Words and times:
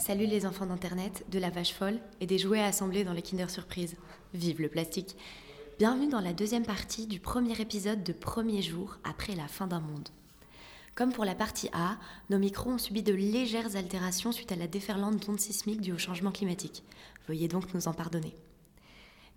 Salut 0.00 0.24
les 0.24 0.46
enfants 0.46 0.64
d'Internet, 0.64 1.26
de 1.30 1.38
la 1.38 1.50
vache 1.50 1.74
folle 1.74 2.00
et 2.22 2.26
des 2.26 2.38
jouets 2.38 2.62
assemblés 2.62 3.04
dans 3.04 3.12
les 3.12 3.20
Kinder 3.20 3.50
Surprise. 3.50 3.96
Vive 4.32 4.62
le 4.62 4.70
plastique 4.70 5.14
Bienvenue 5.78 6.08
dans 6.08 6.22
la 6.22 6.32
deuxième 6.32 6.64
partie 6.64 7.06
du 7.06 7.20
premier 7.20 7.60
épisode 7.60 8.02
de 8.02 8.14
Premier 8.14 8.62
jour 8.62 8.96
après 9.04 9.34
la 9.34 9.46
fin 9.46 9.66
d'un 9.66 9.80
monde. 9.80 10.08
Comme 10.94 11.12
pour 11.12 11.26
la 11.26 11.34
partie 11.34 11.68
A, 11.74 11.98
nos 12.30 12.38
micros 12.38 12.70
ont 12.70 12.78
subi 12.78 13.02
de 13.02 13.12
légères 13.12 13.76
altérations 13.76 14.32
suite 14.32 14.52
à 14.52 14.56
la 14.56 14.68
déferlante 14.68 15.26
d'ondes 15.26 15.38
sismiques 15.38 15.82
dues 15.82 15.92
au 15.92 15.98
changement 15.98 16.32
climatique. 16.32 16.82
Veuillez 17.28 17.48
donc 17.48 17.74
nous 17.74 17.86
en 17.86 17.92
pardonner. 17.92 18.34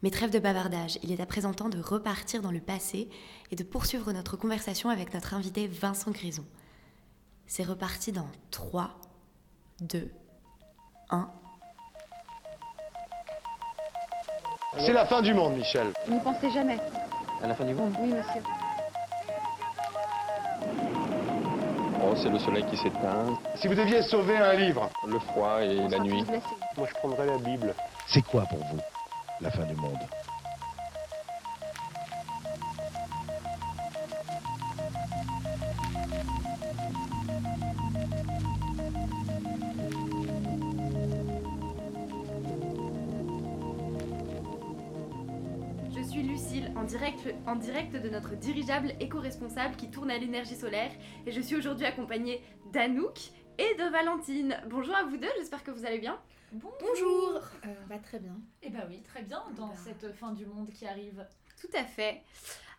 Mais 0.01 0.11
trêve 0.11 0.31
de 0.31 0.39
bavardage, 0.39 0.97
il 1.03 1.11
est 1.11 1.19
à 1.19 1.25
présent 1.25 1.53
temps 1.53 1.69
de 1.69 1.81
repartir 1.81 2.41
dans 2.41 2.51
le 2.51 2.61
passé 2.61 3.09
et 3.51 3.57
de 3.57 3.63
poursuivre 3.65 4.13
notre 4.13 4.37
conversation 4.37 4.89
avec 4.89 5.13
notre 5.13 5.33
invité 5.33 5.67
Vincent 5.67 6.11
Grison. 6.11 6.45
C'est 7.47 7.65
reparti 7.65 8.13
dans 8.13 8.29
3, 8.51 8.97
2, 9.81 9.99
1. 9.99 10.22
C'est 14.79 14.93
la 14.93 15.05
fin 15.05 15.21
du 15.21 15.33
monde, 15.33 15.55
Michel. 15.57 15.87
N'y 16.07 16.19
pensez 16.19 16.49
jamais. 16.51 16.77
À 17.43 17.47
la 17.47 17.55
fin 17.55 17.63
du 17.63 17.73
monde 17.73 17.93
Oui, 17.99 18.09
monsieur. 18.13 18.41
Oh, 22.05 22.15
c'est 22.21 22.29
le 22.29 22.39
soleil 22.39 22.65
qui 22.65 22.77
s'éteint, 22.77 23.39
Si 23.55 23.67
vous 23.67 23.75
deviez 23.75 24.01
sauver 24.01 24.37
un 24.37 24.53
livre, 24.53 24.89
le 25.07 25.19
froid 25.19 25.61
et 25.61 25.87
la 25.87 25.99
nuit. 25.99 26.25
moi 26.77 26.87
je 26.89 26.93
prendrais 26.95 27.25
la 27.25 27.37
Bible. 27.37 27.73
C'est 28.07 28.21
quoi 28.23 28.43
pour 28.43 28.59
vous 28.59 28.79
la 29.41 29.51
fin 29.51 29.63
du 29.63 29.75
monde? 29.75 29.99
Suis 46.13 46.21
Lucille, 46.21 46.71
en 46.75 46.83
direct, 46.83 47.33
en 47.47 47.55
direct 47.55 47.95
de 47.95 48.07
notre 48.07 48.35
dirigeable 48.35 48.93
éco-responsable 48.99 49.75
qui 49.75 49.89
tourne 49.89 50.11
à 50.11 50.17
l'énergie 50.19 50.55
solaire. 50.55 50.91
Et 51.25 51.31
je 51.31 51.41
suis 51.41 51.55
aujourd'hui 51.55 51.87
accompagnée 51.87 52.43
d'Anouk 52.71 53.31
et 53.57 53.73
de 53.73 53.91
Valentine. 53.91 54.55
Bonjour 54.69 54.95
à 54.95 55.05
vous 55.05 55.17
deux, 55.17 55.29
j'espère 55.39 55.63
que 55.63 55.71
vous 55.71 55.87
allez 55.87 55.97
bien. 55.97 56.19
Bonjour 56.51 57.41
Euh, 57.65 57.73
va 57.89 57.97
très 57.97 58.19
bien. 58.19 58.35
Eh 58.61 58.69
ben 58.69 58.85
oui, 58.87 59.01
très 59.01 59.23
bien 59.23 59.43
dans 59.57 59.69
Ben. 59.69 59.75
cette 59.75 60.13
fin 60.13 60.33
du 60.33 60.45
monde 60.45 60.69
qui 60.69 60.85
arrive. 60.85 61.25
Tout 61.59 61.75
à 61.75 61.83
fait. 61.83 62.21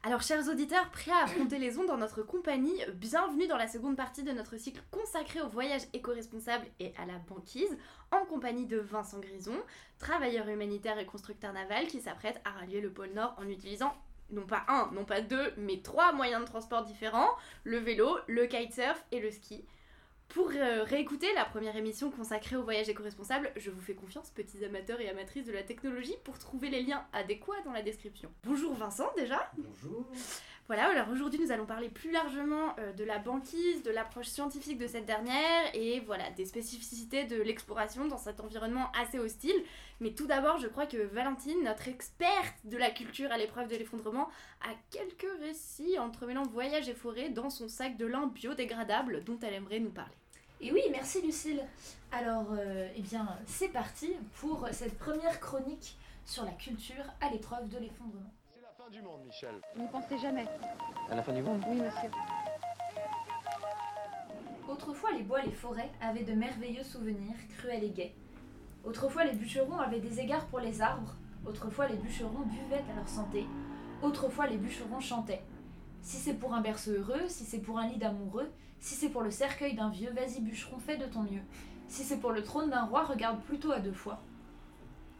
Alors, 0.06 0.20
chers 0.20 0.50
auditeurs, 0.50 0.90
prêts 0.90 1.12
à 1.12 1.24
affronter 1.24 1.58
les 1.58 1.78
ondes 1.78 1.88
en 1.88 1.96
notre 1.96 2.20
compagnie, 2.20 2.78
bienvenue 2.92 3.46
dans 3.46 3.56
la 3.56 3.68
seconde 3.68 3.96
partie 3.96 4.22
de 4.22 4.32
notre 4.32 4.58
cycle 4.58 4.82
consacré 4.90 5.40
au 5.40 5.48
voyage 5.48 5.80
éco-responsable 5.94 6.66
et 6.78 6.92
à 6.98 7.06
la 7.06 7.16
banquise, 7.26 7.74
en 8.10 8.26
compagnie 8.26 8.66
de 8.66 8.76
Vincent 8.76 9.18
Grison, 9.18 9.56
travailleur 9.98 10.46
humanitaire 10.46 10.98
et 10.98 11.06
constructeur 11.06 11.54
naval 11.54 11.86
qui 11.86 12.02
s'apprête 12.02 12.38
à 12.44 12.50
rallier 12.50 12.82
le 12.82 12.92
pôle 12.92 13.14
Nord 13.14 13.34
en 13.38 13.48
utilisant 13.48 13.94
non 14.30 14.44
pas 14.44 14.66
un, 14.68 14.90
non 14.92 15.06
pas 15.06 15.22
deux, 15.22 15.54
mais 15.56 15.80
trois 15.80 16.12
moyens 16.12 16.42
de 16.42 16.50
transport 16.50 16.84
différents, 16.84 17.30
le 17.62 17.78
vélo, 17.78 18.18
le 18.26 18.44
kitesurf 18.44 19.02
et 19.10 19.20
le 19.20 19.30
ski. 19.30 19.64
Pour 20.28 20.50
euh, 20.50 20.82
réécouter 20.84 21.32
la 21.34 21.44
première 21.44 21.76
émission 21.76 22.10
consacrée 22.10 22.56
au 22.56 22.62
voyage 22.62 22.88
éco-responsable, 22.88 23.52
je 23.56 23.70
vous 23.70 23.80
fais 23.80 23.94
confiance, 23.94 24.30
petits 24.30 24.64
amateurs 24.64 25.00
et 25.00 25.08
amatrices 25.08 25.46
de 25.46 25.52
la 25.52 25.62
technologie, 25.62 26.14
pour 26.24 26.38
trouver 26.38 26.70
les 26.70 26.82
liens 26.82 27.06
adéquats 27.12 27.60
dans 27.64 27.72
la 27.72 27.82
description. 27.82 28.30
Bonjour 28.44 28.74
Vincent 28.74 29.10
déjà 29.16 29.50
Bonjour. 29.56 30.04
Voilà, 30.66 30.88
alors 30.88 31.10
aujourd'hui 31.10 31.38
nous 31.38 31.52
allons 31.52 31.66
parler 31.66 31.90
plus 31.90 32.10
largement 32.10 32.74
euh, 32.78 32.92
de 32.94 33.04
la 33.04 33.18
banquise, 33.18 33.82
de 33.82 33.90
l'approche 33.90 34.28
scientifique 34.28 34.78
de 34.78 34.86
cette 34.86 35.04
dernière 35.04 35.62
et 35.74 36.00
voilà, 36.00 36.30
des 36.30 36.46
spécificités 36.46 37.24
de 37.24 37.36
l'exploration 37.42 38.06
dans 38.06 38.16
cet 38.16 38.40
environnement 38.40 38.90
assez 38.98 39.18
hostile. 39.18 39.54
Mais 40.00 40.12
tout 40.12 40.26
d'abord, 40.26 40.56
je 40.58 40.66
crois 40.66 40.86
que 40.86 40.96
Valentine, 40.96 41.62
notre 41.62 41.88
experte 41.88 42.54
de 42.64 42.78
la 42.78 42.90
culture 42.90 43.30
à 43.30 43.36
l'épreuve 43.36 43.68
de 43.68 43.76
l'effondrement, 43.76 44.30
a 44.62 44.72
quelques 44.90 45.40
récits 45.40 45.98
entremêlant 45.98 46.44
voyage 46.44 46.88
et 46.88 46.94
forêt 46.94 47.28
dans 47.28 47.50
son 47.50 47.68
sac 47.68 47.98
de 47.98 48.06
lin 48.06 48.28
biodégradable 48.28 49.22
dont 49.24 49.38
elle 49.42 49.52
aimerait 49.52 49.80
nous 49.80 49.90
parler. 49.90 50.14
Et 50.62 50.72
oui, 50.72 50.80
merci 50.90 51.20
Lucille. 51.20 51.62
Alors, 52.10 52.46
euh, 52.52 52.88
eh 52.96 53.02
bien, 53.02 53.28
c'est 53.46 53.68
parti 53.68 54.14
pour 54.40 54.66
cette 54.72 54.96
première 54.98 55.40
chronique 55.40 55.98
sur 56.24 56.44
la 56.44 56.52
culture 56.52 57.04
à 57.20 57.28
l'épreuve 57.28 57.68
de 57.68 57.76
l'effondrement. 57.76 58.32
Fin 58.84 58.90
du 58.90 59.00
monde, 59.00 59.24
Michel. 59.24 59.54
N'y 59.78 59.86
pensez 59.88 60.18
jamais. 60.18 60.44
À 61.08 61.14
la 61.14 61.22
fin 61.22 61.32
du 61.32 61.40
monde? 61.40 61.62
Oui, 61.66 61.76
monsieur. 61.76 62.10
Autrefois, 64.68 65.12
les 65.12 65.22
bois, 65.22 65.40
les 65.40 65.52
forêts 65.52 65.90
avaient 66.02 66.24
de 66.24 66.34
merveilleux 66.34 66.82
souvenirs, 66.82 67.36
cruels 67.56 67.84
et 67.84 67.90
gais. 67.90 68.14
Autrefois, 68.84 69.24
les 69.24 69.32
bûcherons 69.32 69.78
avaient 69.78 70.00
des 70.00 70.20
égards 70.20 70.46
pour 70.48 70.60
les 70.60 70.82
arbres. 70.82 71.14
Autrefois, 71.46 71.88
les 71.88 71.96
bûcherons 71.96 72.40
buvaient 72.40 72.84
à 72.90 72.96
leur 72.96 73.08
santé. 73.08 73.46
Autrefois, 74.02 74.48
les 74.48 74.58
bûcherons 74.58 75.00
chantaient. 75.00 75.44
Si 76.02 76.18
c'est 76.18 76.34
pour 76.34 76.52
un 76.52 76.60
berceau 76.60 76.90
heureux, 76.90 77.26
si 77.28 77.44
c'est 77.44 77.60
pour 77.60 77.78
un 77.78 77.88
lit 77.88 77.96
d'amoureux, 77.96 78.50
si 78.80 78.96
c'est 78.96 79.08
pour 79.08 79.22
le 79.22 79.30
cercueil 79.30 79.74
d'un 79.74 79.88
vieux, 79.88 80.10
vas-y 80.10 80.42
bûcheron, 80.42 80.78
fais 80.78 80.98
de 80.98 81.06
ton 81.06 81.22
mieux. 81.22 81.42
Si 81.88 82.02
c'est 82.02 82.18
pour 82.18 82.32
le 82.32 82.42
trône 82.42 82.68
d'un 82.68 82.84
roi, 82.84 83.04
regarde 83.04 83.40
plutôt 83.44 83.72
à 83.72 83.78
deux 83.78 83.94
fois. 83.94 84.20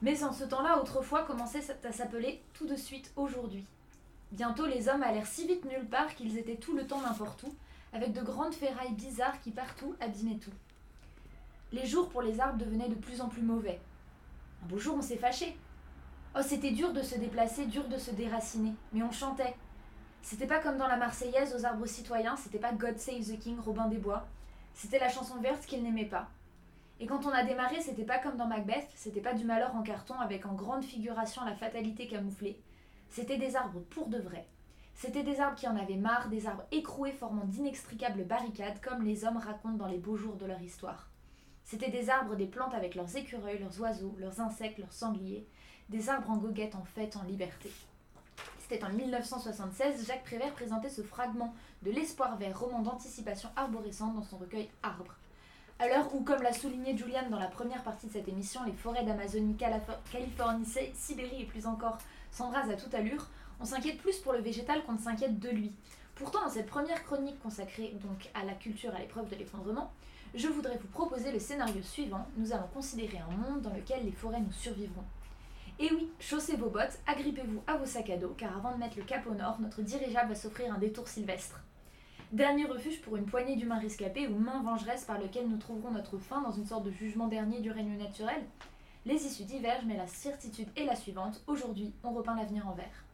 Mais 0.05 0.23
en 0.23 0.35
ce 0.35 0.45
temps-là, 0.45 0.79
autrefois 0.83 1.23
commençait 1.23 1.63
à 1.83 1.91
s'appeler 1.91 2.43
tout 2.53 2.67
de 2.67 2.77
suite 2.77 3.11
aujourd'hui. 3.17 3.65
Bientôt, 4.33 4.67
les 4.67 4.91
hommes 4.91 5.03
allèrent 5.03 5.27
si 5.27 5.47
vite 5.47 5.65
nulle 5.65 5.89
part 5.89 6.15
qu'ils 6.15 6.37
étaient 6.37 6.59
tout 6.59 6.77
le 6.77 6.87
temps 6.87 7.01
n'importe 7.01 7.45
où, 7.45 7.55
avec 7.95 8.13
de 8.13 8.21
grandes 8.21 8.53
ferrailles 8.53 8.93
bizarres 8.93 9.41
qui 9.41 9.51
partout 9.51 9.95
abîmaient 10.01 10.37
tout. 10.37 10.53
Les 11.73 11.87
jours 11.87 12.11
pour 12.11 12.21
les 12.21 12.39
arbres 12.39 12.59
devenaient 12.59 12.91
de 12.91 12.97
plus 12.97 13.23
en 13.23 13.31
plus 13.31 13.41
mauvais. 13.41 13.81
Un 14.63 14.67
beau 14.67 14.77
jour, 14.77 14.95
on 14.99 15.01
s'est 15.01 15.17
fâché. 15.17 15.57
Oh, 16.37 16.43
c'était 16.43 16.73
dur 16.73 16.93
de 16.93 17.01
se 17.01 17.17
déplacer, 17.17 17.65
dur 17.65 17.89
de 17.89 17.97
se 17.97 18.11
déraciner, 18.11 18.75
mais 18.93 19.03
on 19.03 19.11
chantait. 19.11 19.57
C'était 20.21 20.47
pas 20.47 20.59
comme 20.59 20.77
dans 20.77 20.87
la 20.87 20.99
Marseillaise 20.99 21.57
aux 21.59 21.65
arbres 21.65 21.87
citoyens, 21.87 22.37
c'était 22.37 22.59
pas 22.59 22.73
God 22.73 22.99
Save 22.99 23.25
the 23.25 23.39
King, 23.39 23.59
Robin 23.59 23.87
des 23.87 23.97
Bois. 23.97 24.27
C'était 24.75 24.99
la 24.99 25.09
chanson 25.09 25.41
verte 25.41 25.65
qu'il 25.65 25.83
n'aimait 25.83 26.05
pas. 26.05 26.29
Et 27.01 27.07
quand 27.07 27.27
on 27.27 27.31
a 27.31 27.43
démarré, 27.43 27.81
c'était 27.81 28.05
pas 28.05 28.19
comme 28.19 28.37
dans 28.37 28.47
Macbeth, 28.47 28.89
c'était 28.95 29.21
pas 29.21 29.35
du 29.35 29.45
malheur 29.45 29.75
en 29.75 29.83
carton 29.83 30.15
avec 30.21 30.47
en 30.47 30.55
grande 30.55 30.85
figuration 30.85 31.45
la 31.45 31.57
fatalité 31.57 32.07
camouflée. 32.07 32.61
C'était 33.11 33.37
des 33.37 33.57
arbres 33.57 33.81
pour 33.91 34.09
de 34.09 34.19
vrai. 34.19 34.47
C'était 34.95 35.25
des 35.25 35.41
arbres 35.41 35.57
qui 35.57 35.67
en 35.67 35.77
avaient 35.77 35.97
marre, 35.97 36.29
des 36.29 36.47
arbres 36.47 36.65
écroués 36.71 37.13
formant 37.13 37.45
d'inextricables 37.45 38.25
barricades 38.25 38.81
comme 38.81 39.03
les 39.03 39.25
hommes 39.25 39.39
racontent 39.39 39.77
dans 39.77 39.89
les 39.89 39.99
beaux 39.99 40.17
jours 40.17 40.37
de 40.37 40.47
leur 40.47 40.63
histoire. 40.63 41.11
C'étaient 41.65 41.91
des 41.91 42.11
arbres, 42.11 42.37
des 42.37 42.47
plantes 42.47 42.75
avec 42.75 42.95
leurs 42.95 43.17
écureuils, 43.17 43.59
leurs 43.59 43.81
oiseaux, 43.81 44.15
leurs 44.19 44.41
insectes, 44.41 44.79
leurs 44.79 44.93
sangliers, 44.93 45.49
des 45.89 46.09
arbres 46.09 46.31
en 46.31 46.37
goguette 46.37 46.77
en 46.77 46.85
fête, 46.85 47.17
en 47.17 47.25
liberté. 47.25 47.71
C'était 48.61 48.85
en 48.85 48.91
1976, 48.91 50.07
Jacques 50.07 50.25
Prévert 50.25 50.53
présentait 50.53 50.89
ce 50.89 51.03
fragment 51.03 51.55
de 51.83 51.91
L'Espoir 51.91 52.37
vert, 52.37 52.59
roman 52.59 52.81
d'anticipation 52.81 53.49
arborescente 53.57 54.15
dans 54.15 54.23
son 54.23 54.39
recueil 54.39 54.71
Arbre. 54.83 55.17
À 55.79 55.89
l'heure 55.89 56.15
où, 56.15 56.21
comme 56.23 56.43
l'a 56.43 56.53
souligné 56.53 56.97
Julian 56.97 57.29
dans 57.31 57.39
la 57.39 57.49
première 57.49 57.83
partie 57.83 58.07
de 58.07 58.13
cette 58.13 58.29
émission, 58.29 58.63
les 58.65 58.73
forêts 58.73 59.05
d'Amazonie, 59.05 59.57
Californie, 59.57 60.65
Si- 60.65 60.95
Sibérie 60.95 61.43
et 61.43 61.47
plus 61.47 61.67
encore 61.67 61.99
s'embrasent 62.31 62.71
à 62.71 62.77
toute 62.77 62.95
allure, 62.95 63.27
on 63.61 63.65
s'inquiète 63.65 63.99
plus 63.99 64.19
pour 64.19 64.33
le 64.33 64.41
végétal 64.41 64.85
qu'on 64.85 64.93
ne 64.93 64.99
s'inquiète 64.99 65.39
de 65.41 65.49
lui. 65.51 65.73
Pourtant, 66.15 66.43
dans 66.45 66.51
cette 66.51 66.67
première 66.69 67.03
chronique 67.05 67.41
consacrée 67.43 67.97
donc 68.05 68.31
à 68.35 68.45
la 68.45 68.53
culture 68.55 68.95
à 68.95 69.01
l'épreuve 69.01 69.29
de 69.29 69.35
l'effondrement, 69.37 69.91
je 70.35 70.47
voudrais 70.49 70.77
vous 70.79 70.89
proposer 70.89 71.33
le 71.33 71.41
scénario 71.41 71.83
suivant. 71.83 72.27
Nous 72.37 72.53
allons 72.53 72.69
considérer 72.73 73.19
un 73.19 73.37
monde 73.37 73.63
dans 73.63 73.73
lequel 73.75 74.05
les 74.05 74.13
forêts 74.13 74.41
nous 74.41 74.53
survivront. 74.53 75.05
Et 75.81 75.91
oui, 75.93 76.09
chaussez 76.21 76.55
vos 76.57 76.71
bottes, 76.71 76.99
agrippez-vous 77.07 77.63
à 77.67 77.77
vos 77.77 77.87
sacs 77.87 78.11
à 78.11 78.17
dos, 78.17 78.35
car 78.39 78.57
avant 78.57 78.73
de 78.73 78.79
mettre 78.79 78.97
le 78.97 79.03
cap 79.03 79.27
au 79.27 79.35
nord, 79.35 79.61
notre 79.61 79.83
dirigeable 79.83 80.29
va 80.29 80.35
s'offrir 80.37 80.73
un 80.73 80.79
détour 80.79 81.09
sylvestre. 81.09 81.59
Dernier 82.35 82.65
refuge 82.65 83.01
pour 83.01 83.17
une 83.17 83.27
poignée 83.27 83.55
d'humains 83.55 83.79
rescapés 83.79 84.27
ou 84.27 84.35
main 84.37 84.61
vengeresse 84.65 85.05
par 85.05 85.21
lequel 85.21 85.47
nous 85.49 85.57
trouverons 85.57 85.93
notre 85.93 86.19
fin 86.19 86.43
dans 86.43 86.51
une 86.51 86.67
sorte 86.67 86.83
de 86.85 86.91
jugement 86.91 87.29
dernier 87.29 87.61
du 87.61 87.71
règne 87.71 87.97
naturel 87.97 88.43
Les 89.07 89.25
issues 89.25 89.45
divergent, 89.45 89.85
mais 89.87 89.97
la 89.97 90.09
certitude 90.09 90.67
est 90.77 90.85
la 90.85 90.97
suivante. 90.97 91.41
Aujourd'hui, 91.47 91.93
on 92.03 92.11
repeint 92.11 92.35
l'avenir 92.35 92.67
en 92.67 92.73
vert. 92.73 93.05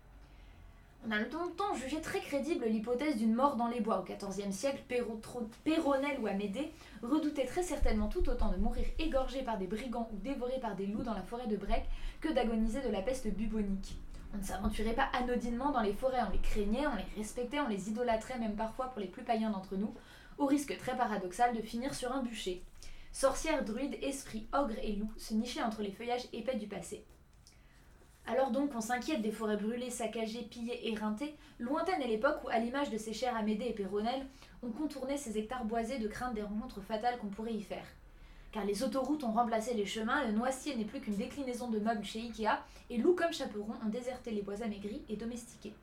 On 1.07 1.11
a 1.11 1.19
longtemps 1.19 1.75
jugé 1.75 2.01
très 2.01 2.21
crédible 2.21 2.65
l'hypothèse 2.65 3.19
d'une 3.19 3.35
mort 3.35 3.57
dans 3.57 3.69
les 3.69 3.81
bois 3.81 4.01
au 4.01 4.05
XIVe 4.05 4.53
siècle. 4.53 4.83
Péro- 4.89 5.19
Tro- 5.21 5.49
Peyronel 5.65 6.19
ou 6.21 6.27
Amédée 6.27 6.73
redoutait 7.03 7.45
très 7.45 7.63
certainement 7.63 8.09
tout 8.09 8.27
autant 8.27 8.51
de 8.51 8.57
mourir 8.57 8.87
égorgé 8.99 9.43
par 9.43 9.59
des 9.59 9.67
brigands 9.67 10.09
ou 10.15 10.17
dévoré 10.17 10.59
par 10.61 10.77
des 10.77 10.87
loups 10.87 11.03
dans 11.03 11.15
la 11.15 11.23
forêt 11.23 11.47
de 11.47 11.57
Brec 11.59 11.85
que 12.23 12.33
d'agoniser 12.33 12.81
de 12.81 12.89
la 12.89 13.03
peste 13.03 13.29
bubonique. 13.29 13.97
On 14.33 14.39
ne 14.39 14.43
s'aventurait 14.43 14.95
pas 14.95 15.11
anodinement 15.13 15.71
dans 15.71 15.81
les 15.81 15.93
forêts, 15.93 16.23
on 16.27 16.33
les 16.33 16.39
craignait, 16.39 16.87
on 16.87 16.97
les 16.97 17.17
respectait, 17.17 17.61
on 17.61 17.69
les 17.69 17.89
idolâtrait 17.89 18.39
même 18.39 18.57
parfois 18.57 18.87
pour 18.87 19.01
les 19.01 19.09
plus 19.09 19.25
païens 19.25 19.51
d'entre 19.51 19.77
nous, 19.77 19.95
au 20.39 20.47
risque 20.47 20.77
très 20.79 20.97
paradoxal 20.97 21.55
de 21.55 21.63
finir 21.63 21.95
sur 21.95 22.13
un 22.13 22.23
bûcher. 22.23 22.65
Sorcières, 23.13 23.65
druides, 23.65 23.99
esprits, 24.03 24.49
ogres 24.53 24.79
et 24.83 24.93
loups 24.93 25.13
se 25.17 25.35
nichaient 25.35 25.63
entre 25.63 25.83
les 25.83 25.91
feuillages 25.91 26.29
épais 26.33 26.57
du 26.57 26.69
passé. 26.69 27.05
Alors 28.27 28.53
donc 28.53 28.71
on 28.77 28.81
s'inquiète 28.81 29.23
des 29.23 29.33
forêts 29.33 29.57
brûlées, 29.57 29.91
saccagées, 29.91 30.43
pillées, 30.43 30.91
éreintées, 30.91 31.35
lointaine 31.59 32.01
est 32.01 32.07
l'époque 32.07 32.45
où, 32.45 32.49
à 32.49 32.59
l'image 32.59 32.91
de 32.91 32.99
ces 32.99 33.13
chers 33.13 33.37
Amédée 33.37 33.67
et 33.67 33.75
Péronnel, 33.75 34.27
on 34.63 34.71
contournait 34.71 35.17
ces 35.17 35.39
hectares 35.39 35.65
boisés 35.65 35.99
de 35.99 36.07
crainte 36.07 36.35
des 36.35 36.43
rencontres 36.43 36.83
fatales 36.83 37.19
qu'on 37.19 37.29
pourrait 37.29 37.55
y 37.55 37.63
faire. 37.63 37.87
Car 38.53 38.65
les 38.65 38.83
autoroutes 38.83 39.25
ont 39.25 39.33
remplacé 39.33 39.75
les 39.75 39.87
chemins, 39.87 40.25
le 40.27 40.33
noisier 40.33 40.75
n'est 40.77 40.85
plus 40.85 41.01
qu'une 41.01 41.17
déclinaison 41.17 41.69
de 41.69 41.79
meubles 41.79 42.05
chez 42.05 42.21
Ikea, 42.21 42.59
et 42.91 42.99
loups 42.99 43.15
comme 43.15 43.33
chaperon 43.33 43.75
ont 43.85 43.89
déserté 43.89 44.31
les 44.33 44.43
bois 44.43 44.63
amaigris 44.63 45.03
et 45.09 45.17
domestiqués. 45.17 45.75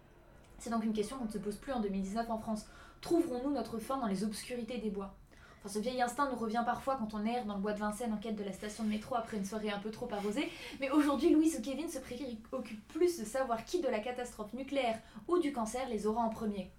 C'est 0.60 0.70
donc 0.70 0.84
une 0.84 0.94
question 0.94 1.18
qu'on 1.18 1.26
ne 1.26 1.32
se 1.32 1.38
pose 1.38 1.56
plus 1.56 1.72
en 1.72 1.80
2019 1.80 2.30
en 2.30 2.40
France. 2.40 2.66
Trouverons-nous 3.02 3.52
notre 3.52 3.78
fin 3.78 3.98
dans 3.98 4.08
les 4.08 4.24
obscurités 4.24 4.80
des 4.80 4.90
bois? 4.90 5.14
Enfin, 5.60 5.70
ce 5.74 5.80
vieil 5.80 6.02
instinct 6.02 6.30
nous 6.30 6.38
revient 6.38 6.64
parfois 6.66 6.98
quand 6.98 7.14
on 7.14 7.26
erre 7.26 7.46
dans 7.46 7.56
le 7.56 7.62
bois 7.62 7.74
de 7.74 7.80
Vincennes 7.80 8.14
en 8.14 8.18
quête 8.18 8.36
de 8.36 8.44
la 8.44 8.52
station 8.52 8.84
de 8.84 8.90
métro 8.90 9.16
après 9.16 9.38
une 9.38 9.46
soirée 9.46 9.72
un 9.72 9.80
peu 9.80 9.92
trop 9.92 10.08
arrosée. 10.12 10.50
Mais 10.80 10.90
aujourd'hui, 10.90 11.30
Louise 11.30 11.58
ou 11.60 11.62
Kevin 11.62 11.90
se 11.90 12.00
préoccupent 12.00 12.88
plus 12.90 13.20
de 13.20 13.26
savoir 13.26 13.66
qui 13.66 13.82
de 13.82 13.88
la 13.88 14.00
catastrophe 14.00 14.54
nucléaire 14.54 15.00
ou 15.28 15.40
du 15.40 15.52
cancer 15.54 15.88
les 15.90 16.06
aura 16.06 16.22
en 16.22 16.30
premier. 16.30 16.72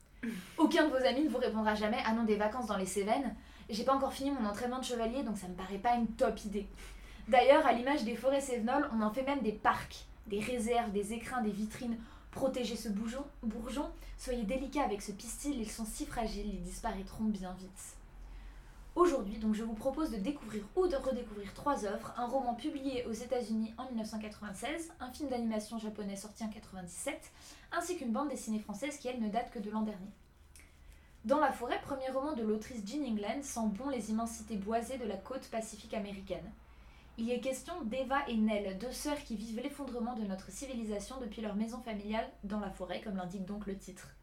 Aucun 0.59 0.85
de 0.85 0.91
vos 0.91 1.05
amis 1.05 1.25
ne 1.25 1.29
vous 1.29 1.39
répondra 1.39 1.75
jamais 1.75 1.99
Ah 2.05 2.13
non, 2.13 2.25
des 2.25 2.37
vacances 2.37 2.67
dans 2.67 2.77
les 2.77 2.87
Cévennes. 2.87 3.35
J'ai 3.69 3.85
pas 3.85 3.95
encore 3.95 4.13
fini 4.13 4.31
mon 4.31 4.49
entraînement 4.49 4.79
de 4.79 4.85
chevalier 4.85 5.23
donc 5.23 5.37
ça 5.37 5.49
me 5.49 5.55
paraît 5.55 5.79
pas 5.79 5.95
une 5.95 6.09
top 6.09 6.45
idée. 6.45 6.67
D'ailleurs, 7.29 7.67
à 7.67 7.73
l'image 7.73 8.05
des 8.05 8.17
forêts 8.17 8.41
cévenoles, 8.41 8.89
on 8.95 9.03
en 9.03 9.11
fait 9.11 9.23
même 9.23 9.43
des 9.43 9.53
parcs, 9.53 10.07
des 10.27 10.41
réserves, 10.41 10.93
des 10.93 11.13
écrins, 11.13 11.43
des 11.43 11.51
vitrines. 11.51 11.99
Protégez 12.31 12.77
ce 12.77 12.89
bourgeon, 12.89 13.91
soyez 14.17 14.45
délicats 14.45 14.85
avec 14.85 15.03
ce 15.03 15.13
pistil, 15.13 15.61
ils 15.61 15.71
sont 15.71 15.85
si 15.85 16.07
fragiles, 16.07 16.47
ils 16.47 16.63
disparaîtront 16.63 17.25
bien 17.25 17.53
vite. 17.59 17.97
Aujourd'hui, 18.95 19.39
donc, 19.39 19.55
je 19.55 19.63
vous 19.63 19.75
propose 19.75 20.11
de 20.11 20.17
découvrir 20.17 20.65
ou 20.75 20.89
de 20.89 20.97
redécouvrir 20.97 21.53
trois 21.55 21.85
œuvres 21.85 22.13
un 22.17 22.27
roman 22.27 22.55
publié 22.55 23.07
aux 23.07 23.13
États-Unis 23.13 23.73
en 23.79 23.85
1996, 23.87 24.91
un 24.99 25.11
film 25.11 25.29
d'animation 25.29 25.79
japonais 25.79 26.17
sorti 26.17 26.43
en 26.43 26.49
1997, 26.49 27.31
ainsi 27.73 27.97
qu'une 27.97 28.13
bande 28.13 28.29
dessinée 28.29 28.59
française 28.59 28.97
qui, 28.97 29.09
elle, 29.09 29.21
ne 29.21 29.29
date 29.29 29.53
que 29.53 29.61
de 29.61 29.71
l'an 29.71 29.83
dernier. 29.83 30.11
Dans 31.25 31.41
la 31.41 31.53
forêt, 31.53 31.81
premier 31.83 32.09
roman 32.11 32.33
de 32.33 32.43
l'autrice 32.43 32.87
Jean 32.87 33.05
England, 33.05 33.43
sent 33.43 33.69
bon 33.73 33.89
les 33.91 34.11
immensités 34.11 34.57
boisées 34.57 34.99
de 34.99 35.05
la 35.05 35.17
côte 35.17 35.49
pacifique 35.51 35.93
américaine. 35.93 36.53
Il 37.19 37.31
est 37.31 37.41
question 37.41 37.75
d'Eva 37.83 38.21
et 38.29 38.37
Nell, 38.37 38.79
deux 38.79 38.93
sœurs 38.93 39.23
qui 39.25 39.35
vivent 39.35 39.61
l'effondrement 39.61 40.15
de 40.15 40.23
notre 40.23 40.53
civilisation 40.53 41.17
depuis 41.21 41.43
leur 41.43 41.57
maison 41.57 41.81
familiale 41.81 42.31
dans 42.45 42.61
la 42.61 42.71
forêt, 42.71 43.01
comme 43.01 43.17
l'indique 43.17 43.45
donc 43.45 43.67
le 43.67 43.77
titre. 43.77 44.15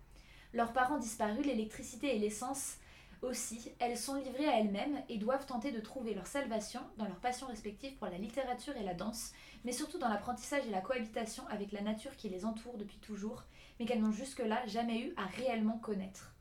Leurs 0.54 0.72
parents 0.72 0.98
disparus, 0.98 1.46
l'électricité 1.46 2.16
et 2.16 2.20
l'essence 2.20 2.78
aussi, 3.22 3.72
elles 3.80 3.98
sont 3.98 4.16
livrées 4.16 4.48
à 4.48 4.60
elles-mêmes 4.60 5.02
et 5.10 5.18
doivent 5.18 5.46
tenter 5.46 5.74
de 5.74 5.82
trouver 5.82 6.14
leur 6.14 6.28
salvation 6.28 6.80
dans 6.98 7.06
leurs 7.06 7.20
passions 7.20 7.48
respectives 7.48 7.96
pour 7.96 8.08
la 8.08 8.18
littérature 8.18 8.78
et 8.78 8.84
la 8.84 8.94
danse, 8.94 9.34
mais 9.66 9.74
surtout 9.74 9.98
dans 9.98 10.10
l'apprentissage 10.10 10.66
et 10.66 10.72
la 10.72 10.82
cohabitation 10.82 11.44
avec 11.50 11.74
la 11.74 11.82
nature 11.82 12.16
qui 12.16 12.30
les 12.30 12.46
entoure 12.46 12.78
depuis 12.78 13.00
toujours, 13.00 13.44
mais 13.80 13.86
qu'elles 13.86 14.02
n'ont 14.02 14.12
jusque-là 14.12 14.66
jamais 14.68 15.02
eu 15.02 15.14
à 15.18 15.26
réellement 15.26 15.78
connaître. 15.80 16.35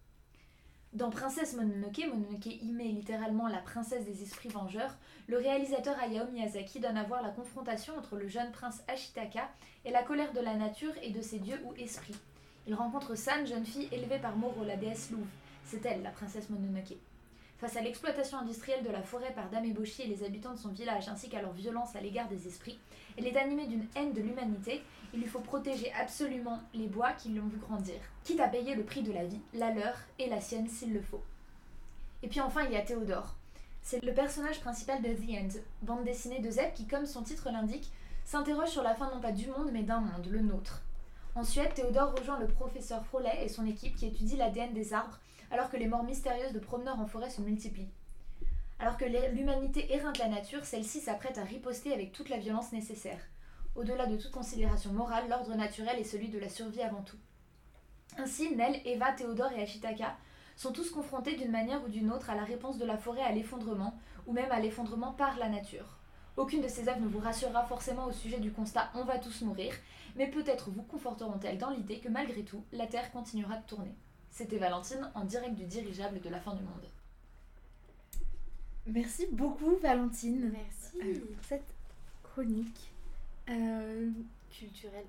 Dans 0.94 1.11
Princesse 1.11 1.55
Mononoke, 1.55 2.06
Mononoke 2.06 2.62
met 2.62 2.85
littéralement 2.85 3.49
la 3.49 3.58
princesse 3.58 4.05
des 4.05 4.23
esprits 4.23 4.49
vengeurs, 4.49 4.94
le 5.26 5.38
réalisateur 5.38 5.99
Hayao 5.99 6.26
Miyazaki 6.31 6.79
donne 6.79 6.96
à 6.96 7.02
voir 7.02 7.20
la 7.20 7.31
confrontation 7.31 7.99
entre 7.99 8.14
le 8.14 8.29
jeune 8.29 8.52
prince 8.52 8.81
Ashitaka 8.87 9.50
et 9.85 9.91
la 9.91 10.05
colère 10.05 10.32
de 10.32 10.38
la 10.38 10.55
nature 10.55 10.93
et 11.02 11.11
de 11.11 11.20
ses 11.20 11.41
dieux 11.41 11.58
ou 11.64 11.75
esprits. 11.82 12.14
Il 12.69 12.75
rencontre 12.76 13.17
San, 13.17 13.44
jeune 13.44 13.67
fille 13.67 13.88
élevée 13.91 14.20
par 14.20 14.37
Moro, 14.37 14.62
la 14.62 14.76
déesse 14.76 15.11
louve. 15.11 15.26
C'est 15.64 15.85
elle, 15.85 16.05
la 16.05 16.11
princesse 16.11 16.49
Mononoke. 16.49 16.94
Face 17.58 17.76
à 17.76 17.81
l'exploitation 17.81 18.38
industrielle 18.38 18.85
de 18.85 18.90
la 18.90 19.02
forêt 19.02 19.32
par 19.35 19.50
Dame 19.50 19.64
Eboshi 19.64 20.02
et 20.02 20.06
les 20.06 20.23
habitants 20.23 20.55
de 20.55 20.58
son 20.58 20.69
village, 20.69 21.08
ainsi 21.08 21.29
qu'à 21.29 21.43
leur 21.43 21.55
violence 21.55 21.97
à 21.97 22.00
l'égard 22.00 22.29
des 22.29 22.47
esprits, 22.47 22.79
elle 23.19 23.26
est 23.26 23.37
animée 23.37 23.67
d'une 23.67 23.87
haine 23.97 24.12
de 24.12 24.20
l'humanité. 24.20 24.81
Il 25.14 25.20
lui 25.20 25.28
faut 25.28 25.38
protéger 25.38 25.93
absolument 25.93 26.58
les 26.75 26.88
bois 26.88 27.12
qui 27.12 27.28
l'ont 27.28 27.46
vu 27.46 27.58
grandir, 27.58 28.00
quitte 28.25 28.40
à 28.40 28.49
payer 28.49 28.75
le 28.75 28.82
prix 28.82 29.00
de 29.00 29.12
la 29.12 29.25
vie, 29.25 29.40
la 29.52 29.70
leur 29.70 29.94
et 30.19 30.28
la 30.28 30.40
sienne 30.40 30.69
s'il 30.69 30.93
le 30.93 31.00
faut. 31.00 31.22
Et 32.25 32.26
puis 32.26 32.40
enfin, 32.40 32.64
il 32.64 32.72
y 32.72 32.76
a 32.76 32.82
Théodore. 32.82 33.37
C'est 33.81 34.02
le 34.02 34.12
personnage 34.12 34.61
principal 34.61 35.00
de 35.02 35.11
The 35.11 35.31
End, 35.40 35.61
bande 35.82 36.02
dessinée 36.02 36.40
de 36.40 36.50
Zeb 36.50 36.72
qui, 36.72 36.88
comme 36.88 37.06
son 37.06 37.22
titre 37.22 37.49
l'indique, 37.52 37.93
s'interroge 38.25 38.70
sur 38.70 38.82
la 38.82 38.96
fin 38.96 39.08
non 39.14 39.20
pas 39.20 39.31
du 39.31 39.46
monde 39.46 39.70
mais 39.72 39.84
d'un 39.84 40.00
monde, 40.00 40.26
le 40.28 40.40
nôtre. 40.40 40.82
En 41.37 41.44
Suède, 41.44 41.75
Théodore 41.75 42.16
rejoint 42.19 42.40
le 42.40 42.49
professeur 42.49 43.06
Frollet 43.06 43.44
et 43.44 43.49
son 43.49 43.66
équipe 43.66 43.94
qui 43.94 44.06
étudie 44.06 44.37
l'ADN 44.37 44.72
des 44.72 44.94
arbres 44.94 45.20
alors 45.52 45.70
que 45.70 45.76
les 45.76 45.87
morts 45.87 46.02
mystérieuses 46.02 46.52
de 46.52 46.58
promeneurs 46.58 46.99
en 46.99 47.06
forêt 47.06 47.31
se 47.31 47.40
multiplient. 47.40 47.93
Alors 48.81 48.96
que 48.96 49.05
l'humanité 49.05 49.94
éreinte 49.94 50.19
la 50.19 50.28
nature, 50.28 50.64
celle-ci 50.64 50.99
s'apprête 50.99 51.38
à 51.38 51.44
riposter 51.44 51.93
avec 51.93 52.11
toute 52.11 52.31
la 52.31 52.38
violence 52.38 52.72
nécessaire. 52.72 53.20
Au-delà 53.76 54.06
de 54.06 54.17
toute 54.17 54.31
considération 54.31 54.93
morale, 54.93 55.29
l'ordre 55.29 55.55
naturel 55.55 55.99
est 55.99 56.05
celui 56.05 56.29
de 56.29 56.38
la 56.38 56.49
survie 56.49 56.82
avant 56.82 57.03
tout. 57.03 57.17
Ainsi, 58.19 58.55
Nell, 58.55 58.81
Eva, 58.85 59.12
Théodore 59.12 59.53
et 59.53 59.62
Ashitaka 59.62 60.17
sont 60.56 60.73
tous 60.73 60.91
confrontés 60.91 61.37
d'une 61.37 61.50
manière 61.50 61.82
ou 61.85 61.88
d'une 61.88 62.12
autre 62.12 62.31
à 62.31 62.37
la 62.37 62.44
réponse 62.44 62.79
de 62.79 62.85
la 62.85 62.97
forêt 62.97 63.23
à 63.23 63.32
l'effondrement, 63.32 63.99
ou 64.26 64.32
même 64.32 64.53
à 64.53 64.61
l'effondrement 64.61 65.12
par 65.12 65.37
la 65.38 65.49
nature. 65.49 65.99
Aucune 66.37 66.62
de 66.62 66.69
ces 66.69 66.88
œuvres 66.88 67.00
ne 67.00 67.09
vous 67.09 67.19
rassurera 67.19 67.65
forcément 67.65 68.06
au 68.06 68.12
sujet 68.12 68.38
du 68.38 68.53
constat 68.53 68.91
on 68.94 69.05
va 69.05 69.19
tous 69.19 69.43
mourir, 69.43 69.73
mais 70.17 70.29
peut-être 70.29 70.71
vous 70.71 70.82
conforteront-elles 70.82 71.59
dans 71.59 71.71
l'idée 71.71 71.99
que 71.99 72.09
malgré 72.09 72.43
tout, 72.43 72.65
la 72.73 72.87
Terre 72.87 73.11
continuera 73.12 73.56
de 73.56 73.67
tourner. 73.67 73.94
C'était 74.31 74.59
Valentine 74.59 75.11
en 75.15 75.25
direct 75.25 75.55
du 75.55 75.65
dirigeable 75.65 76.21
de 76.21 76.29
la 76.29 76.41
fin 76.41 76.55
du 76.55 76.62
monde. 76.62 76.88
Merci 78.87 79.26
beaucoup 79.32 79.76
Valentine 79.76 80.53
Merci. 80.53 81.21
pour 81.21 81.44
cette 81.44 81.75
chronique 82.23 82.94
euh, 83.50 84.11
Culturel. 84.50 85.05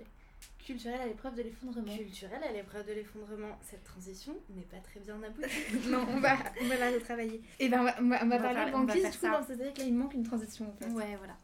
culturelle 0.65 1.01
à 1.01 1.05
l'épreuve 1.07 1.35
de 1.35 1.43
l'effondrement. 1.43 1.95
Culturel 1.95 2.43
à 2.43 2.51
l'épreuve 2.51 2.87
de 2.87 2.93
l'effondrement. 2.93 3.57
Cette 3.61 3.83
transition 3.83 4.35
n'est 4.55 4.63
pas 4.63 4.77
très 4.77 4.99
bien 4.99 5.21
aboutie. 5.21 5.49
non, 5.89 6.05
on 6.09 6.19
va, 6.19 6.37
on 6.61 6.67
va 6.67 6.77
la 6.77 6.91
retravailler. 6.91 7.41
Et 7.59 7.69
ben 7.69 7.81
on 7.81 7.83
va, 7.83 7.95
on 7.99 8.07
va, 8.07 8.23
on 8.23 8.27
va 8.27 8.39
parler 8.39 8.71
banquise, 8.71 9.01
faire 9.01 9.11
du 9.11 9.17
coup, 9.17 9.25
ça. 9.25 9.31
non, 9.31 9.45
c'est-à-dire 9.45 9.73
que 9.73 9.79
là 9.79 9.85
il 9.85 9.93
manque 9.93 10.13
une 10.13 10.23
transition 10.23 10.67
en 10.69 10.73
fait. 10.73 10.91
ouais, 10.91 11.15
voilà. 11.17 11.35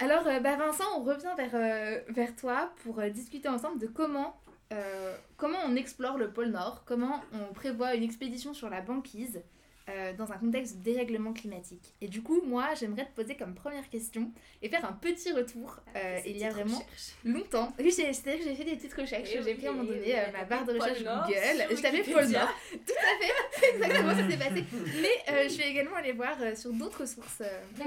Alors, 0.00 0.26
euh, 0.26 0.40
bah, 0.40 0.56
Vincent, 0.56 0.84
on 0.96 1.04
revient 1.04 1.32
vers, 1.36 1.54
euh, 1.54 2.00
vers 2.08 2.34
toi 2.34 2.72
pour 2.82 2.98
euh, 2.98 3.10
discuter 3.10 3.48
ensemble 3.48 3.78
de 3.78 3.86
comment, 3.86 4.36
euh, 4.72 5.16
comment 5.36 5.58
on 5.66 5.76
explore 5.76 6.18
le 6.18 6.30
pôle 6.32 6.48
Nord, 6.48 6.82
comment 6.84 7.22
on 7.32 7.52
prévoit 7.52 7.94
une 7.94 8.02
expédition 8.02 8.54
sur 8.54 8.68
la 8.70 8.80
banquise 8.80 9.40
euh, 9.88 10.12
dans 10.14 10.32
un 10.32 10.38
contexte 10.38 10.78
de 10.78 10.82
dérèglement 10.82 11.32
climatique. 11.32 11.92
Et 12.00 12.08
du 12.08 12.22
coup, 12.22 12.40
moi, 12.46 12.70
j'aimerais 12.78 13.04
te 13.04 13.12
poser 13.14 13.34
comme 13.36 13.54
première 13.54 13.88
question 13.90 14.32
et 14.62 14.68
faire 14.68 14.84
un 14.84 14.92
petit 14.92 15.32
retour. 15.32 15.78
euh, 15.96 16.18
il 16.26 16.38
y 16.38 16.44
a 16.44 16.50
vraiment 16.50 16.82
longtemps. 17.24 17.72
Oui, 17.78 17.92
j'ai- 17.96 18.12
c'est-à-dire 18.12 18.44
que 18.44 18.50
j'ai 18.50 18.54
fait 18.56 18.64
des 18.64 18.76
petites 18.76 18.94
recherches. 18.94 19.28
Eh 19.34 19.42
J'ai 19.42 19.54
pris 19.54 19.66
à 19.66 19.70
un 19.70 19.74
moment 19.74 19.88
oui, 19.90 19.96
donné 19.98 20.18
euh, 20.18 20.32
ma 20.32 20.44
barre 20.44 20.64
de 20.64 20.72
recherche 20.72 21.00
Nord 21.02 21.26
Google. 21.26 21.76
Je 21.76 21.82
tapais 21.82 22.02
Pôle. 22.02 22.26
Nord. 22.28 22.48
Tout 22.72 22.92
à 22.92 23.24
fait. 23.24 23.32
C'est 23.60 23.70
exactement 23.74 24.10
ça 24.14 24.30
s'est 24.30 24.36
passé. 24.38 24.64
Mais 25.02 25.44
je 25.44 25.48
suis 25.52 25.62
également 25.64 25.96
allée 25.96 26.12
voir 26.12 26.36
sur 26.56 26.72
d'autres 26.72 27.06
sources. 27.06 27.42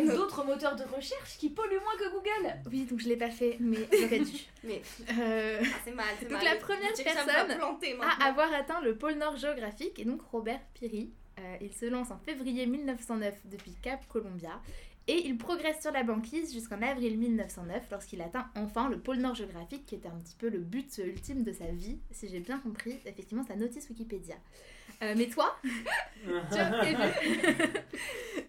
d'autres 0.06 0.46
moteurs 0.46 0.76
de 0.76 0.84
recherche 0.84 1.38
qui 1.38 1.50
polluent 1.50 1.80
moins 1.82 1.98
que 1.98 2.12
Google 2.12 2.54
oui, 2.72 2.86
donc 2.86 3.00
je 3.00 3.08
l'ai 3.08 3.16
pas 3.18 3.30
fait, 3.30 3.58
mais 3.60 3.78
j'aurais 3.92 4.20
dû. 4.20 4.38
Mais 4.64 4.82
ah, 5.10 5.14
c'est 5.84 5.92
mal, 5.94 6.06
Donc 6.22 6.32
mal. 6.32 6.44
la 6.46 6.56
première 6.56 6.94
personne 6.94 7.30
à 8.02 8.28
avoir 8.28 8.54
atteint 8.54 8.82
le 8.82 8.96
pôle 8.96 9.14
Nord 9.16 9.38
géographique 9.38 9.98
est 10.00 10.06
donc 10.06 10.22
Robert 10.32 10.60
Peary. 10.80 11.10
Euh, 11.40 11.58
il 11.62 11.74
se 11.74 11.86
lance 11.86 12.12
en 12.12 12.18
février 12.18 12.66
1909 12.66 13.36
depuis 13.46 13.74
Cap 13.82 14.08
Columbia 14.08 14.62
et 15.08 15.26
il 15.26 15.38
progresse 15.38 15.82
sur 15.82 15.92
la 15.92 16.04
banquise 16.04 16.54
jusqu'en 16.54 16.82
avril 16.82 17.18
1909 17.18 17.84
lorsqu'il 17.92 18.22
atteint 18.22 18.50
enfin 18.56 18.90
le 18.90 19.00
pôle 19.00 19.18
Nord 19.18 19.36
géographique 19.36 19.86
qui 19.86 19.96
était 19.96 20.10
un 20.10 20.18
petit 20.18 20.36
peu 20.36 20.50
le 20.50 20.60
but 20.60 20.98
ultime 20.98 21.44
de 21.44 21.54
sa 21.54 21.66
vie, 21.66 22.00
si 22.12 22.28
j'ai 22.28 22.40
bien 22.40 22.60
compris, 22.60 23.00
effectivement 23.06 23.44
sa 23.44 23.56
notice 23.56 23.90
Wikipédia. 23.90 24.36
Euh, 25.04 25.14
mais 25.16 25.28
toi, 25.28 25.56
tu 26.52 26.58
as 26.58 26.72
prévu 26.72 26.96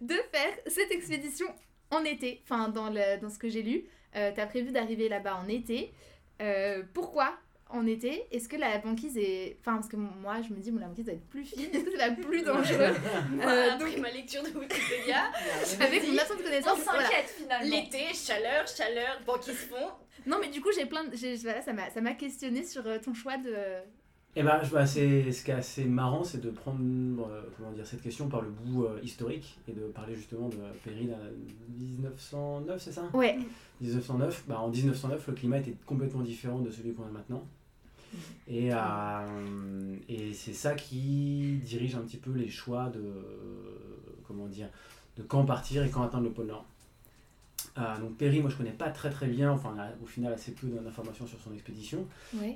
de 0.01 0.15
faire 0.33 0.55
cette 0.67 0.91
expédition 0.91 1.47
en 1.91 2.05
été, 2.05 2.41
enfin 2.45 2.69
dans, 2.69 2.91
le, 2.91 3.21
dans 3.21 3.31
ce 3.31 3.39
que 3.39 3.49
j'ai 3.49 3.63
lu, 3.63 3.85
euh, 4.17 4.33
tu 4.33 4.41
as 4.41 4.47
prévu 4.47 4.73
d'arriver 4.73 5.09
là-bas 5.09 5.37
en 5.37 5.49
été. 5.49 5.93
Euh, 6.41 6.83
pourquoi 6.95 7.37
en 7.71 7.87
été 7.87 8.23
Est-ce 8.33 8.49
que 8.49 8.57
la 8.57 8.79
banquise 8.79 9.17
est... 9.19 9.57
Enfin, 9.61 9.75
parce 9.77 9.89
que 9.89 9.97
moi, 9.97 10.37
je 10.47 10.53
me 10.55 10.59
dis, 10.61 10.71
bon, 10.71 10.81
la 10.81 10.87
banquise 10.89 11.05
doit 11.05 11.15
être 11.15 11.29
plus 11.29 11.45
fine, 11.45 11.61
est-ce 11.73 11.85
que 11.85 11.91
c'est 11.91 11.97
pas 11.99 12.11
plus 12.11 12.43
dangereux 12.43 12.95
Moi, 13.33 13.45
Euh, 13.47 13.71
après 13.75 13.91
donc- 13.93 13.99
ma 14.01 14.11
lecture 14.11 14.43
de 14.43 14.49
Wikipédia, 14.49 15.25
Avec 15.81 16.07
mon 16.09 16.17
absence 16.19 16.37
de 16.39 16.43
On 16.43 16.45
connaissance, 16.45 16.79
voilà. 16.85 17.03
s'inquiète 17.05 17.35
finalement. 17.37 17.71
l'été, 17.77 18.05
chaleur, 18.15 18.67
chaleur, 18.67 19.21
banquise 19.27 19.55
fond. 19.55 19.89
Non, 20.27 20.39
mais 20.41 20.49
du 20.49 20.61
coup, 20.61 20.69
j'ai 20.75 20.87
plein 20.87 21.05
de... 21.05 21.15
j'ai- 21.17 21.37
Voilà, 21.37 21.61
ça 21.63 21.73
m'a 21.73 21.91
ça 21.91 22.01
m'a 22.01 22.15
questionné 22.15 22.65
sur 22.65 22.87
euh, 22.87 22.99
ton 22.99 23.15
choix 23.15 23.37
de... 23.37 23.55
Et 24.37 24.43
ben, 24.43 24.61
je- 24.63 24.71
bah, 24.71 24.87
c'est, 24.87 25.33
ce 25.33 25.43
qui 25.45 25.51
est 25.51 25.55
assez 25.55 25.85
marrant, 25.85 26.23
c'est 26.23 26.41
de 26.41 26.51
prendre 26.51 26.79
euh, 27.29 27.43
comment 27.57 27.73
dire, 27.73 27.87
cette 27.87 28.03
question 28.03 28.29
par 28.29 28.43
le 28.43 28.51
bout 28.51 28.85
euh, 28.85 29.01
historique 29.03 29.59
et 29.67 29.73
de 29.73 29.87
parler 29.89 30.15
justement 30.15 30.49
de 30.49 30.57
à 30.57 31.17
1909, 31.79 32.81
c'est 32.81 32.93
ça? 32.93 33.03
Ouais. 33.15 33.39
1909. 33.81 34.45
Bah, 34.47 34.61
en 34.61 34.69
1909, 34.69 35.27
le 35.29 35.33
climat 35.35 35.59
était 35.59 35.75
complètement 35.87 36.23
différent 36.23 36.59
de 36.59 36.71
celui 36.71 36.93
qu'on 36.95 37.05
a 37.05 37.11
maintenant. 37.11 37.45
Et, 38.49 38.71
euh, 38.73 39.97
et 40.09 40.33
c'est 40.33 40.53
ça 40.55 40.75
qui 40.75 41.61
dirige 41.65 41.95
un 41.97 42.01
petit 42.01 42.17
peu 42.17 42.33
les 42.33 42.49
choix 42.49 42.89
de, 42.89 43.03
comment 44.27 44.47
dire, 44.47 44.69
de 45.17 45.23
quand 45.23 45.45
partir 45.45 45.85
et 45.85 45.91
quand 45.91 46.03
atteindre 46.03 46.25
le 46.25 46.31
pôle 46.31 46.47
Nord. 46.47 46.65
Euh, 47.77 47.99
donc 48.01 48.17
Perry, 48.17 48.41
moi 48.41 48.51
je 48.51 48.57
connais 48.57 48.71
pas 48.73 48.89
très 48.91 49.11
très 49.11 49.27
bien, 49.29 49.53
enfin 49.53 49.75
au 50.03 50.07
final 50.07 50.33
assez 50.33 50.53
peu 50.53 50.67
d'informations 50.69 51.27
sur 51.27 51.39
son 51.41 51.53
expédition. 51.53 52.07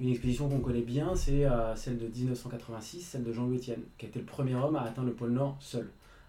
Une 0.01 0.09
expédition 0.11 0.49
qu'on 0.49 0.61
connaît 0.61 0.81
bien, 0.83 1.15
c'est 1.15 1.45
euh, 1.45 1.77
celle 1.77 1.99
de 1.99 2.07
1986, 2.09 3.01
celle 3.03 3.23
de 3.25 3.33
Jean-Louis 3.33 3.59
Etienne, 3.59 3.83
qui 3.99 4.07
a 4.07 4.09
été 4.09 4.19
le 4.19 4.25
premier 4.25 4.55
homme 4.55 4.75
à 4.77 4.83
atteindre 4.83 5.09
le 5.09 5.15
pôle 5.15 5.31
Nord 5.33 5.57
seul, 5.61 5.89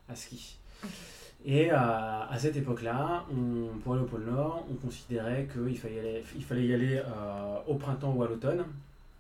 à 0.10 0.15
ski. 0.15 0.58
Et 1.46 1.72
euh, 1.72 1.75
à 1.77 2.36
cette 2.39 2.56
époque-là, 2.56 3.25
on- 3.32 3.77
pour 3.80 3.94
aller 3.94 4.03
au 4.03 4.06
pôle 4.08 4.25
Nord, 4.25 4.65
on 4.72 4.75
considérait 4.75 5.48
qu'il 5.51 5.77
fallait 5.77 5.96
y 5.96 6.00
aller, 6.00 6.24
il 6.36 6.44
fallait 6.44 6.65
y 6.68 6.74
aller 6.74 7.01
euh, 7.06 7.58
au 7.68 7.75
printemps 7.75 8.13
ou 8.13 8.24
à 8.24 8.27
l'automne 8.27 8.63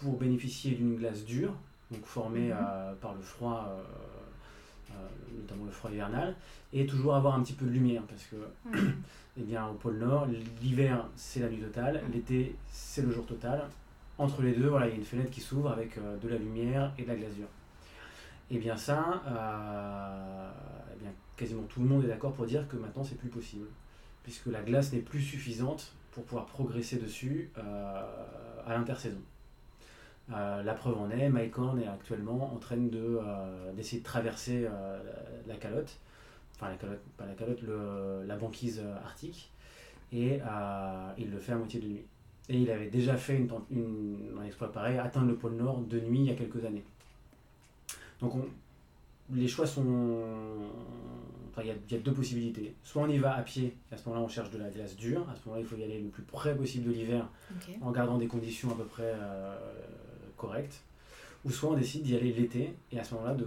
pour 0.03 0.17
bénéficier 0.17 0.71
d'une 0.75 0.95
glace 0.97 1.23
dure, 1.25 1.53
donc 1.91 2.05
formée 2.05 2.49
Mhm. 2.49 2.57
euh, 2.59 2.93
par 3.01 3.13
le 3.13 3.21
froid, 3.21 3.65
euh, 3.69 3.81
euh, 4.91 4.93
notamment 5.41 5.65
le 5.65 5.71
froid 5.71 5.91
hivernal, 5.91 6.35
et 6.73 6.85
toujours 6.85 7.15
avoir 7.15 7.35
un 7.35 7.41
petit 7.43 7.53
peu 7.53 7.65
de 7.65 7.71
lumière, 7.71 8.01
parce 8.03 8.23
que 8.25 8.35
eh 9.37 9.41
bien, 9.43 9.65
au 9.67 9.73
pôle 9.73 9.97
Nord, 9.97 10.27
l'hiver 10.61 11.05
c'est 11.15 11.39
la 11.39 11.49
nuit 11.49 11.61
totale, 11.61 12.01
l'été 12.13 12.55
c'est 12.69 13.01
le 13.01 13.11
jour 13.11 13.25
total. 13.25 13.63
Entre 14.17 14.41
les 14.43 14.53
deux, 14.53 14.67
voilà, 14.67 14.87
il 14.87 14.91
y 14.91 14.93
a 14.93 14.97
une 14.97 15.05
fenêtre 15.05 15.31
qui 15.31 15.41
s'ouvre 15.41 15.71
avec 15.71 15.97
de 16.21 16.27
la 16.27 16.37
lumière 16.37 16.91
et 16.99 17.03
de 17.03 17.07
la 17.07 17.15
glasure. 17.15 17.47
Et 18.51 18.59
bien 18.59 18.77
ça, 18.77 19.23
eh 19.25 20.99
bien, 21.01 21.11
quasiment 21.35 21.63
tout 21.63 21.79
le 21.81 21.87
monde 21.87 22.03
est 22.03 22.07
d'accord 22.07 22.33
pour 22.33 22.45
dire 22.45 22.67
que 22.67 22.75
maintenant 22.75 23.03
c'est 23.03 23.17
plus 23.17 23.29
possible, 23.29 23.65
puisque 24.23 24.45
la 24.47 24.61
glace 24.61 24.93
n'est 24.93 24.99
plus 24.99 25.21
suffisante 25.21 25.93
pour 26.11 26.23
pouvoir 26.25 26.45
progresser 26.45 26.97
dessus 26.97 27.49
euh, 27.57 28.03
à 28.67 28.73
l'intersaison. 28.77 29.17
Euh, 30.31 30.63
la 30.63 30.73
preuve 30.73 30.97
en 30.97 31.09
est, 31.11 31.29
Mike 31.29 31.57
Horn 31.57 31.79
est 31.79 31.87
actuellement 31.87 32.53
en 32.53 32.57
train 32.57 32.77
de, 32.77 33.19
euh, 33.21 33.73
d'essayer 33.73 33.99
de 33.99 34.05
traverser 34.05 34.65
euh, 34.69 34.99
la, 35.47 35.55
calotte, 35.55 35.97
enfin 36.55 36.69
la 36.69 36.75
calotte, 36.77 37.01
pas 37.17 37.25
la 37.25 37.33
calotte, 37.33 37.61
le- 37.61 38.23
la 38.25 38.37
banquise 38.37 38.81
arctique, 39.03 39.51
et 40.13 40.39
il 41.17 41.29
le 41.31 41.39
fait 41.39 41.51
à 41.51 41.55
moitié 41.57 41.79
de 41.81 41.87
nuit. 41.87 42.05
Et 42.49 42.57
il 42.57 42.69
avait 42.71 42.87
déjà 42.89 43.15
fait 43.17 43.35
une, 43.37 43.49
une- 43.71 44.37
un 44.39 44.43
exploit 44.45 44.71
pareil, 44.71 44.97
atteindre 44.97 45.27
le 45.27 45.35
pôle 45.35 45.53
Nord 45.55 45.79
de 45.81 45.99
nuit 45.99 46.19
il 46.19 46.25
y 46.25 46.31
a 46.31 46.35
quelques 46.35 46.63
années. 46.63 46.83
Donc 48.21 48.35
on- 48.35 48.45
les 49.33 49.47
choix 49.47 49.65
sont... 49.65 49.83
Enfin, 51.49 51.61
il 51.63 51.67
y, 51.67 51.71
a, 51.71 51.75
il 51.89 51.93
y 51.95 51.97
a 51.97 52.01
deux 52.01 52.13
possibilités. 52.13 52.73
Soit 52.83 53.03
on 53.03 53.07
y 53.09 53.17
va 53.19 53.35
à 53.35 53.41
pied, 53.43 53.75
et 53.91 53.93
à 53.93 53.97
ce 53.97 54.07
moment-là 54.09 54.25
on 54.25 54.29
cherche 54.29 54.49
de 54.51 54.57
la 54.57 54.69
glace 54.69 54.95
dure, 54.95 55.27
à 55.29 55.35
ce 55.35 55.41
moment-là 55.47 55.63
il 55.63 55.67
faut 55.67 55.75
y 55.75 55.83
aller 55.83 55.99
le 55.99 56.09
plus 56.09 56.23
près 56.23 56.55
possible 56.55 56.85
de 56.87 56.91
l'hiver, 56.93 57.27
en 57.81 57.91
gardant 57.91 58.17
des 58.17 58.27
conditions 58.27 58.71
à 58.71 58.75
peu 58.75 58.85
près 58.85 59.03
euh, 59.15 59.55
Ou 61.45 61.51
soit 61.51 61.71
on 61.71 61.73
décide 61.73 62.03
d'y 62.03 62.15
aller 62.15 62.31
l'été, 62.31 62.73
et 62.91 62.99
à 62.99 63.03
ce 63.03 63.13
moment-là 63.15 63.33
de, 63.33 63.45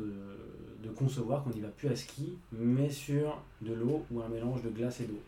de 0.83 0.91
concevoir 0.91 1.43
qu'on 1.43 1.51
n'y 1.51 1.61
va 1.61 1.69
plus 1.69 1.89
à 1.89 1.97
ski, 1.97 2.39
mais 2.53 2.91
sur 2.91 3.41
de 3.63 3.73
l'eau 3.73 4.05
ou 4.11 4.21
un 4.21 4.29
mélange 4.29 4.63
de 4.63 4.69
glace 4.69 5.01
et 5.01 5.05
d'eau. 5.05 5.21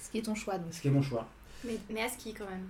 Ce 0.00 0.10
qui 0.10 0.18
est 0.18 0.22
ton 0.22 0.34
choix 0.34 0.58
donc. 0.58 0.72
Ce 0.72 0.80
qui 0.80 0.88
est 0.88 0.92
mon 0.92 1.02
choix. 1.02 1.28
Mais, 1.64 1.76
mais 1.90 2.02
à 2.02 2.08
ski 2.08 2.34
quand 2.34 2.48
même. 2.48 2.66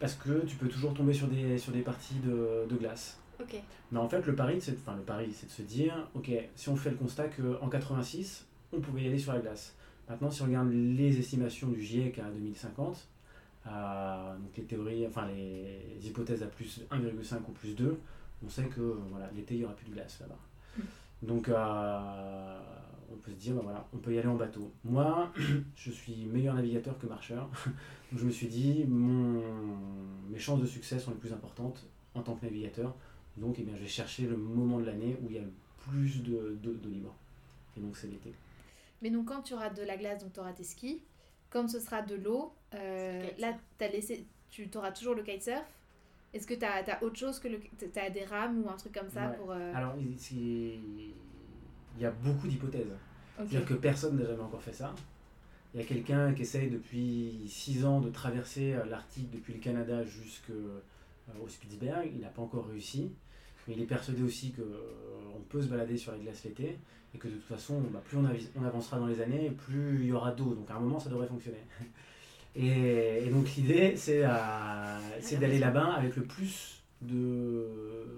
Parce 0.00 0.14
que 0.14 0.44
tu 0.46 0.56
peux 0.56 0.68
toujours 0.68 0.94
tomber 0.94 1.12
sur 1.12 1.28
des, 1.28 1.58
sur 1.58 1.72
des 1.72 1.82
parties 1.82 2.18
de, 2.24 2.66
de 2.68 2.76
glace. 2.76 3.18
Ok. 3.40 3.54
Mais 3.92 3.98
en 3.98 4.08
fait, 4.08 4.24
le 4.26 4.34
pari, 4.34 4.60
c'est 4.60 4.76
enfin, 4.78 4.96
le 4.96 5.02
pari, 5.02 5.32
c'est 5.34 5.46
de 5.46 5.52
se 5.52 5.62
dire, 5.62 6.08
ok, 6.14 6.30
si 6.56 6.68
on 6.68 6.76
fait 6.76 6.90
le 6.90 6.96
constat 6.96 7.28
qu'en 7.28 7.68
86, 7.68 8.46
on 8.72 8.80
pouvait 8.80 9.02
y 9.02 9.06
aller 9.08 9.18
sur 9.18 9.32
la 9.32 9.40
glace. 9.40 9.74
Maintenant, 10.08 10.30
si 10.30 10.42
on 10.42 10.46
regarde 10.46 10.70
les 10.72 11.18
estimations 11.18 11.68
du 11.68 11.82
GIEC 11.82 12.18
à 12.18 12.30
2050, 12.30 13.08
donc 13.66 14.56
les 14.56 14.64
théories, 14.64 15.06
enfin 15.06 15.26
les 15.28 15.98
hypothèses 16.02 16.42
à 16.42 16.46
plus 16.46 16.80
1,5 16.90 17.36
ou 17.48 17.52
plus 17.52 17.74
2, 17.74 17.98
on 18.44 18.48
sait 18.48 18.64
que 18.64 18.80
voilà, 19.10 19.30
l'été, 19.34 19.54
il 19.54 19.58
n'y 19.58 19.64
aura 19.64 19.74
plus 19.74 19.88
de 19.88 19.94
glace 19.94 20.18
là-bas. 20.20 20.38
Donc, 21.22 21.48
euh, 21.48 22.58
on 23.12 23.16
peut 23.16 23.30
se 23.30 23.36
dire, 23.36 23.54
bah, 23.54 23.60
voilà, 23.62 23.86
on 23.92 23.98
peut 23.98 24.14
y 24.14 24.18
aller 24.18 24.28
en 24.28 24.36
bateau. 24.36 24.72
Moi, 24.84 25.30
je 25.76 25.90
suis 25.90 26.26
meilleur 26.26 26.54
navigateur 26.54 26.98
que 26.98 27.06
marcheur. 27.06 27.48
Donc, 28.10 28.16
je 28.20 28.24
me 28.24 28.30
suis 28.30 28.48
dit, 28.48 28.84
mon, 28.88 29.42
mes 30.30 30.38
chances 30.38 30.60
de 30.60 30.66
succès 30.66 30.98
sont 30.98 31.10
les 31.10 31.18
plus 31.18 31.32
importantes 31.32 31.86
en 32.14 32.22
tant 32.22 32.34
que 32.36 32.46
navigateur. 32.46 32.94
Donc, 33.36 33.56
eh 33.58 33.62
bien, 33.62 33.74
je 33.76 33.82
vais 33.82 33.88
chercher 33.88 34.26
le 34.26 34.36
moment 34.36 34.78
de 34.78 34.86
l'année 34.86 35.16
où 35.22 35.26
il 35.28 35.36
y 35.36 35.38
a 35.38 35.42
le 35.42 35.52
plus 35.90 36.22
de, 36.22 36.58
de, 36.62 36.72
de 36.74 36.88
libre. 36.88 37.14
Et 37.76 37.80
donc, 37.80 37.96
c'est 37.96 38.08
l'été. 38.08 38.32
Mais 39.02 39.10
donc 39.10 39.28
quand 39.28 39.40
tu 39.40 39.54
auras 39.54 39.70
de 39.70 39.82
la 39.82 39.96
glace, 39.96 40.22
donc 40.22 40.32
tu 40.34 40.40
auras 40.40 40.52
tes 40.52 40.64
skis. 40.64 41.00
Quand 41.50 41.68
ce 41.68 41.80
sera 41.80 42.02
de 42.02 42.14
l'eau, 42.14 42.52
euh, 42.74 43.22
là 43.38 43.54
as 43.80 43.88
laissé, 43.88 44.24
tu 44.50 44.68
auras 44.76 44.92
toujours 44.92 45.14
le 45.14 45.22
kitesurf. 45.22 45.64
Est-ce 46.32 46.46
que 46.46 46.54
tu 46.54 46.64
as, 46.64 47.02
autre 47.02 47.16
chose 47.16 47.40
que 47.40 47.48
le. 47.48 47.58
Tu 47.78 47.98
as 47.98 48.10
des 48.10 48.24
rames 48.24 48.62
ou 48.64 48.70
un 48.70 48.76
truc 48.76 48.92
comme 48.92 49.10
ça 49.10 49.30
Ouais. 49.30 49.36
pour. 49.36 49.50
euh, 49.50 49.72
Alors, 49.74 49.94
il 49.98 51.12
y 51.98 52.04
a 52.04 52.10
beaucoup 52.12 52.46
d'hypothèses. 52.46 52.86
ok. 53.38 53.46
C'est-à-dire 53.48 53.66
que 53.66 53.74
personne 53.74 54.16
n'a 54.18 54.24
jamais 54.24 54.42
encore 54.42 54.62
fait 54.62 54.72
ça. 54.72 54.94
Il 55.74 55.80
y 55.80 55.82
a 55.82 55.86
quelqu'un 55.86 56.32
qui 56.34 56.42
essaye 56.42 56.68
depuis 56.70 57.44
6 57.48 57.84
ans 57.84 58.00
de 58.00 58.10
traverser 58.10 58.74
euh, 58.74 58.84
l'Arctique 58.86 59.30
depuis 59.30 59.54
le 59.54 59.58
Canada 59.60 60.04
jusqu'au 60.04 60.52
Spitzberg. 61.48 62.10
Il 62.14 62.20
n'a 62.20 62.28
pas 62.28 62.42
encore 62.42 62.68
réussi. 62.68 63.12
Mais 63.66 63.74
il 63.74 63.82
est 63.82 63.86
persuadé 63.86 64.22
aussi 64.22 64.52
qu'on 64.52 65.40
peut 65.48 65.62
se 65.62 65.68
balader 65.68 65.96
sur 65.96 66.12
la 66.12 66.18
glace 66.18 66.44
l'été 66.44 66.78
et 67.14 67.18
que 67.18 67.28
de 67.28 67.34
toute 67.34 67.44
façon, 67.44 67.80
bah, 67.92 68.02
plus 68.04 68.16
on, 68.16 68.24
on 68.56 68.64
avancera 68.64 68.98
dans 68.98 69.06
les 69.06 69.20
années, 69.20 69.50
plus 69.50 70.00
il 70.00 70.06
y 70.06 70.12
aura 70.12 70.32
d'eau. 70.32 70.54
Donc 70.54 70.70
à 70.70 70.76
un 70.76 70.80
moment, 70.80 70.98
ça 70.98 71.10
devrait 71.10 71.26
fonctionner. 71.28 71.62
Et, 72.56 73.26
et 73.26 73.30
donc 73.30 73.48
l'idée, 73.54 73.94
c'est 73.96 74.22
euh, 74.24 75.38
d'aller 75.38 75.60
là-bas 75.60 75.94
avec 75.94 76.16
le 76.16 76.24
plus 76.24 76.82
de, 77.00 77.64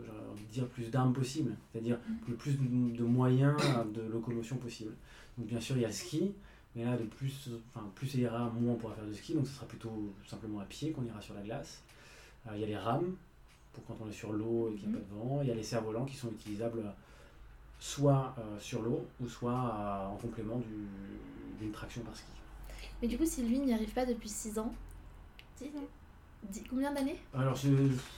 j'aurais 0.07 0.31
envie 0.31 0.45
de 0.45 0.51
dire, 0.51 0.67
plus 0.69 0.91
d'armes 0.91 1.13
possible. 1.13 1.55
C'est-à-dire 1.71 1.99
le 2.27 2.35
plus 2.35 2.53
de, 2.53 2.97
de 2.97 3.05
moyens 3.05 3.57
de 3.95 4.01
locomotion 4.11 4.57
possible. 4.57 4.93
Donc 5.37 5.49
bien 5.49 5.61
sûr, 5.61 5.77
il 5.77 5.83
y 5.83 5.85
a 5.85 5.89
le 5.89 5.95
ski, 5.95 6.33
mais 6.75 6.85
là, 6.85 6.97
de 6.97 7.05
plus, 7.05 7.51
enfin, 7.75 7.87
plus 7.95 8.07
ça 8.07 8.19
ira, 8.19 8.51
moins 8.51 8.75
on 8.75 8.77
pourra 8.77 8.95
faire 8.95 9.07
de 9.07 9.13
ski, 9.13 9.35
donc 9.35 9.47
ce 9.47 9.55
sera 9.55 9.67
plutôt 9.67 10.13
simplement 10.27 10.61
à 10.61 10.65
pied 10.65 10.93
qu'on 10.93 11.05
ira 11.05 11.21
sur 11.21 11.35
la 11.35 11.43
glace. 11.43 11.83
Euh, 12.47 12.53
il 12.55 12.61
y 12.61 12.65
a 12.65 12.67
les 12.67 12.77
rames, 12.77 13.15
pour 13.73 13.85
quand 13.87 13.97
on 14.05 14.09
est 14.09 14.13
sur 14.13 14.33
l'eau 14.33 14.71
et 14.71 14.77
qu'il 14.79 14.89
n'y 14.89 14.95
a 14.97 14.99
pas 14.99 15.05
de 15.05 15.15
vent. 15.19 15.41
Il 15.43 15.49
y 15.49 15.51
a 15.51 15.55
les 15.55 15.63
cerfs-volants 15.63 16.05
qui 16.05 16.17
sont 16.17 16.31
utilisables 16.31 16.83
soit 17.79 18.35
euh, 18.39 18.59
sur 18.61 18.83
l'eau, 18.83 19.05
ou 19.21 19.29
soit 19.29 19.53
euh, 19.53 20.07
en 20.09 20.17
complément 20.17 20.59
du- 20.59 21.59
d'une 21.59 21.73
traction 21.73 22.03
par 22.03 22.15
ski. 22.17 22.27
Mais 23.01 23.09
du 23.09 23.19
coup, 23.19 23.27
si 23.27 23.43
lui 23.43 23.59
n'y 23.59 23.73
arrive 23.75 23.93
pas 23.93 24.07
depuis 24.07 24.29
6 24.29 24.59
ans. 24.59 24.73
10 25.59 25.67
ans 25.77 25.85
Dix- 26.49 26.65
Combien 26.69 26.93
d'années? 26.93 27.17
Alors, 27.35 27.55
je, 27.57 27.69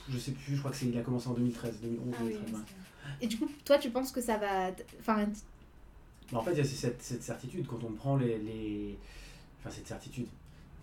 je 0.09 0.19
sais 0.19 0.33
plus, 0.33 0.55
je 0.55 0.59
crois 0.59 0.71
que 0.71 0.77
c'est 0.77 0.87
il 0.87 0.99
a 0.99 1.03
commencé 1.03 1.29
en 1.29 1.35
2013, 1.35 1.81
2011, 1.83 2.15
Ah 2.19 2.23
oui, 2.25 2.33
2013. 2.33 2.55
ouais. 2.55 2.61
Et 3.21 3.27
du 3.27 3.39
coup, 3.39 3.49
toi, 3.65 3.79
tu 3.79 3.91
penses 3.91 4.13
que 4.13 4.21
ça 4.21 4.37
va. 4.39 4.71
Enfin, 5.01 5.27
Mais 6.33 6.39
en 6.39 6.43
fait, 6.43 6.53
il 6.53 6.59
y 6.59 6.61
a 6.61 6.65
cette, 6.65 7.03
cette 7.03 7.23
certitude 7.23 7.67
quand 7.67 7.83
on 7.85 7.93
prend 7.93 8.17
les, 8.17 8.39
les- 8.39 8.99
Enfin, 9.61 9.71
cette 9.71 9.87
certitude, 9.89 10.27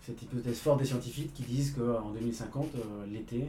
cette 0.04 0.20
hypothèse 0.22 0.58
forte 0.58 0.80
des 0.80 0.86
scientifiques 0.86 1.32
qui 1.34 1.44
disent 1.44 1.70
qu'en 1.72 2.10
2050, 2.10 2.74
euh, 2.74 3.06
l'été, 3.06 3.46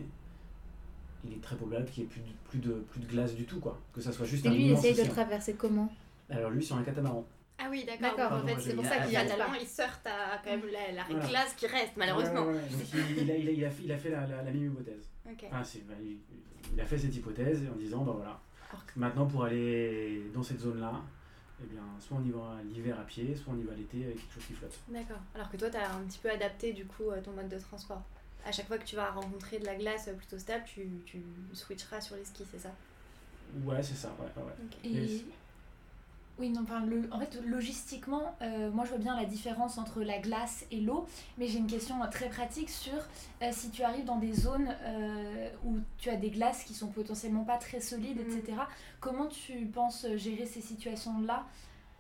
il 1.25 1.33
est 1.33 1.41
très 1.41 1.55
probable 1.55 1.85
qu'il 1.89 2.03
n'y 2.03 2.09
ait 2.09 2.11
plus 2.11 2.21
de, 2.21 2.27
plus, 2.49 2.59
de, 2.59 2.73
plus 2.91 2.99
de 3.01 3.05
glace 3.07 3.33
du 3.35 3.45
tout, 3.45 3.59
quoi. 3.59 3.79
Que 3.93 4.01
ça 4.01 4.11
soit 4.11 4.25
juste 4.25 4.45
et 4.45 4.49
un 4.49 4.51
lui, 4.53 4.65
il 4.67 4.71
essaye 4.73 4.93
de 4.95 5.09
traverser 5.09 5.53
comment? 5.53 5.91
Alors, 6.29 6.49
lui, 6.51 6.63
sur 6.63 6.75
un 6.75 6.83
catamaran. 6.83 7.25
Ah 7.59 7.67
oui, 7.69 7.85
d'accord. 7.85 8.31
En 8.33 8.45
fait, 8.45 8.59
c'est 8.59 8.75
pour 8.75 8.85
ça 8.85 8.97
qu'il 8.97 9.11
j'ai- 9.11 9.27
fatalement, 9.27 9.53
il 9.59 9.67
sortent 9.67 10.07
à 10.07 10.39
quand 10.43 10.49
même 10.49 10.63
la, 10.71 10.91
la 10.91 11.03
Voilà. 11.03 11.27
glace 11.27 11.53
qui 11.55 11.67
reste, 11.67 11.93
malheureusement. 11.97 12.41
Ouais, 12.41 12.53
ouais, 12.53 12.53
ouais. 12.55 12.69
Donc, 12.69 12.81
il, 12.93 13.17
il 13.23 13.31
a, 13.31 13.35
il, 13.37 13.47
a, 13.47 13.51
il, 13.51 13.65
a 13.65 13.69
fait, 13.69 13.83
il 13.83 13.91
a 13.91 13.97
fait 13.97 14.09
la, 14.09 14.27
la, 14.27 14.37
la 14.37 14.43
même 14.51 14.65
hypothèse. 14.65 15.07
Ok. 15.29 15.45
Enfin, 15.47 15.63
c'est- 15.63 15.87
bah, 15.87 15.93
il, 16.03 16.17
il 16.73 16.81
a 16.81 16.85
fait 16.85 16.97
cette 16.97 17.15
hypothèse 17.15 17.61
en 17.71 17.75
disant, 17.77 18.03
bah 18.03 18.13
voilà, 18.15 18.39
maintenant 18.95 19.25
pour 19.27 19.43
aller 19.45 20.23
dans 20.33 20.41
cette 20.43 20.59
zone-là, 20.59 20.93
eh 21.63 21.67
bien, 21.67 21.83
soit 21.99 22.17
on 22.19 22.25
y 22.25 22.31
va 22.31 22.57
l'hiver 22.73 22.99
à 22.99 23.03
pied, 23.03 23.35
soit 23.35 23.53
on 23.55 23.59
y 23.59 23.63
va 23.63 23.73
l'été 23.75 24.03
avec 24.05 24.15
quelque 24.17 24.33
chose 24.33 24.45
qui 24.47 24.53
flotte. 24.53 24.77
D'accord. 24.89 25.19
Alors 25.35 25.49
que 25.49 25.57
toi, 25.57 25.69
tu 25.69 25.77
as 25.77 25.93
un 25.93 26.01
petit 26.01 26.19
peu 26.19 26.29
adapté 26.31 26.73
du 26.73 26.85
coup 26.85 27.09
euh, 27.11 27.21
ton 27.21 27.31
mode 27.31 27.47
de 27.49 27.59
transport. 27.59 28.01
À 28.45 28.51
chaque 28.51 28.67
fois 28.67 28.77
que 28.77 28.85
tu 28.85 28.95
vas 28.95 29.11
rencontrer 29.11 29.59
de 29.59 29.65
la 29.65 29.75
glace 29.75 30.09
plutôt 30.17 30.37
stable, 30.37 30.63
tu, 30.65 30.87
tu 31.05 31.21
switcheras 31.53 32.01
sur 32.01 32.15
les 32.15 32.25
skis, 32.25 32.43
c'est 32.51 32.59
ça? 32.59 32.71
Ouais, 33.65 33.81
c'est 33.83 33.95
ça, 33.95 34.09
ouais, 34.19 34.43
ouais. 34.43 34.89
Et... 34.89 35.23
Oui, 36.39 36.49
non, 36.49 36.61
enfin, 36.63 36.83
le... 36.83 37.07
en 37.11 37.19
fait, 37.19 37.39
logistiquement, 37.45 38.35
euh, 38.41 38.71
moi 38.71 38.85
je 38.85 38.89
vois 38.89 38.97
bien 38.97 39.15
la 39.15 39.25
différence 39.25 39.77
entre 39.77 40.01
la 40.01 40.17
glace 40.17 40.65
et 40.71 40.81
l'eau, 40.81 41.05
mais 41.37 41.47
j'ai 41.47 41.59
une 41.59 41.67
question 41.67 41.95
très 42.09 42.27
pratique 42.27 42.71
sur 42.71 42.97
euh, 43.43 43.49
si 43.51 43.69
tu 43.69 43.83
arrives 43.83 44.05
dans 44.05 44.17
des 44.17 44.33
zones 44.33 44.75
euh, 44.81 45.49
où 45.63 45.77
tu 45.99 46.09
as 46.09 46.15
des 46.15 46.31
glaces 46.31 46.63
qui 46.63 46.73
sont 46.73 46.87
potentiellement 46.87 47.43
pas 47.43 47.57
très 47.59 47.79
solides, 47.79 48.17
Mm. 48.17 48.31
etc. 48.39 48.57
Comment 48.99 49.27
tu 49.27 49.65
penses 49.67 50.07
gérer 50.15 50.47
ces 50.47 50.61
situations-là? 50.61 51.45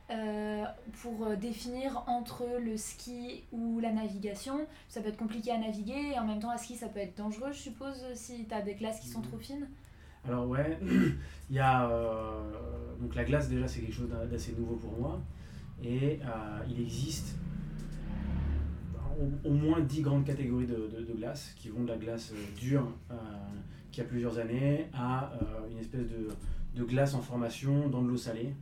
Euh, 0.09 0.63
pour 1.01 1.25
euh, 1.25 1.35
définir 1.35 2.03
entre 2.07 2.45
le 2.63 2.75
ski 2.77 3.43
ou 3.51 3.79
la 3.79 3.91
navigation 3.91 4.67
Ça 4.89 5.01
peut 5.01 5.09
être 5.09 5.17
compliqué 5.17 5.51
à 5.51 5.57
naviguer 5.57 6.11
et 6.13 6.19
en 6.19 6.25
même 6.25 6.39
temps 6.39 6.49
à 6.49 6.57
ski 6.57 6.75
ça 6.75 6.87
peut 6.89 6.99
être 6.99 7.17
dangereux, 7.17 7.51
je 7.51 7.59
suppose, 7.59 8.03
si 8.13 8.45
tu 8.45 8.53
as 8.53 8.61
des 8.61 8.75
glaces 8.75 8.99
qui 8.99 9.07
sont 9.07 9.21
trop 9.21 9.37
fines. 9.37 9.67
Alors 10.27 10.47
ouais, 10.47 10.77
il 11.49 11.55
y 11.55 11.59
a 11.59 11.89
euh, 11.89 12.51
donc 13.01 13.15
la 13.15 13.23
glace 13.23 13.49
déjà 13.49 13.67
c'est 13.67 13.81
quelque 13.81 13.93
chose 13.95 14.09
d'a- 14.09 14.25
d'assez 14.25 14.53
nouveau 14.57 14.75
pour 14.75 14.91
moi 14.99 15.21
et 15.83 16.19
euh, 16.23 16.59
il 16.69 16.79
existe 16.81 17.35
au, 19.19 19.49
au 19.49 19.53
moins 19.53 19.79
10 19.81 20.01
grandes 20.01 20.25
catégories 20.25 20.67
de, 20.67 20.89
de, 20.95 21.03
de 21.03 21.13
glace 21.13 21.53
qui 21.57 21.69
vont 21.69 21.83
de 21.83 21.89
la 21.89 21.97
glace 21.97 22.31
euh, 22.33 22.59
dure 22.59 22.87
euh, 23.11 23.15
qui 23.91 24.01
a 24.01 24.03
plusieurs 24.05 24.37
années 24.39 24.87
à 24.93 25.33
euh, 25.33 25.69
une 25.71 25.77
espèce 25.79 26.07
de, 26.07 26.29
de 26.75 26.83
glace 26.83 27.13
en 27.13 27.21
formation 27.21 27.87
dans 27.89 28.01
de 28.01 28.07
l'eau 28.09 28.17
salée 28.17 28.49
euh, 28.49 28.53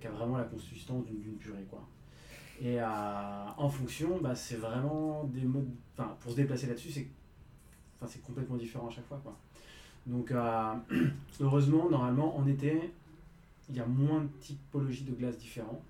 qui 0.00 0.06
a 0.06 0.10
vraiment 0.10 0.38
la 0.38 0.44
consistance 0.44 1.04
d'une 1.06 1.36
purée 1.36 1.66
quoi. 1.70 1.86
Et 2.60 2.80
en 2.82 3.68
fonction, 3.68 4.18
bah, 4.20 4.34
c'est 4.34 4.56
vraiment 4.56 5.24
des 5.24 5.42
modes. 5.42 5.68
Enfin, 5.92 6.16
pour 6.20 6.32
se 6.32 6.36
déplacer 6.36 6.66
là-dessus, 6.66 6.90
c'est 6.90 7.06
c'est 8.06 8.22
complètement 8.22 8.56
différent 8.56 8.88
à 8.88 8.90
chaque 8.90 9.06
fois. 9.06 9.20
Quoi. 9.22 9.36
Donc, 10.06 10.30
euh, 10.30 10.74
heureusement, 11.40 11.88
normalement, 11.88 12.36
en 12.36 12.46
été, 12.46 12.92
il 13.68 13.76
y 13.76 13.80
a 13.80 13.86
moins 13.86 14.22
de 14.22 14.28
typologies 14.40 15.04
de 15.04 15.12
glace 15.12 15.38
différents. 15.38 15.82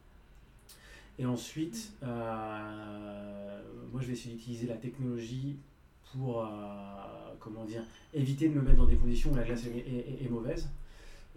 Et 1.18 1.24
ensuite, 1.24 1.92
euh, 2.02 3.62
moi 3.90 4.02
je 4.02 4.06
vais 4.06 4.12
essayer 4.12 4.34
d'utiliser 4.34 4.66
la 4.66 4.76
technologie 4.76 5.56
pour 6.12 6.44
euh, 6.44 6.48
comment 7.40 7.64
dire, 7.64 7.82
éviter 8.12 8.50
de 8.50 8.54
me 8.54 8.60
mettre 8.60 8.76
dans 8.76 8.86
des 8.86 8.96
conditions 8.96 9.32
où 9.32 9.34
la 9.34 9.42
glace 9.42 9.64
est 9.66 10.28
mauvaise. 10.30 10.68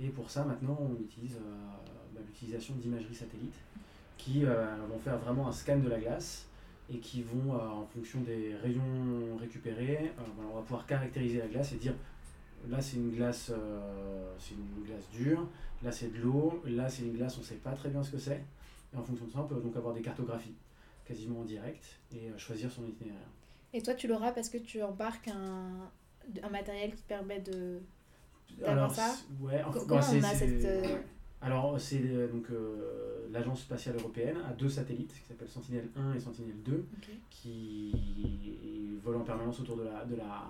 Et 0.01 0.07
pour 0.09 0.29
ça, 0.29 0.45
maintenant, 0.45 0.77
on 0.79 1.01
utilise 1.01 1.35
euh, 1.35 1.67
bah, 2.13 2.21
l'utilisation 2.25 2.75
d'imagerie 2.75 3.13
satellite 3.13 3.55
qui 4.17 4.45
euh, 4.45 4.75
vont 4.89 4.97
faire 4.97 5.17
vraiment 5.17 5.47
un 5.47 5.51
scan 5.51 5.79
de 5.79 5.89
la 5.89 5.99
glace 5.99 6.47
et 6.91 6.99
qui 6.99 7.21
vont, 7.21 7.53
euh, 7.53 7.67
en 7.67 7.85
fonction 7.85 8.21
des 8.21 8.55
rayons 8.55 9.35
récupérés, 9.37 10.11
voilà, 10.35 10.49
on 10.51 10.55
va 10.55 10.61
pouvoir 10.61 10.85
caractériser 10.85 11.39
la 11.39 11.47
glace 11.47 11.73
et 11.73 11.77
dire 11.77 11.93
là 12.67 12.81
c'est 12.81 12.97
une 12.97 13.11
glace, 13.11 13.53
c'est 14.37 14.53
une 14.55 14.83
glace 14.85 15.09
dure, 15.11 15.47
là 15.81 15.91
c'est 15.91 16.11
de 16.11 16.17
l'eau, 16.17 16.61
là 16.65 16.89
c'est 16.89 17.03
une 17.03 17.13
glace, 17.13 17.37
on 17.37 17.39
ne 17.39 17.45
sait 17.45 17.55
pas 17.55 17.71
très 17.71 17.89
bien 17.89 18.03
ce 18.03 18.11
que 18.11 18.17
c'est. 18.17 18.43
Et 18.93 18.97
en 18.97 19.03
fonction 19.03 19.25
de 19.25 19.31
ça, 19.31 19.39
on 19.39 19.47
peut 19.47 19.61
donc 19.61 19.75
avoir 19.77 19.93
des 19.93 20.01
cartographies 20.01 20.55
quasiment 21.05 21.39
en 21.41 21.45
direct 21.45 21.99
et 22.13 22.31
choisir 22.37 22.71
son 22.71 22.85
itinéraire. 22.85 23.29
Et 23.71 23.81
toi, 23.81 23.93
tu 23.93 24.07
l'auras 24.07 24.31
parce 24.31 24.49
que 24.49 24.57
tu 24.57 24.81
embarques 24.81 25.29
un 25.29 26.49
matériel 26.49 26.95
qui 26.95 27.03
permet 27.03 27.39
de. 27.39 27.81
Alors, 28.65 28.91
ça 28.93 29.15
ouais, 29.39 29.61
enfin, 29.65 29.79
bah, 29.79 29.85
Comment 29.87 30.01
c'est- 30.01 30.19
on 30.19 30.23
a 30.23 30.33
c'est- 30.33 30.61
cette. 30.61 30.65
euh, 30.65 30.97
Alors, 31.41 31.79
c'est 31.79 32.01
euh, 32.03 32.27
donc 32.27 32.45
euh, 32.51 33.27
l'agence 33.31 33.61
spatiale 33.61 33.95
européenne 33.95 34.37
a 34.47 34.51
deux 34.53 34.67
satellites 34.69 35.13
qui 35.13 35.27
s'appellent 35.27 35.47
Sentinelle 35.47 35.87
1 35.95 36.13
et 36.13 36.19
Sentinelle 36.19 36.61
2 36.65 36.85
Ok. 36.97 37.09
qui 37.29 38.99
volent 39.03 39.21
en 39.21 39.23
permanence 39.23 39.59
autour 39.61 39.77
de 39.77 39.83
la, 39.83 40.03
de 40.05 40.15
la, 40.15 40.41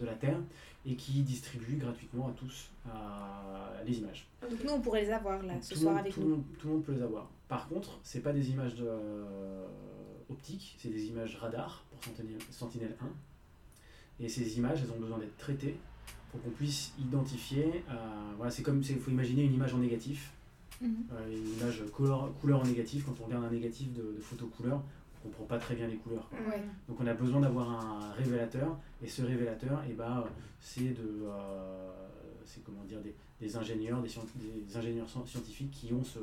de 0.00 0.06
la 0.06 0.14
Terre 0.14 0.38
et 0.86 0.94
qui 0.94 1.20
distribuent 1.22 1.76
gratuitement 1.76 2.28
à 2.28 2.32
tous 2.32 2.70
euh, 2.86 2.90
les 3.86 3.98
images. 3.98 4.26
Donc 4.48 4.64
nous, 4.64 4.70
on 4.70 4.80
pourrait 4.80 5.02
les 5.04 5.10
avoir 5.10 5.42
là, 5.42 5.54
ce 5.60 5.74
tout, 5.74 5.80
soir 5.80 5.92
monde, 5.94 6.00
avec 6.00 6.14
tout, 6.14 6.20
nous. 6.22 6.28
monde, 6.28 6.44
tout 6.58 6.66
le 6.68 6.72
monde 6.74 6.84
peut 6.84 6.92
les 6.92 7.02
avoir. 7.02 7.28
Par 7.48 7.68
contre, 7.68 7.98
c'est 8.02 8.20
pas 8.20 8.32
des 8.32 8.50
images 8.50 8.74
de, 8.76 8.86
euh, 8.86 9.66
optiques, 10.30 10.76
c'est 10.78 10.88
des 10.88 11.06
images 11.08 11.36
radar 11.36 11.84
pour 11.90 12.02
Sentinelle, 12.04 12.38
Sentinelle 12.50 12.96
1. 13.00 14.24
Et 14.24 14.28
ces 14.28 14.56
images, 14.58 14.80
elles 14.82 14.90
ont 14.92 14.98
besoin 15.00 15.18
d'être 15.18 15.36
traitées 15.36 15.76
pour 16.30 16.42
qu'on 16.42 16.50
puisse 16.50 16.92
identifier. 16.98 17.84
euh, 17.90 17.94
voilà, 18.36 18.50
c'est 18.50 18.62
comme, 18.62 18.80
il 18.82 18.98
faut 18.98 19.10
imaginer 19.10 19.44
une 19.44 19.54
image 19.54 19.74
en 19.74 19.78
négatif. 19.78 20.32
Mhm. 20.80 20.94
Euh, 21.12 21.32
une 21.36 21.48
image 21.58 21.82
couleur, 21.92 22.30
couleur 22.40 22.60
en 22.60 22.64
négatif, 22.64 23.04
quand 23.04 23.14
on 23.20 23.24
regarde 23.26 23.44
un 23.44 23.50
négatif 23.50 23.92
de, 23.94 24.02
de 24.16 24.20
photo 24.20 24.46
couleur, 24.46 24.80
on 25.24 25.28
comprend 25.28 25.44
pas 25.44 25.58
très 25.58 25.74
bien 25.74 25.88
les 25.88 25.96
couleurs. 25.96 26.28
Ouais. 26.48 26.62
Donc 26.88 26.98
on 27.00 27.06
a 27.06 27.14
besoin 27.14 27.40
d'avoir 27.40 27.68
un 27.70 28.12
révélateur, 28.12 28.76
et 29.02 29.08
ce 29.08 29.22
révélateur, 29.22 29.82
eh 29.90 29.94
ben, 29.94 30.24
c'est 30.60 30.90
de, 30.94 31.24
euh, 31.24 31.90
c'est 32.44 32.62
comment 32.62 32.84
dire, 32.84 33.00
des, 33.00 33.14
des 33.40 33.56
ingénieurs, 33.56 34.00
des, 34.02 34.08
scient- 34.08 34.24
des 34.36 34.76
ingénieurs 34.76 35.08
scien- 35.08 35.26
scientifiques 35.26 35.72
qui 35.72 35.92
ont 35.92 36.04
ce, 36.04 36.20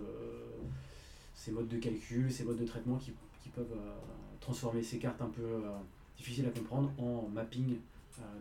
ces 1.34 1.52
modes 1.52 1.68
de 1.68 1.78
calcul, 1.78 2.32
ces 2.32 2.46
modes 2.46 2.58
de 2.60 2.66
traitement 2.66 2.96
qui, 2.98 3.12
qui 3.44 3.50
peuvent 3.50 3.74
euh, 3.76 3.92
transformer 4.40 4.82
ces 4.84 4.98
cartes 5.00 5.22
un 5.22 5.28
peu 5.30 5.42
difficiles 6.18 6.46
à 6.46 6.50
comprendre 6.58 6.92
en 6.98 7.28
mapping 7.34 7.76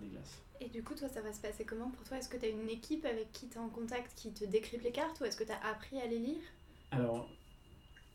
des 0.00 0.09
glaces. 0.09 0.38
Et 0.61 0.69
du 0.69 0.83
coup, 0.83 0.95
toi, 0.95 1.09
ça 1.09 1.21
va 1.21 1.33
se 1.33 1.40
passer 1.40 1.64
comment 1.64 1.90
pour 1.90 2.04
toi? 2.04 2.19
Est-ce 2.19 2.28
que 2.28 2.37
tu 2.37 2.47
as 2.47 2.49
une 2.49 2.69
équipe 2.69 3.04
avec 3.04 3.33
qui 3.33 3.49
tu 3.49 3.57
es 3.57 3.61
en 3.61 3.69
contact 3.69 4.12
qui 4.16 4.33
te 4.33 4.45
décrypte 4.45 4.85
les 4.85 4.93
cartes 4.93 5.21
ou 5.21 5.25
est-ce 5.25 5.37
que 5.37 5.45
tu 5.45 5.52
as 5.52 5.66
appris 5.66 6.00
à 6.00 6.07
les 6.07 6.19
lire? 6.19 6.40
Alors, 6.90 7.28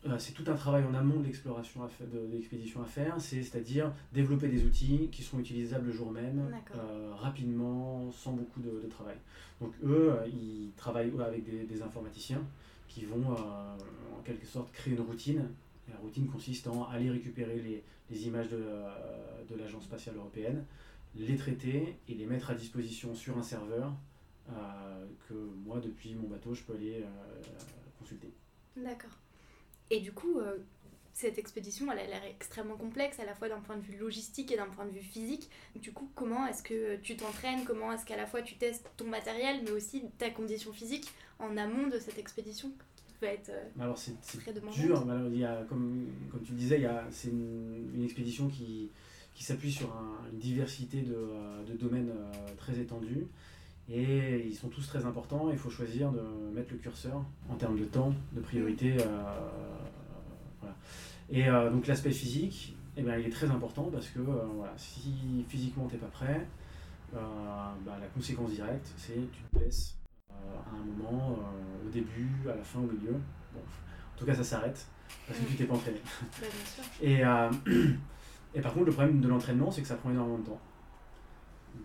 euh, 0.06 0.18
c'est 0.18 0.32
tout 0.32 0.44
un 0.46 0.54
travail 0.54 0.84
en 0.84 0.94
amont 0.94 1.20
de 1.20 1.26
l'exploration, 1.26 1.82
de, 2.00 2.32
l'expédition 2.32 2.82
à 2.82 2.86
faire, 2.86 3.20
c'est, 3.20 3.42
c'est-à-dire 3.42 3.92
développer 4.12 4.48
des 4.48 4.64
outils 4.64 5.10
qui 5.12 5.22
sont 5.22 5.38
utilisables 5.38 5.88
le 5.88 5.92
jour 5.92 6.10
même, 6.10 6.50
euh, 6.74 7.12
rapidement, 7.14 8.10
sans 8.10 8.32
beaucoup 8.32 8.60
de, 8.60 8.80
de 8.82 8.88
travail. 8.88 9.16
Donc 9.60 9.74
eux, 9.84 10.12
euh, 10.12 10.26
ils 10.26 10.70
travaillent 10.76 11.12
avec 11.20 11.44
des, 11.44 11.64
des 11.64 11.82
informaticiens 11.82 12.42
qui 12.88 13.04
vont 13.04 13.32
euh, 13.32 13.76
en 14.18 14.22
quelque 14.24 14.46
sorte 14.46 14.72
créer 14.72 14.94
une 14.94 15.02
routine. 15.02 15.46
La 15.90 15.98
routine 15.98 16.26
consiste 16.28 16.66
en 16.66 16.88
aller 16.88 17.10
récupérer 17.10 17.56
les, 17.56 17.82
les 18.10 18.26
images 18.26 18.48
de, 18.48 18.64
de 19.50 19.56
l'Agence 19.56 19.84
spatiale 19.84 20.16
européenne, 20.16 20.64
les 21.14 21.36
traiter 21.36 21.96
et 22.08 22.14
les 22.14 22.26
mettre 22.26 22.50
à 22.50 22.54
disposition 22.54 23.14
sur 23.14 23.36
un 23.38 23.42
serveur 23.42 23.92
euh, 24.50 25.06
que 25.28 25.34
moi, 25.34 25.80
depuis 25.80 26.14
mon 26.14 26.28
bateau, 26.28 26.54
je 26.54 26.62
peux 26.62 26.74
aller 26.74 27.02
euh, 27.02 27.06
consulter. 27.98 28.32
D'accord. 28.76 29.18
Et 29.90 30.00
du 30.00 30.12
coup, 30.12 30.38
euh, 30.38 30.58
cette 31.12 31.38
expédition, 31.38 31.90
elle 31.92 31.98
a 31.98 32.06
l'air 32.06 32.22
extrêmement 32.24 32.76
complexe, 32.76 33.18
à 33.20 33.24
la 33.24 33.34
fois 33.34 33.48
d'un 33.48 33.60
point 33.60 33.76
de 33.76 33.82
vue 33.82 33.98
logistique 33.98 34.50
et 34.52 34.56
d'un 34.56 34.68
point 34.68 34.86
de 34.86 34.90
vue 34.92 35.02
physique. 35.02 35.50
Du 35.76 35.92
coup, 35.92 36.10
comment 36.14 36.46
est-ce 36.46 36.62
que 36.62 36.96
tu 36.96 37.16
t'entraînes 37.16 37.64
Comment 37.64 37.92
est-ce 37.92 38.06
qu'à 38.06 38.16
la 38.16 38.26
fois 38.26 38.42
tu 38.42 38.56
testes 38.56 38.88
ton 38.96 39.06
matériel, 39.06 39.60
mais 39.64 39.72
aussi 39.72 40.04
ta 40.18 40.30
condition 40.30 40.72
physique 40.72 41.12
en 41.38 41.56
amont 41.56 41.88
de 41.88 41.98
cette 41.98 42.18
expédition 42.18 42.70
qui 42.96 43.14
peut 43.20 43.26
être 43.26 43.50
Alors 43.78 43.98
c'est 43.98 44.18
très 44.20 44.52
demandante? 44.52 44.78
dur, 44.78 45.04
il 45.32 45.38
y 45.38 45.44
a, 45.44 45.64
comme, 45.68 46.08
comme 46.30 46.42
tu 46.42 46.52
le 46.52 46.58
disais, 46.58 46.88
c'est 47.10 47.28
une, 47.28 47.90
une 47.94 48.04
expédition 48.04 48.48
qui, 48.48 48.90
qui 49.34 49.44
s'appuie 49.44 49.72
sur 49.72 49.88
un- 49.94 50.30
une 50.32 50.38
diversité 50.38 51.02
de, 51.02 51.14
euh, 51.14 51.64
de 51.64 51.72
domaines 51.74 52.10
euh, 52.10 52.54
très 52.56 52.78
étendus. 52.78 53.26
Et 53.88 54.46
ils 54.46 54.54
sont 54.54 54.68
tous 54.68 54.86
très 54.86 55.04
importants. 55.04 55.48
Il 55.50 55.58
faut 55.58 55.70
choisir 55.70 56.12
de 56.12 56.20
mettre 56.54 56.70
le 56.72 56.78
curseur 56.78 57.24
en 57.48 57.54
termes 57.56 57.78
de 57.78 57.84
temps, 57.84 58.14
de 58.32 58.40
priorité. 58.40 58.96
euh, 59.00 59.34
voilà. 60.60 60.76
Et 61.30 61.46
donc 61.72 61.86
l'aspect 61.86 62.10
physique, 62.12 62.76
eh 62.96 63.02
bien, 63.02 63.16
il 63.16 63.26
est 63.26 63.30
très 63.30 63.50
important 63.50 63.84
parce 63.92 64.08
que 64.08 64.18
voilà, 64.20 64.72
si 64.76 65.44
physiquement 65.48 65.86
tu 65.88 65.94
n'es 65.94 66.00
pas 66.00 66.06
prêt, 66.08 66.46
bah, 67.12 67.74
la 68.00 68.06
conséquence 68.14 68.50
directe, 68.52 68.92
c'est 68.96 69.14
tu 69.32 69.42
te 69.50 69.58
blesses 69.58 69.96
euh, 70.30 70.34
à 70.70 70.76
un 70.76 70.84
moment, 70.84 71.32
euh, 71.40 71.86
au 71.88 71.90
début, 71.90 72.28
à 72.48 72.54
la 72.56 72.62
fin, 72.62 72.78
au 72.80 72.82
milieu. 72.86 73.12
Bon, 73.54 73.60
en 73.60 74.18
tout 74.18 74.24
cas, 74.26 74.34
ça 74.34 74.44
s'arrête 74.44 74.86
parce 75.26 75.38
que 75.38 75.44
tu 75.46 75.54
t'es 75.56 75.64
pas 75.64 75.74
entraîné. 75.74 75.98
Bien 76.38 76.48
sûr. 76.64 76.84
Et, 77.02 77.24
euh, 77.24 77.50
et 78.54 78.60
par 78.60 78.72
contre, 78.72 78.86
le 78.86 78.92
problème 78.92 79.20
de 79.20 79.28
l'entraînement, 79.28 79.70
c'est 79.70 79.82
que 79.82 79.88
ça 79.88 79.96
prend 79.96 80.10
énormément 80.10 80.38
de 80.38 80.44
temps. 80.44 80.60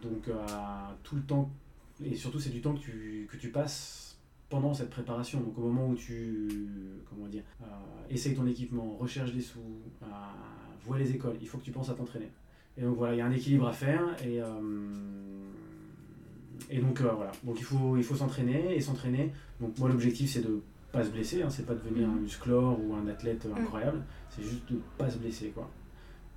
Donc, 0.01 0.27
euh, 0.27 0.45
tout 1.03 1.15
le 1.15 1.21
temps, 1.21 1.49
et 2.03 2.15
surtout, 2.15 2.39
c'est 2.39 2.49
du 2.49 2.61
temps 2.61 2.73
que 2.73 2.79
tu, 2.79 3.27
que 3.31 3.37
tu 3.37 3.49
passes 3.49 4.19
pendant 4.49 4.73
cette 4.73 4.89
préparation. 4.89 5.39
Donc, 5.39 5.57
au 5.57 5.61
moment 5.61 5.87
où 5.87 5.95
tu, 5.95 6.49
comment 7.09 7.27
dire, 7.27 7.43
euh, 7.61 7.65
essayes 8.09 8.35
ton 8.35 8.47
équipement, 8.47 8.95
recherches 8.99 9.33
des 9.33 9.41
sous, 9.41 9.59
euh, 10.03 10.05
vois 10.85 10.97
les 10.97 11.11
écoles, 11.11 11.37
il 11.41 11.47
faut 11.47 11.57
que 11.57 11.63
tu 11.63 11.71
penses 11.71 11.89
à 11.89 11.93
t'entraîner. 11.93 12.31
Et 12.77 12.81
donc, 12.81 12.97
voilà, 12.97 13.13
il 13.13 13.17
y 13.17 13.21
a 13.21 13.25
un 13.25 13.31
équilibre 13.31 13.67
à 13.67 13.73
faire. 13.73 14.03
Et, 14.25 14.39
et 16.69 16.79
donc, 16.79 16.99
voilà. 16.99 17.31
Donc, 17.43 17.57
il 17.59 17.63
faut, 17.63 17.95
il 17.95 18.03
faut 18.03 18.15
s'entraîner 18.15 18.75
et 18.75 18.81
s'entraîner. 18.81 19.31
Donc, 19.61 19.77
moi, 19.77 19.87
l'objectif, 19.87 20.29
c'est 20.31 20.41
de 20.41 20.61
pas 20.95 21.03
se 21.03 21.09
blesser, 21.09 21.43
hein, 21.43 21.49
c'est 21.49 21.65
pas 21.65 21.73
de 21.73 21.79
devenir 21.79 22.09
un 22.09 22.15
musclore 22.15 22.79
ou 22.81 22.95
un 22.95 23.05
athlète 23.07 23.45
euh, 23.45 23.55
incroyable, 23.55 24.01
c'est 24.29 24.43
juste 24.43 24.71
de 24.71 24.79
pas 24.97 25.09
se 25.09 25.17
blesser 25.17 25.49
quoi. 25.49 25.69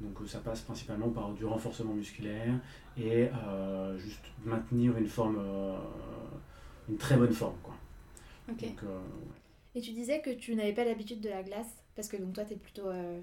Donc 0.01 0.21
euh, 0.21 0.27
ça 0.27 0.39
passe 0.41 0.61
principalement 0.61 1.11
par 1.11 1.33
du 1.33 1.45
renforcement 1.45 1.93
musculaire 1.95 2.55
et 2.97 3.29
euh, 3.49 3.99
juste 3.99 4.25
maintenir 4.45 4.97
une 4.97 5.09
forme, 5.09 5.39
euh, 5.41 5.77
une 6.89 6.97
très 6.97 7.17
bonne 7.17 7.33
forme 7.33 7.57
quoi. 7.63 7.75
Ok. 8.51 8.63
Donc, 8.63 8.83
euh, 8.85 9.01
Et 9.75 9.81
tu 9.81 9.93
disais 9.93 10.21
que 10.21 10.31
tu 10.31 10.55
n'avais 10.55 10.73
pas 10.73 10.85
l'habitude 10.85 11.21
de 11.21 11.29
la 11.29 11.43
glace 11.43 11.85
parce 11.95 12.09
que 12.09 12.17
donc 12.17 12.35
toi, 12.35 12.45
t'es 12.45 12.57
plutôt. 12.57 12.87
euh, 12.89 13.21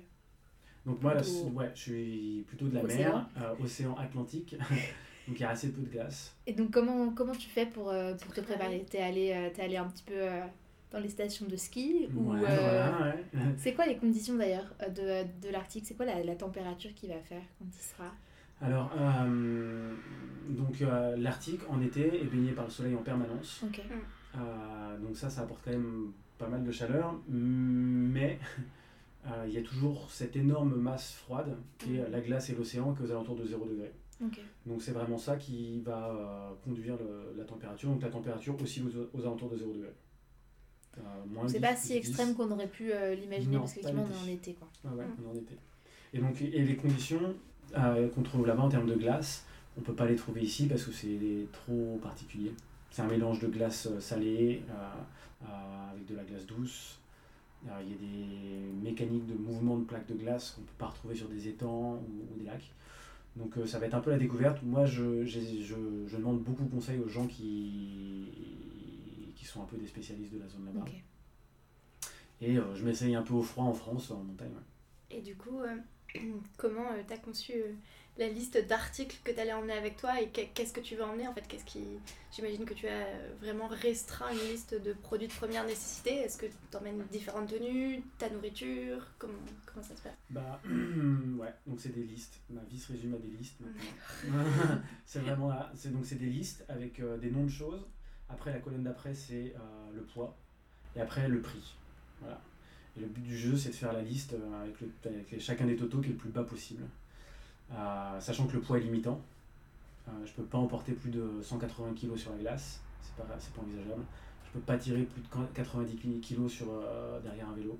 donc 0.86 1.02
moi, 1.02 1.14
Plutôt- 1.16 1.50
ouais, 1.56 1.72
je 1.74 1.82
suis 1.82 2.44
plutôt 2.48 2.68
de 2.68 2.76
la 2.76 2.84
Océan. 2.84 2.98
mer, 2.98 3.30
euh, 3.42 3.64
océan 3.64 3.96
Atlantique, 3.96 4.56
donc 5.28 5.38
il 5.38 5.40
y 5.40 5.44
a 5.44 5.50
assez 5.50 5.72
peu 5.72 5.82
de 5.82 5.90
glace. 5.90 6.36
Et 6.46 6.54
donc 6.54 6.72
comment, 6.72 7.10
comment 7.12 7.34
tu 7.34 7.50
fais 7.50 7.66
pour, 7.66 7.90
euh, 7.90 8.14
pour 8.16 8.34
te 8.34 8.42
préparer? 8.42 8.86
T'es 8.90 9.00
allé, 9.02 9.32
euh, 9.34 9.50
t'es 9.54 9.64
allé 9.64 9.78
un 9.78 9.86
petit 9.88 10.04
peu 10.04 10.14
euh, 10.14 10.42
dans 10.92 11.00
les 11.00 11.10
stations 11.10 11.46
de 11.48 11.56
ski 11.56 12.08
ou 12.16 12.32
Ouais, 12.32 12.40
euh, 12.48 12.62
voilà, 12.62 13.16
ouais. 13.16 13.24
C'est 13.58 13.74
quoi 13.74 13.86
les 13.86 13.98
conditions 13.98 14.36
d'ailleurs 14.36 14.74
euh, 14.82 14.90
de, 14.90 15.46
de 15.48 15.52
l'Arctique? 15.52 15.86
C'est 15.86 15.96
quoi 15.96 16.06
la, 16.06 16.24
la 16.24 16.36
température 16.36 16.94
qu'il 16.94 17.10
va 17.10 17.20
faire 17.20 17.42
quand 17.60 17.66
il 17.68 17.74
sera? 17.82 18.12
Alors, 18.62 18.92
euh, 18.98 19.94
donc 20.50 20.82
euh, 20.82 21.16
l'Arctique 21.18 21.62
en 21.70 21.82
été 21.82 22.22
est 22.22 22.26
baigné 22.26 22.52
par 22.54 22.66
le 22.66 22.72
soleil 22.72 22.96
en 22.96 23.02
permanence. 23.04 23.62
Euh, 24.38 24.98
donc 25.00 25.16
ça, 25.18 25.30
ça 25.30 25.42
apporte 25.42 25.62
quand 25.66 25.72
même 25.72 26.12
pas 26.38 26.48
mal 26.48 26.64
de 26.64 26.72
chaleur, 26.72 27.16
mais 27.28 28.40
euh, 29.28 29.46
il 29.48 29.54
y 29.54 29.58
a 29.58 29.62
toujours 29.62 30.10
cette 30.10 30.36
énorme 30.36 30.76
masse 30.76 31.14
froide 31.14 31.58
qui 31.78 31.96
est 31.98 32.10
la 32.10 32.22
glace 32.22 32.50
et 32.50 32.56
l'océan 32.56 32.94
qui 32.94 33.02
est 33.04 33.06
aux 33.08 33.12
alentours 33.12 33.36
de 33.36 33.46
0 33.46 33.66
degré. 33.66 33.92
Donc 34.66 34.82
c'est 34.82 34.92
vraiment 34.94 35.18
ça 35.18 35.36
qui 35.36 35.82
va 35.82 36.10
euh, 36.10 36.50
conduire 36.64 36.96
le- 36.98 37.38
la 37.38 37.44
température. 37.44 37.90
Donc 37.90 38.02
la 38.02 38.10
température 38.10 38.56
aussi 38.62 38.82
aux, 38.82 39.18
aux 39.18 39.22
alentours 39.22 39.50
de 39.50 39.58
0 39.58 39.74
degré. 39.74 39.94
Euh, 40.98 41.48
C'est 41.48 41.60
10, 41.60 41.62
pas 41.62 41.76
si 41.76 41.88
plus 41.88 41.94
10. 42.02 42.08
extrême 42.08 42.36
qu'on 42.36 42.50
aurait 42.52 42.68
pu 42.68 42.92
euh, 42.92 43.16
l'imaginer 43.16 43.58
parce 43.58 43.74
qu'effectivement 43.74 44.08
on 44.10 44.28
est 44.28 44.32
en 44.32 44.34
été 44.34 44.54
quoi. 44.54 44.68
Ah 44.86 44.96
ouais, 44.96 45.04
on 45.20 45.28
est 45.28 45.32
en 45.32 45.36
été. 45.36 45.56
Et 46.14 46.20
donc 46.20 46.42
et 46.42 46.64
les 46.64 46.76
conditions 46.76 47.36
euh, 47.78 48.08
qu'on 48.10 48.22
trouve 48.24 48.48
là-bas 48.48 48.64
en 48.64 48.70
termes 48.70 48.88
de 48.88 48.96
glace, 48.96 49.46
on 49.78 49.82
peut 49.82 49.94
pas 49.94 50.06
les 50.06 50.16
trouver 50.16 50.42
ici 50.42 50.68
parce 50.68 50.84
que 50.84 50.92
c'est 50.92 51.48
trop 51.52 52.00
particulier. 52.02 52.52
C'est 52.92 53.02
un 53.02 53.08
mélange 53.08 53.40
de 53.40 53.48
glace 53.48 53.90
salée 54.00 54.62
euh, 54.70 55.92
avec 55.92 56.06
de 56.06 56.16
la 56.16 56.24
glace 56.24 56.46
douce. 56.46 57.00
Il 57.64 57.90
y 57.90 57.94
a 57.94 57.98
des 57.98 58.90
mécaniques 58.90 59.26
de 59.26 59.34
mouvement 59.34 59.78
de 59.78 59.84
plaques 59.86 60.08
de 60.08 60.14
glace 60.14 60.52
qu'on 60.52 60.62
peut 60.62 60.68
pas 60.78 60.86
retrouver 60.88 61.16
sur 61.16 61.28
des 61.28 61.48
étangs 61.48 61.94
ou, 61.96 62.34
ou 62.36 62.40
des 62.40 62.46
lacs. 62.46 62.72
Donc 63.36 63.56
ça 63.66 63.80
va 63.80 63.88
être 63.88 63.96
un 63.96 64.00
peu 64.02 64.12
la 64.12 64.18
découverte. 64.20 64.62
Moi, 64.64 64.86
je, 64.86 65.26
je, 65.26 65.40
je 66.08 66.16
demande 66.16 66.40
beaucoup 66.42 66.64
de 66.64 66.70
conseils 66.70 67.00
aux 67.00 67.10
gens 67.10 67.26
qui, 67.28 68.30
qui 69.46 69.52
sont 69.52 69.62
un 69.62 69.66
peu 69.66 69.78
des 69.78 69.88
spécialistes 69.88 70.34
de 70.34 70.40
la 70.40 70.48
zone 70.48 70.66
là-bas. 70.66 70.86
Et 72.42 72.58
euh, 72.58 72.76
je 72.76 72.84
m'essaye 72.84 73.16
un 73.16 73.22
peu 73.22 73.34
au 73.34 73.44
froid 73.44 73.66
en 73.66 73.74
France, 73.74 74.12
en 74.12 74.24
montagne. 74.24 74.50
ouais. 74.52 75.18
Et 75.18 75.22
du 75.22 75.36
coup, 75.36 75.62
euh, 75.62 75.78
comment 76.58 76.88
tu 77.08 77.14
as 77.14 77.18
conçu 77.18 77.54
euh, 77.54 77.74
la 78.18 78.28
liste 78.28 78.58
d'articles 78.68 79.18
que 79.24 79.32
tu 79.32 79.40
allais 79.40 79.54
emmener 79.54 79.74
avec 79.74 79.98
toi 79.98 80.20
et 80.20 80.30
que- 80.30 80.42
qu'est-ce 80.54 80.74
que 80.74 80.82
tu 80.82 80.96
vas 80.96 81.06
emmener 81.08 81.28
en 81.28 81.34
fait? 81.34 81.48
Qu'est-ce 81.48 81.64
qui 81.66 81.84
J'imagine 82.32 82.66
que 82.66 82.74
tu 82.74 82.88
as 82.88 83.06
vraiment 83.40 83.68
restreint 83.68 84.32
une 84.32 84.50
liste 84.52 84.74
de 84.82 84.94
produits 84.94 85.28
de 85.28 85.34
première 85.34 85.64
nécessité. 85.66 86.16
Est-ce 86.16 86.38
que 86.38 86.48
tu 86.48 86.78
emmènes 86.78 87.04
différentes 87.12 87.50
tenues, 87.50 88.02
ta 88.18 88.30
nourriture? 88.30 89.08
Comment, 89.20 89.34
comment 89.68 89.86
ça 89.86 89.96
se 89.96 90.02
passe? 90.02 90.18
Bah, 90.32 90.60
ouais, 91.40 91.54
donc 91.68 91.80
c'est 91.80 91.94
des 91.96 92.04
listes. 92.04 92.42
Ma 92.50 92.64
vie 92.64 92.80
se 92.80 92.92
résume 92.92 93.14
à 93.14 93.18
des 93.20 93.30
listes 93.30 93.60
c'est 95.06 95.20
vraiment 95.20 95.48
là. 95.48 95.72
C'est, 95.76 95.94
donc 95.94 96.06
c'est 96.06 96.16
des 96.20 96.30
listes 96.30 96.66
avec 96.68 97.00
euh, 97.00 97.18
des 97.18 97.32
noms 97.32 97.46
de 97.46 97.50
choses. 97.50 97.86
Après, 98.30 98.52
la 98.52 98.60
colonne 98.60 98.84
d'après, 98.84 99.14
c'est 99.14 99.54
euh, 99.56 99.92
le 99.96 100.02
poids. 100.02 100.36
Et 100.96 101.02
après, 101.02 101.28
le 101.28 101.42
prix. 101.42 101.76
Voilà. 102.22 102.40
Et 102.98 103.02
le 103.02 103.08
but 103.08 103.22
du 103.22 103.38
jeu, 103.38 103.56
c'est 103.58 103.70
de 103.70 103.76
faire 103.76 103.94
la 103.94 104.02
liste 104.02 104.34
euh, 104.34 104.62
avec, 104.64 104.80
le- 104.82 104.92
avec 105.06 105.32
les- 105.32 105.40
chacun 105.40 105.66
des 105.66 105.76
totaux 105.76 106.00
qui 106.02 106.08
est 106.08 106.12
le 106.14 106.18
plus 106.18 106.30
bas 106.30 106.44
possible. 106.44 106.84
Euh, 107.72 108.20
sachant 108.20 108.48
que 108.48 108.54
le 108.54 108.62
poids 108.62 108.78
est 108.78 108.82
limitant. 108.82 109.22
Euh, 110.08 110.12
je 110.26 110.32
peux 110.34 110.44
pas 110.44 110.58
emporter 110.58 110.94
plus 110.94 111.10
de 111.12 111.42
180 111.42 111.94
kg 111.94 112.16
sur 112.16 112.32
la 112.32 112.38
glace. 112.38 112.80
C'est 113.02 113.16
pas, 113.16 113.24
pas 113.24 113.62
envisageable. 113.62 114.04
Je 114.48 114.52
peux 114.52 114.60
pas 114.66 114.78
tirer 114.78 115.04
plus 115.04 115.22
de 115.22 115.28
90 115.54 116.22
kg 116.22 116.48
sur, 116.48 116.68
derrière 117.24 117.50
un 117.50 117.56
vélo. 117.56 117.78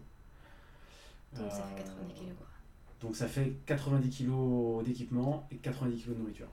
Donc 1.34 1.52
ça 1.52 1.64
fait 1.64 1.82
Euh, 1.82 1.84
90 1.84 2.14
kilos 2.14 2.34
quoi. 2.38 2.48
donc 3.02 3.16
ça 3.16 3.28
fait 3.28 3.54
90 3.66 4.10
kg 4.10 4.84
d'équipement 4.86 5.48
et 5.52 5.58
90 5.58 6.02
kg 6.04 6.10
de 6.14 6.20
nourriture. 6.20 6.48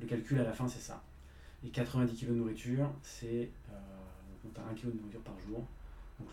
Le 0.00 0.06
calcul 0.06 0.38
à 0.40 0.44
la 0.44 0.52
fin 0.52 0.68
c'est 0.68 0.80
ça. 0.80 1.02
Et 1.66 1.70
90 1.70 2.14
kg 2.20 2.28
de 2.28 2.34
nourriture, 2.34 2.88
c'est 3.02 3.50
euh, 3.70 3.74
donc 4.44 4.54
t'as 4.54 4.62
1 4.70 4.74
kg 4.74 4.92
de 4.92 4.98
nourriture 4.98 5.20
par 5.22 5.34
jour. 5.40 5.64
Donc 6.20 6.28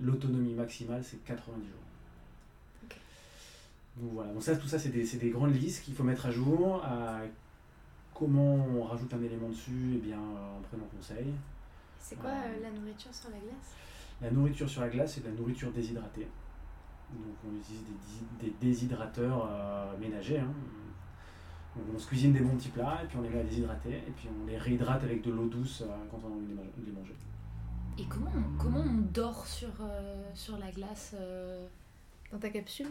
l'autonomie, 0.00 0.54
maximale 0.54 1.02
c'est 1.04 1.22
90 1.24 1.66
jours. 1.66 1.74
Donc 3.96 4.12
voilà, 4.14 4.32
donc 4.32 4.42
ça, 4.42 4.56
tout 4.56 4.66
ça 4.68 4.78
c'est 4.78 4.88
des, 4.90 5.30
grandes 5.30 5.54
listes 5.54 5.84
qu'il 5.84 5.94
faut 5.94 6.04
mettre 6.04 6.26
à 6.26 6.30
jour. 6.30 6.82
Euh, 6.86 7.26
comment 8.14 8.54
on 8.54 8.84
rajoute 8.84 9.12
un 9.14 9.22
élément 9.22 9.48
dessus? 9.48 9.92
Eh 9.94 9.98
bien 9.98 10.18
euh, 10.18 10.58
en 10.58 10.62
prenant 10.62 10.84
conseil. 10.96 11.26
C'est 11.98 12.16
quoi 12.16 12.30
Euh, 12.30 12.62
la 12.62 12.70
nourriture 12.70 13.12
sur 13.14 13.30
la 13.30 13.38
glace? 13.38 13.74
La 14.20 14.30
nourriture 14.30 14.68
sur 14.68 14.80
la 14.80 14.88
glace, 14.88 15.14
c'est 15.14 15.22
de 15.22 15.28
la 15.28 15.34
nourriture 15.34 15.70
déshydratée. 15.72 16.28
Donc 17.12 17.34
on 17.46 17.56
utilise 17.56 17.82
des, 18.40 18.52
déshydrateurs 18.60 19.48
euh, 19.50 19.96
ménagers. 19.98 20.38
hein. 20.38 20.52
On 21.74 21.98
se 21.98 22.06
cuisine 22.06 22.32
des 22.32 22.40
bons 22.40 22.56
petits 22.56 22.68
plats 22.68 23.00
et 23.02 23.06
puis 23.06 23.16
on 23.18 23.22
les 23.22 23.30
met 23.30 23.40
à 23.40 23.44
déshydrater 23.44 23.94
et 23.94 24.12
puis 24.14 24.28
on 24.28 24.46
les 24.46 24.58
réhydrate 24.58 25.02
avec 25.04 25.22
de 25.22 25.30
l'eau 25.30 25.46
douce 25.46 25.82
euh, 25.82 25.86
quand 26.10 26.20
on 26.22 26.28
a 26.28 26.36
envie 26.36 26.46
de 26.46 26.86
les 26.86 26.92
manger. 26.92 27.14
Et 27.98 28.04
comment 28.04 28.30
on, 28.34 28.58
comment 28.58 28.80
on 28.80 28.98
dort 29.12 29.46
sur, 29.46 29.68
euh, 29.80 30.22
sur 30.34 30.58
la 30.58 30.70
glace 30.70 31.14
euh, 31.18 31.66
Dans 32.30 32.38
ta 32.38 32.50
capsule? 32.50 32.88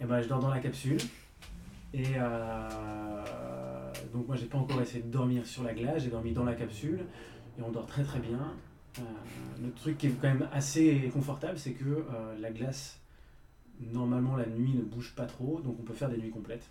Et 0.00 0.04
ben 0.04 0.20
je 0.22 0.28
dors 0.28 0.40
dans 0.40 0.50
la 0.50 0.60
capsule. 0.60 0.98
Et 1.92 2.04
euh, 2.16 3.92
donc 4.12 4.26
moi 4.28 4.36
j'ai 4.36 4.46
pas 4.46 4.58
encore 4.58 4.80
essayé 4.80 5.02
de 5.02 5.10
dormir 5.10 5.44
sur 5.44 5.64
la 5.64 5.74
glace, 5.74 6.02
j'ai 6.04 6.10
dormi 6.10 6.32
dans 6.32 6.44
la 6.44 6.54
capsule 6.54 7.00
et 7.58 7.62
on 7.62 7.70
dort 7.70 7.86
très 7.86 8.04
très 8.04 8.20
bien. 8.20 8.54
Le 9.60 9.70
truc 9.72 9.98
qui 9.98 10.06
est 10.06 10.10
quand 10.10 10.28
même 10.28 10.48
assez 10.52 11.10
confortable, 11.12 11.58
c'est 11.58 11.72
que 11.72 12.04
la 12.40 12.50
glace, 12.50 13.00
normalement 13.80 14.36
la 14.36 14.46
nuit 14.46 14.74
ne 14.74 14.82
bouge 14.82 15.14
pas 15.16 15.26
trop, 15.26 15.60
donc 15.60 15.76
on 15.80 15.82
peut 15.82 15.94
faire 15.94 16.08
des 16.08 16.16
nuits 16.16 16.30
complètes. 16.30 16.68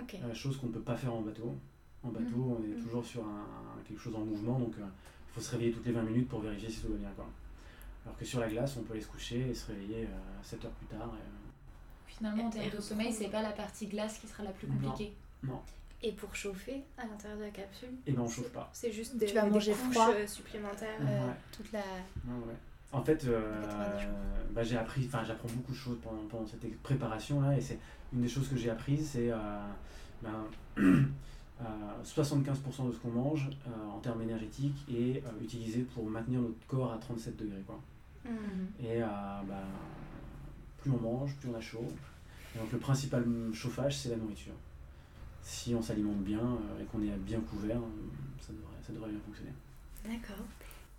Ok. 0.00 0.16
Euh, 0.22 0.34
chose 0.34 0.56
qu'on 0.58 0.66
ne 0.68 0.72
peut 0.72 0.80
pas 0.80 0.96
faire 0.96 1.14
en 1.14 1.20
bateau. 1.22 1.54
En 2.02 2.08
bateau, 2.08 2.58
on 2.58 2.64
est 2.64 2.76
Mhm. 2.76 2.82
toujours 2.82 3.04
sur 3.04 3.24
un, 3.24 3.46
quelque 3.86 4.00
chose 4.00 4.14
en 4.14 4.20
mouvement, 4.24 4.58
donc 4.58 4.74
euh, 4.78 4.82
il 4.84 5.34
faut 5.34 5.40
se 5.40 5.50
réveiller 5.52 5.72
toutes 5.72 5.86
les 5.86 5.92
20 5.92 6.02
minutes 6.02 6.28
pour 6.28 6.40
vérifier 6.40 6.68
si 6.70 6.80
tout 6.80 6.88
va 6.92 6.96
bien. 6.98 7.10
Quoi. 7.16 7.26
Alors 8.04 8.18
que 8.18 8.24
sur 8.24 8.40
la 8.40 8.48
glace, 8.48 8.76
on 8.78 8.82
peut 8.82 8.92
aller 8.92 9.02
se 9.02 9.08
coucher 9.08 9.48
et 9.48 9.54
se 9.54 9.66
réveiller 9.68 10.04
euh, 10.04 10.42
7 10.42 10.64
heures 10.66 10.70
plus 10.72 10.86
tard. 10.86 11.10
et, 11.14 11.20
euh, 11.20 12.08
Finalement, 12.08 12.46
en 12.46 12.50
termes 12.50 12.70
de 12.70 12.80
sommeil, 12.80 13.12
c'est 13.12 13.28
pas 13.28 13.42
la 13.42 13.50
partie 13.52 13.86
glace 13.86 14.18
qui 14.18 14.26
sera 14.28 14.42
la 14.44 14.50
plus 14.50 14.68
Non. 14.68 14.74
compliquée? 14.90 15.14
Et 16.02 16.12
pour 16.12 16.34
chauffer 16.36 16.82
à 16.98 17.06
l'intérieur 17.06 17.38
de 17.38 17.44
la 17.44 17.50
capsule? 17.50 17.88
Et 18.06 18.12
ben 18.12 18.20
on 18.22 18.28
chauffe 18.28 18.50
pas. 18.52 18.68
C'est 18.74 18.92
juste 18.92 19.12
Tu 19.12 19.18
des, 19.18 19.32
vas 19.32 19.42
des 19.44 19.50
manger 19.50 19.72
couches, 19.72 19.94
froid. 19.94 20.10
euh, 20.12 20.26
supplémentaires. 20.26 21.00
Ouais. 21.00 21.06
euh, 21.08 21.30
Toute 21.56 21.72
la. 21.72 21.78
Ouais, 21.80 22.46
ouais. 22.46 22.54
En 22.94 23.02
fait, 23.02 23.24
euh, 23.24 23.62
90 23.62 24.02
jours. 24.02 24.12
bah, 24.54 24.62
j'ai 24.62 24.76
appris, 24.76 25.04
enfin 25.06 25.24
j'apprends 25.24 25.48
beaucoup 25.48 25.72
de 25.72 25.76
choses 25.76 25.98
pendant, 26.02 26.22
pendant 26.30 26.46
cette 26.46 26.80
préparation 26.82 27.40
là, 27.40 27.56
et 27.56 27.60
c'est 27.60 27.78
une 28.12 28.22
des 28.22 28.28
choses 28.28 28.48
que 28.48 28.56
j'ai 28.56 28.70
apprises, 28.70 29.10
c'est 29.12 29.30
euh, 29.30 29.36
ben, 30.22 30.44
euh, 30.78 31.04
75% 32.04 32.86
de 32.86 32.92
ce 32.92 32.98
qu'on 32.98 33.10
mange 33.10 33.50
euh, 33.66 33.90
en 33.92 33.98
termes 33.98 34.22
énergétiques 34.22 34.84
est 34.88 35.22
euh, 35.24 35.42
utilisé 35.42 35.82
pour 35.82 36.04
maintenir 36.04 36.40
notre 36.40 36.66
corps 36.68 36.92
à 36.92 36.98
37 36.98 37.36
degrés 37.36 37.62
quoi. 37.66 37.80
hmm. 38.24 38.84
Et 38.84 39.02
euh, 39.02 39.06
bah, 39.48 39.64
plus 40.80 40.92
on 40.92 40.98
mange, 40.98 41.34
plus 41.36 41.48
on 41.50 41.54
a 41.54 41.60
chaud. 41.60 41.88
Et 42.54 42.58
donc 42.58 42.70
le 42.70 42.78
principal 42.78 43.24
chauffage, 43.52 43.96
c'est 43.98 44.10
la 44.10 44.16
nourriture. 44.16 44.54
Si 45.42 45.74
on 45.74 45.82
s'alimente 45.82 46.22
bien 46.22 46.38
euh, 46.38 46.82
et 46.82 46.84
qu'on 46.84 47.02
est 47.02 47.16
bien 47.18 47.40
couvert, 47.40 47.76
euh, 47.78 48.40
ça 48.40 48.52
devrait, 48.52 48.78
ça 48.86 48.92
devrait 48.92 49.10
bien 49.10 49.20
fonctionner. 49.26 49.52
D'accord. 50.04 50.44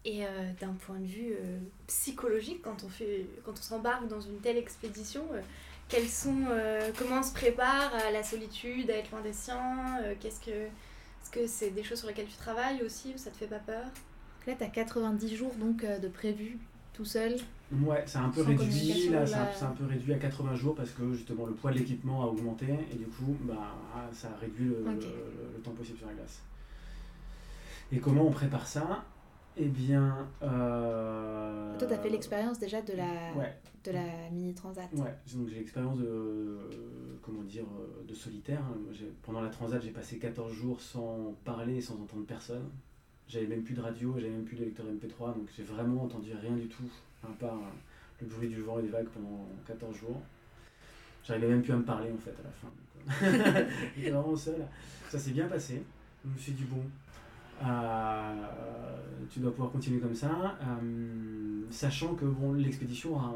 Et 0.08 0.24
euh, 0.24 0.28
d'un 0.62 0.74
point 0.74 1.00
de 1.00 1.06
vue 1.06 1.34
euh, 1.34 1.58
psychologique, 1.88 2.62
quand 2.62 2.84
on 2.84 2.90
fait, 2.90 3.26
quand 3.44 3.54
on 3.54 3.62
s'embarque 3.62 4.08
dans 4.08 4.22
une 4.22 4.38
telle 4.40 4.58
expédition, 4.58 5.24
euh, 5.34 5.42
quels 5.90 6.08
sont, 6.08 6.44
euh, 6.50 6.92
comment 6.98 7.20
on 7.20 7.24
se 7.24 7.34
prépare 7.34 7.92
à 7.96 8.12
la 8.12 8.22
solitude, 8.22 8.90
à 8.92 8.98
être 8.98 9.10
loin 9.12 9.22
des 9.22 9.34
siens 9.34 10.00
euh, 10.04 10.14
Qu'est-ce 10.20 10.40
que, 10.40 10.52
est-ce 10.52 11.32
que 11.32 11.48
c'est 11.48 11.72
des 11.72 11.84
choses 11.84 11.98
sur 12.00 12.08
lesquelles 12.08 12.28
tu 12.28 12.38
travailles 12.38 12.84
aussi 12.84 13.14
ou 13.16 13.18
ça 13.18 13.32
te 13.32 13.38
fait 13.38 13.48
pas 13.48 13.58
peur? 13.60 13.86
Là, 14.46 14.54
t'as 14.58 14.68
90 14.68 15.36
jours 15.36 15.56
donc 15.56 15.84
euh, 15.84 15.98
de 15.98 16.08
prévu 16.08 16.60
tout 16.94 17.06
seul. 17.06 17.36
Ouais, 17.84 18.04
c'est 18.06 18.20
un 18.20 18.30
peu 18.30 18.44
réduit, 18.44 19.10
là, 19.10 19.26
c'est 19.26 19.64
un, 19.66 19.72
peu 19.72 19.86
réduit 19.86 20.14
à 20.14 20.18
80 20.20 20.56
jours 20.56 20.76
parce 20.76 20.92
que 20.92 21.14
justement 21.14 21.48
le 21.48 21.54
poids 21.54 21.72
de 21.72 21.80
l'équipement 21.80 22.22
a 22.24 22.28
augmenté 22.28 22.68
et 22.92 22.96
du 22.96 23.06
coup 23.06 23.36
bah, 23.42 23.76
ça 24.14 24.30
réduit 24.40 24.66
le, 24.66 24.82
Ok. 24.82 25.02
le- 25.02 25.52
le 25.56 25.60
temps 25.64 25.72
possible 25.72 25.98
sur 25.98 26.06
la 26.08 26.14
glace. 26.14 26.42
Et 27.92 27.98
comment 27.98 28.28
on 28.28 28.32
prépare 28.32 28.68
ça? 28.68 29.04
Eh 29.58 29.66
bien... 29.68 30.28
euh, 30.44 31.78
Toi, 31.78 31.88
t'as 31.88 31.98
fait 31.98 32.10
l'expérience 32.10 32.60
déjà 32.60 32.82
de 32.82 32.94
la, 32.94 33.34
Ouais, 33.36 33.54
de 33.84 33.92
la 33.92 34.30
mini 34.32 34.54
transat. 34.54 34.90
ouais. 34.94 35.16
donc 35.34 35.48
j'ai 35.48 35.56
l'expérience 35.60 35.98
de, 35.98 36.06
euh, 36.06 36.70
comment 37.22 37.44
dire, 37.44 37.64
euh, 37.80 38.04
de 38.08 38.14
solitaire. 38.14 38.62
Pendant 39.24 39.42
la 39.42 39.50
transat 39.50 39.82
j'ai 39.82 39.92
passé 39.92 40.18
14 40.18 40.52
jours 40.52 40.82
sans 40.82 41.34
parler, 41.46 41.80
sans 41.82 41.96
entendre 41.96 42.26
personne. 42.26 42.70
J'avais 43.28 43.48
même 43.48 43.64
plus 43.64 43.74
de 43.74 43.82
radio, 43.82 44.14
j'avais 44.18 44.30
même 44.32 44.44
plus 44.44 44.58
de 44.58 44.66
lecteur 44.66 44.86
MP3, 44.86 45.34
donc 45.36 45.50
j'ai 45.56 45.64
vraiment 45.64 46.04
entendu 46.04 46.32
rien 46.40 46.52
du 46.56 46.68
tout, 46.68 46.84
à 47.24 47.28
part 47.40 47.56
euh, 47.56 48.22
le 48.22 48.28
bruit 48.28 48.50
du 48.50 48.62
vent 48.62 48.78
et 48.80 48.84
des 48.84 48.90
vagues 48.90 49.08
pendant 49.08 49.48
14 49.68 49.96
jours. 49.96 50.22
J'arrivais 51.24 51.48
même 51.48 51.62
plus 51.64 51.74
à 51.74 51.78
me 51.78 51.84
parler 51.84 52.12
en 52.12 52.18
fait 52.18 52.32
à 52.32 52.44
la 52.44 52.52
fin. 52.52 53.66
J'étais 53.98 54.12
vraiment 54.12 54.36
seul. 54.36 54.66
Ça 55.10 55.18
s'est 55.18 55.32
bien 55.32 55.48
passé. 55.48 55.82
Je 56.24 56.30
me 56.30 56.38
suis 56.38 56.52
dit, 56.52 56.64
bon, 56.66 56.82
tu 59.30 59.40
dois 59.40 59.52
pouvoir 59.52 59.72
continuer 59.72 60.00
comme 60.00 60.16
ça, 60.16 60.58
euh, 60.62 61.64
sachant 61.70 62.14
que 62.16 62.26
bon, 62.26 62.54
l'expédition 62.54 63.16
aura 63.16 63.34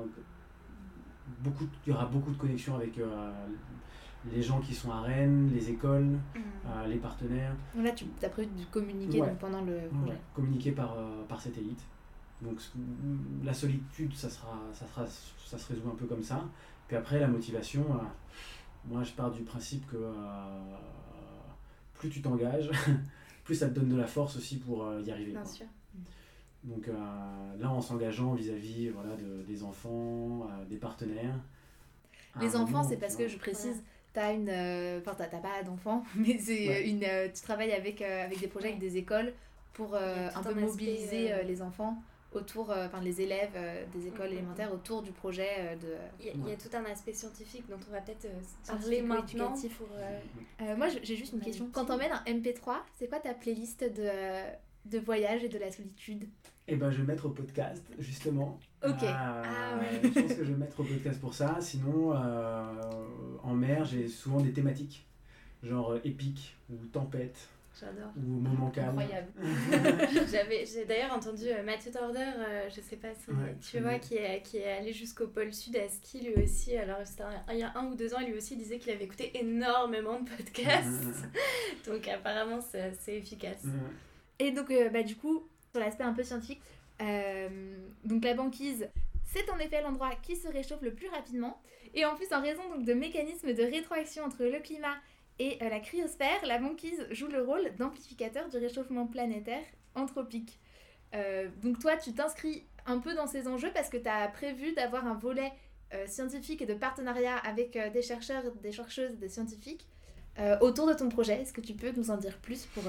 beaucoup, 1.39 1.65
de- 1.65 1.69
il 1.85 1.89
y 1.91 1.93
aura 1.93 2.05
beaucoup 2.05 2.31
de 2.31 2.37
connexions 2.37 2.75
avec 2.75 2.97
euh, 2.99 3.31
les 4.31 4.41
gens 4.41 4.59
qui 4.59 4.73
sont 4.73 4.91
à 4.91 5.01
Rennes, 5.01 5.49
les 5.53 5.69
écoles, 5.69 6.17
euh, 6.35 6.87
les 6.87 6.97
partenaires. 6.97 7.55
Donc 7.75 7.85
là, 7.85 7.91
tu 7.91 8.05
as 8.23 8.29
prévu 8.29 8.49
de 8.57 8.65
communiquer 8.65 9.21
Ouais. 9.21 9.27
donc, 9.29 9.39
pendant 9.39 9.61
le 9.61 9.87
projet. 9.89 10.11
Ouais, 10.13 10.21
communiquer 10.35 10.71
par, 10.71 10.93
euh, 10.97 11.23
par 11.27 11.39
satellite. 11.41 11.81
Donc 12.41 12.59
la 13.43 13.53
solitude, 13.53 14.13
ça, 14.13 14.29
sera, 14.29 14.57
ça, 14.73 14.85
sera, 14.87 15.05
ça 15.05 15.57
se 15.57 15.73
résout 15.73 15.89
un 15.91 15.95
peu 15.95 16.05
comme 16.05 16.23
ça. 16.23 16.41
Puis 16.87 16.95
après, 16.95 17.19
la 17.19 17.27
motivation, 17.27 17.81
euh, 17.91 17.97
moi 18.87 19.03
je 19.03 19.11
pars 19.11 19.31
du 19.31 19.41
principe 19.43 19.85
que 19.87 19.97
euh, 19.97 20.75
plus 21.95 22.09
tu 22.09 22.21
t'engages, 22.21 22.69
plus 23.49 23.55
ça 23.55 23.67
te 23.67 23.73
donne 23.73 23.89
de 23.89 23.95
la 23.97 24.05
force 24.05 24.37
aussi 24.37 24.57
pour 24.57 24.85
euh, 24.85 25.01
y 25.01 25.09
arriver. 25.11 25.31
Bien 25.31 25.41
quoi. 25.41 25.51
sûr. 25.51 25.65
Donc 26.63 26.87
euh, 26.87 26.93
là, 27.59 27.71
en 27.71 27.81
s'engageant 27.81 28.33
vis-à-vis 28.35 28.89
voilà, 28.89 29.15
de- 29.15 29.43
des 29.47 29.63
enfants, 29.63 30.47
euh, 30.51 30.65
des 30.65 30.77
partenaires. 30.77 31.39
Les 32.39 32.55
enfants, 32.55 32.83
c'est 32.83 32.97
parce 32.97 33.15
vois, 33.15 33.23
que 33.25 33.27
je 33.31 33.37
précise, 33.37 33.81
t'as 34.13 34.33
une, 34.33 34.49
euh, 34.49 34.99
enfin 34.99 35.15
t'as 35.17 35.25
t'as 35.25 35.39
pas 35.39 35.63
d'enfants, 35.63 36.03
mais 36.15 36.37
c'est 36.37 36.67
Ouais. 36.67 36.89
une, 36.89 37.03
euh, 37.03 37.27
tu 37.33 37.41
travailles 37.41 37.71
avec 37.71 38.01
euh, 38.01 38.25
avec 38.25 38.39
des 38.39 38.47
projets 38.47 38.67
avec 38.67 38.79
des 38.79 38.97
écoles 38.97 39.33
pour 39.73 39.95
euh, 39.95 40.29
un 40.35 40.43
peu 40.43 40.53
mobiliser 40.53 41.43
les 41.43 41.61
enfants 41.61 41.97
autour, 42.31 42.69
euh, 42.71 42.85
enfin 42.87 43.01
les 43.01 43.21
élèves 43.21 43.51
euh, 43.55 43.83
des 43.93 44.07
écoles 44.07 44.31
élémentaires 44.33 44.71
autour 44.73 45.01
du 45.01 45.11
projet 45.11 45.47
euh, 45.59 45.75
de. 45.75 45.87
Il 46.19 46.25
y, 46.27 46.29
a, 46.29 46.33
il 46.33 46.47
y 46.47 46.51
a 46.51 46.55
tout 46.57 46.69
un 46.75 46.85
aspect 46.85 47.13
scientifique 47.13 47.65
dont 47.69 47.79
on 47.87 47.91
va 47.91 48.01
peut-être 48.01 48.25
euh, 48.25 48.39
parler 48.67 49.01
maintenant. 49.01 49.53
éducatif. 49.55 49.77
Pour, 49.77 49.87
euh, 49.97 50.19
Euh, 50.61 50.75
moi, 50.75 50.87
j'ai 50.89 51.15
juste 51.15 51.33
une 51.33 51.41
question. 51.41 51.69
Quand 51.73 51.85
t'emmènes 51.85 52.11
un 52.11 52.23
MP3, 52.31 52.77
c'est 52.97 53.07
quoi 53.07 53.19
ta 53.19 53.33
playlist 53.33 53.83
de 53.83 54.09
de 54.85 54.97
voyage 54.97 55.43
et 55.43 55.49
de 55.49 55.57
la 55.59 55.71
solitude? 55.71 56.27
Eh 56.67 56.75
ben, 56.75 56.89
je 56.89 56.97
vais 57.01 57.07
mettre 57.07 57.25
au 57.25 57.29
podcast, 57.31 57.83
justement. 57.99 58.59
Ok. 58.83 59.03
Euh, 59.03 59.07
Ah 59.11 59.77
ouais. 59.77 59.99
Je 60.03 60.07
pense 60.21 60.33
que 60.33 60.45
je 60.45 60.51
vais 60.53 60.57
mettre 60.57 60.79
au 60.79 60.83
podcast 60.83 61.19
pour 61.19 61.33
ça. 61.33 61.57
Sinon, 61.59 62.13
euh, 62.13 62.63
en 63.43 63.53
mer, 63.55 63.85
j'ai 63.85 64.07
souvent 64.07 64.39
des 64.39 64.53
thématiques, 64.53 65.05
genre 65.63 65.95
épique 66.03 66.55
ou 66.69 66.75
tempête. 66.85 67.49
J'adore. 67.79 68.11
ou 68.17 68.21
moment 68.21 68.69
calme. 68.71 68.89
Incroyable. 68.99 69.31
J'avais, 70.31 70.65
j'ai 70.65 70.85
d'ailleurs 70.85 71.13
entendu 71.13 71.43
euh, 71.47 71.63
Mathieu 71.63 71.91
Torder, 71.91 72.19
euh, 72.37 72.69
je 72.69 72.81
sais 72.81 72.97
pas 72.97 73.13
si 73.13 73.29
Ouais, 73.31 73.55
tu 73.61 73.79
vois, 73.79 73.99
qui 73.99 74.15
est, 74.15 74.41
qui 74.41 74.57
est 74.57 74.71
allé 74.79 74.91
jusqu'au 74.91 75.27
pôle 75.27 75.53
sud 75.53 75.75
à 75.77 75.87
ski 75.87 76.19
lui 76.21 76.43
aussi. 76.43 76.75
Alors 76.75 76.97
c'était 77.05 77.23
un- 77.23 77.43
il 77.53 77.59
y 77.59 77.63
a 77.63 77.71
un 77.77 77.85
ou 77.87 77.95
deux 77.95 78.13
ans, 78.13 78.19
lui 78.19 78.33
aussi 78.33 78.55
disait 78.57 78.79
qu'il 78.79 78.91
avait 78.91 79.05
écouté 79.05 79.31
énormément 79.39 80.19
de 80.19 80.29
podcasts. 80.29 81.25
Donc 81.87 82.07
apparemment 82.07 82.59
c'est 82.61 82.81
assez 82.81 83.13
efficace. 83.13 83.63
Et 84.39 84.51
donc, 84.51 84.71
euh, 84.71 84.89
bah, 84.89 85.03
du 85.03 85.15
coup, 85.15 85.47
sur 85.71 85.79
l'aspect 85.81 86.03
un 86.05 86.13
peu 86.13 86.23
scientifique, 86.23 86.61
euh, 87.01 87.77
donc 88.03 88.23
la 88.23 88.33
banquise, 88.33 88.87
c'est 89.25 89.49
en 89.51 89.59
effet 89.59 89.81
l'endroit 89.81 90.11
qui 90.21 90.35
se 90.35 90.47
réchauffe 90.47 90.81
le 90.81 90.93
plus 90.93 91.07
rapidement. 91.09 91.61
Et 91.93 92.05
en 92.05 92.15
plus, 92.15 92.31
en 92.31 92.41
raison 92.41 92.61
donc, 92.73 92.85
de 92.85 92.93
mécanismes 92.93 93.53
de 93.53 93.63
rétroaction 93.63 94.23
entre 94.23 94.43
le 94.45 94.59
climat 94.59 94.95
et 95.39 95.57
euh, 95.61 95.69
la 95.69 95.79
cryosphère, 95.79 96.45
la 96.45 96.59
banquise 96.59 97.07
joue 97.11 97.27
le 97.27 97.41
rôle 97.41 97.73
d'amplificateur 97.77 98.49
du 98.49 98.57
réchauffement 98.57 99.07
planétaire 99.07 99.63
anthropique. 99.95 100.59
Euh, 101.15 101.47
donc 101.61 101.79
toi, 101.79 101.95
tu 101.95 102.13
t'inscris 102.13 102.65
un 102.85 102.99
peu 102.99 103.15
dans 103.15 103.25
ces 103.25 103.47
enjeux 103.47 103.71
parce 103.73 103.89
que 103.89 103.97
tu 103.97 104.07
as 104.07 104.27
prévu 104.27 104.73
d'avoir 104.73 105.07
un 105.07 105.15
volet 105.15 105.51
euh, 105.93 106.05
scientifique 106.07 106.61
et 106.61 106.65
de 106.65 106.73
partenariat 106.73 107.37
avec 107.37 107.77
des 107.93 108.01
chercheurs, 108.01 108.43
des 108.61 108.71
chercheuses, 108.71 109.17
des 109.17 109.29
scientifiques 109.29 109.87
autour 110.61 110.87
de 110.87 110.93
ton 110.93 111.09
projet. 111.09 111.41
Est-ce 111.41 111.51
que 111.51 111.59
tu 111.59 111.73
peux 111.73 111.91
nous 111.91 112.11
en 112.11 112.17
dire 112.17 112.37
plus 112.37 112.65
pour... 112.67 112.83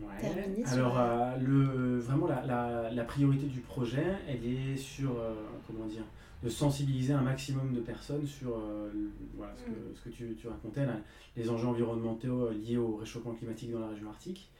Ouais. 0.00 0.62
Alors, 0.66 0.98
euh, 0.98 1.36
le, 1.38 1.98
vraiment, 2.00 2.26
la, 2.26 2.44
la, 2.44 2.90
la 2.90 3.04
priorité 3.04 3.46
du 3.46 3.60
projet, 3.60 4.04
elle 4.28 4.44
est 4.44 4.76
sur, 4.76 5.10
euh, 5.18 5.34
comment 5.66 5.86
dire, 5.86 6.02
de 6.42 6.48
sensibiliser 6.48 7.12
un 7.12 7.22
maximum 7.22 7.72
de 7.72 7.80
personnes 7.80 8.26
sur 8.26 8.56
euh, 8.58 8.90
voilà, 9.34 9.54
ce, 9.56 9.62
que, 9.64 9.70
Mm. 9.70 9.94
ce 9.94 10.00
que 10.02 10.08
tu, 10.10 10.34
tu 10.34 10.48
racontais, 10.48 10.84
là, 10.84 10.96
les 11.36 11.48
enjeux 11.48 11.68
environnementaux 11.68 12.50
liés 12.50 12.76
au 12.76 12.96
réchauffement 12.96 13.32
climatique 13.34 13.70
dans 13.70 13.78
la 13.80 13.88
région 13.88 14.08
arctique. 14.10 14.50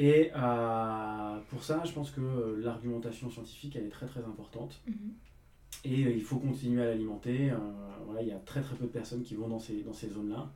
Et 0.00 0.30
pour 1.50 1.64
ça, 1.64 1.82
je 1.84 1.92
pense 1.92 2.10
que 2.12 2.56
l'argumentation 2.62 3.30
scientifique, 3.30 3.74
elle 3.76 3.86
est 3.86 3.90
très 3.90 4.06
très 4.06 4.20
importante. 4.20 4.80
Mhm. 4.86 4.94
Et 5.84 6.00
il 6.02 6.22
faut 6.22 6.36
continuer 6.38 6.82
à 6.82 6.86
l'alimenter. 6.86 7.52
voilà, 8.06 8.22
il 8.22 8.28
y 8.28 8.32
a 8.32 8.38
très 8.38 8.60
très 8.60 8.76
peu 8.76 8.84
de 8.84 8.90
personnes 8.90 9.22
qui 9.22 9.34
vont 9.34 9.48
dans 9.48 9.58
ces, 9.58 9.82
dans 9.82 9.92
ces 9.92 10.08
zones-là. 10.08 10.50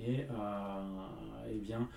Et, 0.00 0.20
euh, 0.30 1.06
eh 1.50 1.58
bien, 1.58 1.88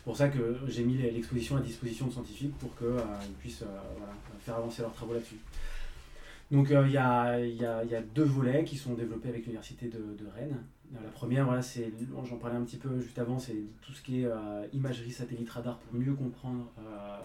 c'est 0.00 0.04
pour 0.04 0.16
ça 0.16 0.30
que 0.30 0.56
j'ai 0.66 0.82
mis 0.82 0.94
l'exposition 0.94 1.58
à 1.58 1.60
disposition 1.60 2.06
de 2.06 2.12
scientifiques 2.12 2.56
pour 2.56 2.74
qu'ils 2.78 3.34
puissent 3.38 3.60
euh, 3.60 3.78
faire 4.40 4.56
avancer 4.56 4.80
leurs 4.80 4.94
travaux 4.94 5.12
là-dessus. 5.12 5.36
Donc 6.50 6.70
euh, 6.70 6.86
il 6.86 6.92
y, 6.92 6.96
a, 6.96 8.00
deux 8.14 8.24
volets 8.24 8.64
qui 8.64 8.78
sont 8.78 8.94
développés 8.94 9.28
avec 9.28 9.42
l'université 9.44 9.88
de, 9.88 9.98
de 9.98 10.26
Rennes. 10.34 10.56
Euh, 10.94 10.98
La 11.04 11.10
première, 11.10 11.44
voilà, 11.44 11.60
c'est, 11.60 11.92
j'en 12.24 12.38
parlais 12.38 12.56
un 12.56 12.62
petit 12.62 12.78
peu 12.78 12.98
juste 12.98 13.18
avant, 13.18 13.38
c'est 13.38 13.58
tout 13.82 13.92
ce 13.92 14.00
qui 14.00 14.22
est 14.22 14.24
euh, 14.24 14.66
imagerie 14.72 15.12
satellite 15.12 15.50
radar 15.50 15.76
pour 15.76 16.00
mieux 16.00 16.14
comprendre 16.14 16.72
euh, 16.78 17.18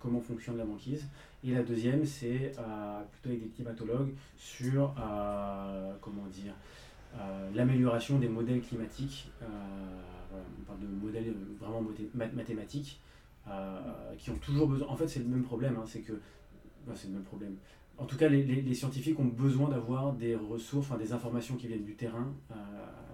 comment 0.00 0.22
fonctionne 0.22 0.56
la 0.56 0.64
banquise. 0.64 1.04
Et 1.44 1.50
la 1.50 1.62
deuxième, 1.62 2.06
c'est 2.06 2.52
euh, 2.58 3.02
plutôt 3.12 3.28
avec 3.28 3.42
des 3.42 3.50
climatologues 3.50 4.14
sur 4.38 4.94
euh, 4.98 5.92
comment 6.00 6.24
dire 6.32 6.54
euh, 7.14 7.50
l'amélioration 7.54 8.18
des 8.18 8.28
modèles 8.28 8.62
climatiques. 8.62 9.28
Euh, 10.36 10.42
on 10.60 10.64
parle 10.64 10.80
de 10.80 10.86
modèles 10.86 11.28
euh, 11.28 11.56
vraiment 11.58 11.82
mathé- 11.82 12.08
math- 12.16 12.34
mathématiques 12.34 13.00
euh, 13.48 14.14
qui 14.18 14.30
ont 14.30 14.36
toujours 14.38 14.68
besoin. 14.68 14.88
En 14.88 14.96
fait, 14.96 15.08
c'est 15.08 15.20
le 15.20 15.26
même 15.26 15.42
problème. 15.44 15.76
hein, 15.78 15.84
c'est 15.86 16.00
que 16.00 16.12
ben, 16.86 16.94
c'est 16.94 17.08
le 17.08 17.14
même 17.14 17.22
problème. 17.24 17.56
En 17.98 18.04
tout 18.04 18.16
cas, 18.16 18.28
les, 18.28 18.42
les- 18.44 18.62
les 18.62 18.74
scientifiques 18.74 19.18
ont 19.18 19.24
besoin 19.24 19.68
d'avoir 19.68 20.12
des 20.12 20.34
ressources, 20.36 20.86
enfin 20.86 20.98
des 20.98 21.12
informations 21.12 21.56
qui 21.56 21.66
viennent 21.68 21.84
du 21.84 21.94
terrain. 21.94 22.32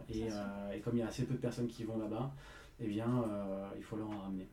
et, 0.08 0.28
et 0.74 0.80
comme 0.80 0.96
il 0.96 1.00
y 1.00 1.02
a 1.02 1.06
assez 1.06 1.24
peu 1.24 1.34
de 1.34 1.38
personnes 1.38 1.68
qui 1.68 1.84
vont 1.84 1.98
là-bas, 1.98 2.32
eh 2.80 2.88
bien, 2.88 3.24
il 3.76 3.82
faut 3.82 3.96
leur 3.96 4.10
en 4.10 4.18
ramener. 4.18 4.48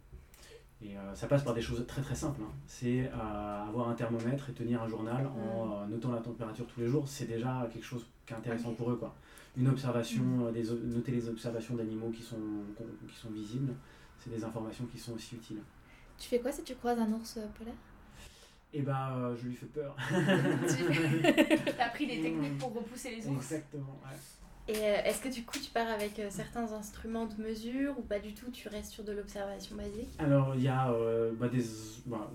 Et 0.81 0.97
euh, 0.97 1.13
ça 1.13 1.27
passe 1.27 1.43
par 1.43 1.53
des 1.53 1.61
choses 1.61 1.85
très 1.87 2.01
très 2.01 2.15
simples. 2.15 2.39
hein. 2.41 2.51
C'est 2.65 3.07
euh, 3.07 3.67
avoir 3.67 3.89
un 3.89 3.95
thermomètre 3.95 4.49
et 4.49 4.53
tenir 4.53 4.81
un 4.81 4.87
journal 4.87 5.27
en 5.27 5.71
euh, 5.83 5.87
notant 5.87 6.11
la 6.11 6.21
température 6.21 6.65
tous 6.67 6.79
les 6.79 6.87
jours. 6.87 7.05
C'est 7.07 7.25
déjà 7.27 7.67
quelque 7.73 7.83
chose 7.85 8.05
qui 8.29 8.33
est 8.33 8.37
intéressant 8.37 8.73
pour 8.73 8.91
eux. 8.91 8.95
Quoi. 8.97 9.13
Une 9.57 9.67
observation, 9.67 10.45
euh, 10.47 10.51
des, 10.51 10.71
o- 10.71 10.75
noter 10.77 11.11
les 11.11 11.27
observations 11.27 11.75
d'animaux 11.75 12.11
qui 12.11 12.21
sont, 12.21 12.37
qui 13.07 13.15
sont 13.15 13.29
visibles, 13.31 13.73
c'est 14.19 14.29
des 14.29 14.43
informations 14.43 14.85
qui 14.85 14.97
sont 14.99 15.13
aussi 15.13 15.35
utiles. 15.35 15.61
Tu 16.17 16.27
fais 16.29 16.39
quoi 16.39 16.51
si 16.51 16.63
tu 16.63 16.75
croises 16.75 16.99
un 16.99 17.11
ours 17.11 17.37
euh, 17.37 17.47
polaire? 17.57 17.73
Et 18.73 18.81
ben, 18.81 19.09
euh, 19.17 19.35
je 19.35 19.47
lui 19.47 19.55
fais 19.55 19.65
peur. 19.65 19.95
T'as 21.77 21.85
appris 21.85 22.05
des 22.07 22.21
techniques 22.21 22.57
pour 22.59 22.73
repousser 22.73 23.11
les 23.15 23.27
ours? 23.27 23.35
Exactement. 23.51 23.99
ouais. 24.05 24.17
Et 24.73 24.77
euh, 24.77 25.03
est-ce 25.05 25.21
que 25.21 25.29
du 25.29 25.43
coup 25.43 25.57
tu 25.57 25.71
pars 25.71 25.87
avec 25.87 26.19
euh, 26.19 26.27
certains 26.29 26.71
instruments 26.73 27.25
de 27.25 27.41
mesure 27.41 27.97
ou 27.97 28.03
pas 28.03 28.19
du 28.19 28.33
tout? 28.35 28.51
Tu 28.51 28.67
restes 28.67 28.91
sur 28.91 29.03
de 29.03 29.11
l'observation 29.11 29.75
basique? 29.75 30.09
Alors, 30.19 30.53
il 30.55 30.61
y 30.61 30.67
a 30.67 30.91
euh, 30.91 31.31
bah, 31.33 31.47
des. 31.49 31.63
bah, 32.05 32.29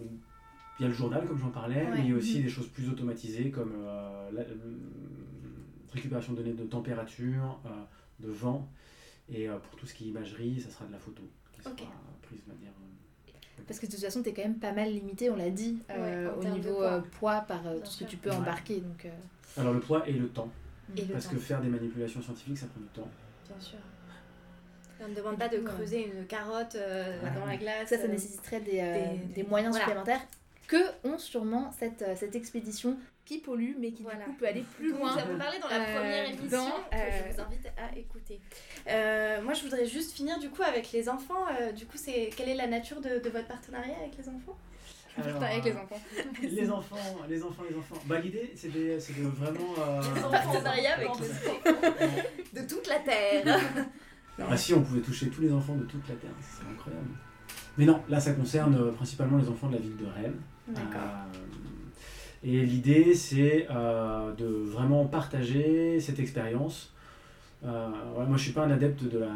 il 0.80 0.82
y 0.82 0.84
a 0.86 0.88
le 0.88 0.94
journal, 0.94 1.24
comme 1.28 1.38
j'en 1.38 1.50
parlais, 1.50 1.84
Ouais. 1.84 1.90
mais 1.94 2.00
il 2.00 2.10
y 2.10 2.12
a 2.12 2.16
aussi 2.16 2.42
des 2.42 2.48
choses 2.48 2.66
plus 2.66 2.88
automatisées 2.88 3.52
comme 3.52 3.74
euh, 3.78 4.30
la 4.32 4.40
euh, 4.40 4.56
récupération 5.94 6.32
de 6.32 6.38
données 6.42 6.52
de 6.52 6.64
température, 6.64 7.58
euh, 7.66 7.70
de 8.20 8.30
vent. 8.30 8.68
Et 9.32 9.48
euh, 9.48 9.56
pour 9.58 9.76
tout 9.78 9.86
ce 9.86 9.94
qui 9.94 10.04
est 10.04 10.08
imagerie, 10.08 10.60
ça 10.60 10.70
sera 10.70 10.84
de 10.84 10.92
la 10.92 10.98
photo 10.98 11.22
qui 11.52 11.62
sera 11.62 11.70
Ok. 11.72 11.82
prise 12.22 12.40
de 12.46 12.52
manière. 12.52 12.72
euh, 12.72 13.62
Parce 13.66 13.80
que 13.80 13.86
de 13.86 13.90
toute 13.92 14.00
façon, 14.00 14.22
tu 14.22 14.28
es 14.28 14.34
quand 14.34 14.42
même 14.42 14.58
pas 14.58 14.72
mal 14.72 14.90
limité, 14.92 15.30
on 15.30 15.36
l'a 15.36 15.50
dit, 15.50 15.78
Ouais, 15.88 16.26
au 16.26 16.40
termes 16.42 16.54
de 16.54 16.58
niveau 16.58 16.76
poids. 16.76 17.04
poids 17.18 17.40
par 17.42 17.66
euh, 17.66 17.78
tout 17.80 17.86
ce 17.90 18.04
que 18.04 18.10
tu 18.10 18.16
peux 18.18 18.30
Ouais. 18.30 18.36
embarquer. 18.36 18.80
Donc, 18.80 19.06
euh, 19.06 19.10
Alors, 19.60 19.72
le 19.72 19.80
poids 19.80 20.06
et 20.08 20.12
le 20.12 20.28
temps. 20.28 20.50
Et 20.96 21.02
le 21.02 21.12
Parce 21.14 21.24
temps, 21.26 21.30
que 21.32 21.38
faire 21.38 21.60
des 21.62 21.68
manipulations 21.68 22.20
scientifiques, 22.20 22.58
ça 22.58 22.66
prend 22.66 22.80
du 22.80 22.88
temps. 22.88 23.08
bien 23.48 23.60
sûr. 23.60 23.78
On 25.02 25.08
ne 25.08 25.14
demande 25.14 25.38
pas 25.38 25.48
de 25.48 25.58
creuser 25.58 26.06
une 26.06 26.26
carotte 26.26 26.76
euh, 26.76 27.20
Ouais. 27.22 27.30
dans 27.34 27.44
la 27.46 27.56
glace. 27.56 27.88
ça, 27.88 27.98
ça 27.98 28.08
nécessiterait 28.08 28.60
des, 28.60 28.80
euh, 28.80 29.12
des- 29.16 29.34
des 29.34 29.42
moyens 29.42 29.72
voilà. 29.72 29.84
supplémentaires 29.86 30.20
que 30.68 30.76
ont 31.06 31.18
sûrement 31.18 31.72
cette, 31.72 32.04
cette 32.16 32.34
expédition 32.36 32.96
qui 33.24 33.38
pollue, 33.38 33.74
mais 33.78 33.90
qui 33.92 34.02
Voilà. 34.02 34.18
du 34.20 34.24
coup 34.26 34.32
peut 34.34 34.46
aller 34.46 34.64
plus 34.76 34.92
dont 34.92 34.98
loin. 34.98 35.12
Nous 35.14 35.18
avons 35.20 35.38
parlé 35.38 35.58
dans 35.58 35.68
la 35.68 35.80
euh, 35.80 35.96
première 35.96 36.28
émission 36.28 36.48
dans, 36.50 36.66
que 36.90 36.94
euh, 36.96 37.10
je 37.30 37.34
vous 37.34 37.40
invite 37.40 37.66
à 37.78 37.96
écouter. 37.98 38.40
Euh, 38.88 39.42
moi, 39.42 39.54
je 39.54 39.62
voudrais 39.62 39.86
juste 39.86 40.12
finir 40.12 40.38
du 40.38 40.50
coup 40.50 40.62
avec 40.62 40.92
les 40.92 41.08
enfants. 41.08 41.46
Euh, 41.60 41.72
du 41.72 41.86
coup, 41.86 41.96
c'est 41.96 42.30
quelle 42.36 42.50
est 42.50 42.54
la 42.54 42.66
nature 42.66 43.00
de, 43.00 43.18
de 43.20 43.30
votre 43.30 43.46
partenariat 43.48 43.94
avec 44.00 44.16
les 44.18 44.28
enfants? 44.28 44.56
Alors, 45.16 45.42
avec 45.42 45.64
les 45.64 45.72
enfants. 45.76 46.00
Les 46.42 46.70
enfants, 46.70 46.96
les 47.28 47.42
enfants, 47.44 47.62
les 47.70 47.76
enfants. 47.76 47.94
Bah, 48.06 48.18
l'idée, 48.18 48.52
c'est 48.56 48.72
de, 48.72 48.98
c'est 48.98 49.16
de 49.16 49.26
vraiment. 49.28 49.74
euh, 49.78 50.02
Partenariat 50.30 50.94
avec 50.96 51.08
les 51.20 51.30
enfants 51.30 51.60
de 52.52 52.60
toute 52.68 52.86
la 52.88 52.98
terre. 53.00 53.60
Ah 54.36 54.56
si, 54.56 54.74
on 54.74 54.82
pouvait 54.82 55.00
toucher 55.00 55.28
tous 55.30 55.42
les 55.42 55.52
enfants 55.52 55.76
de 55.76 55.84
toute 55.84 56.08
la 56.08 56.16
Terre, 56.16 56.32
c'est 56.40 56.66
incroyable. 56.68 57.06
Mais 57.78 57.84
non, 57.84 58.02
là 58.08 58.18
ça 58.18 58.32
concerne 58.32 58.74
euh, 58.74 58.90
principalement 58.90 59.38
les 59.38 59.48
enfants 59.48 59.68
de 59.68 59.74
la 59.74 59.80
ville 59.80 59.96
de 59.96 60.06
Rennes. 60.06 60.40
D'accord. 60.66 60.90
Euh, 60.96 61.38
et 62.44 62.64
l'idée 62.64 63.14
c'est 63.14 63.66
euh, 63.70 64.32
de 64.34 64.44
vraiment 64.46 65.06
partager 65.06 65.98
cette 66.00 66.18
expérience. 66.18 66.90
Euh, 67.64 67.88
ouais, 68.18 68.26
moi 68.26 68.36
je 68.36 68.42
suis 68.42 68.52
pas 68.52 68.66
un 68.66 68.70
adepte 68.70 69.04
de 69.04 69.18
la 69.20 69.32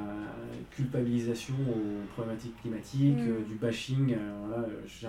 culpabilisation 0.71 1.55
aux 1.55 2.07
problématiques 2.13 2.61
climatiques, 2.61 3.17
Mm. 3.17 3.29
euh, 3.31 3.41
du 3.49 3.55
bashing. 3.55 4.15
voilà, 4.47 4.67
je 4.87 4.93
suis 4.93 5.07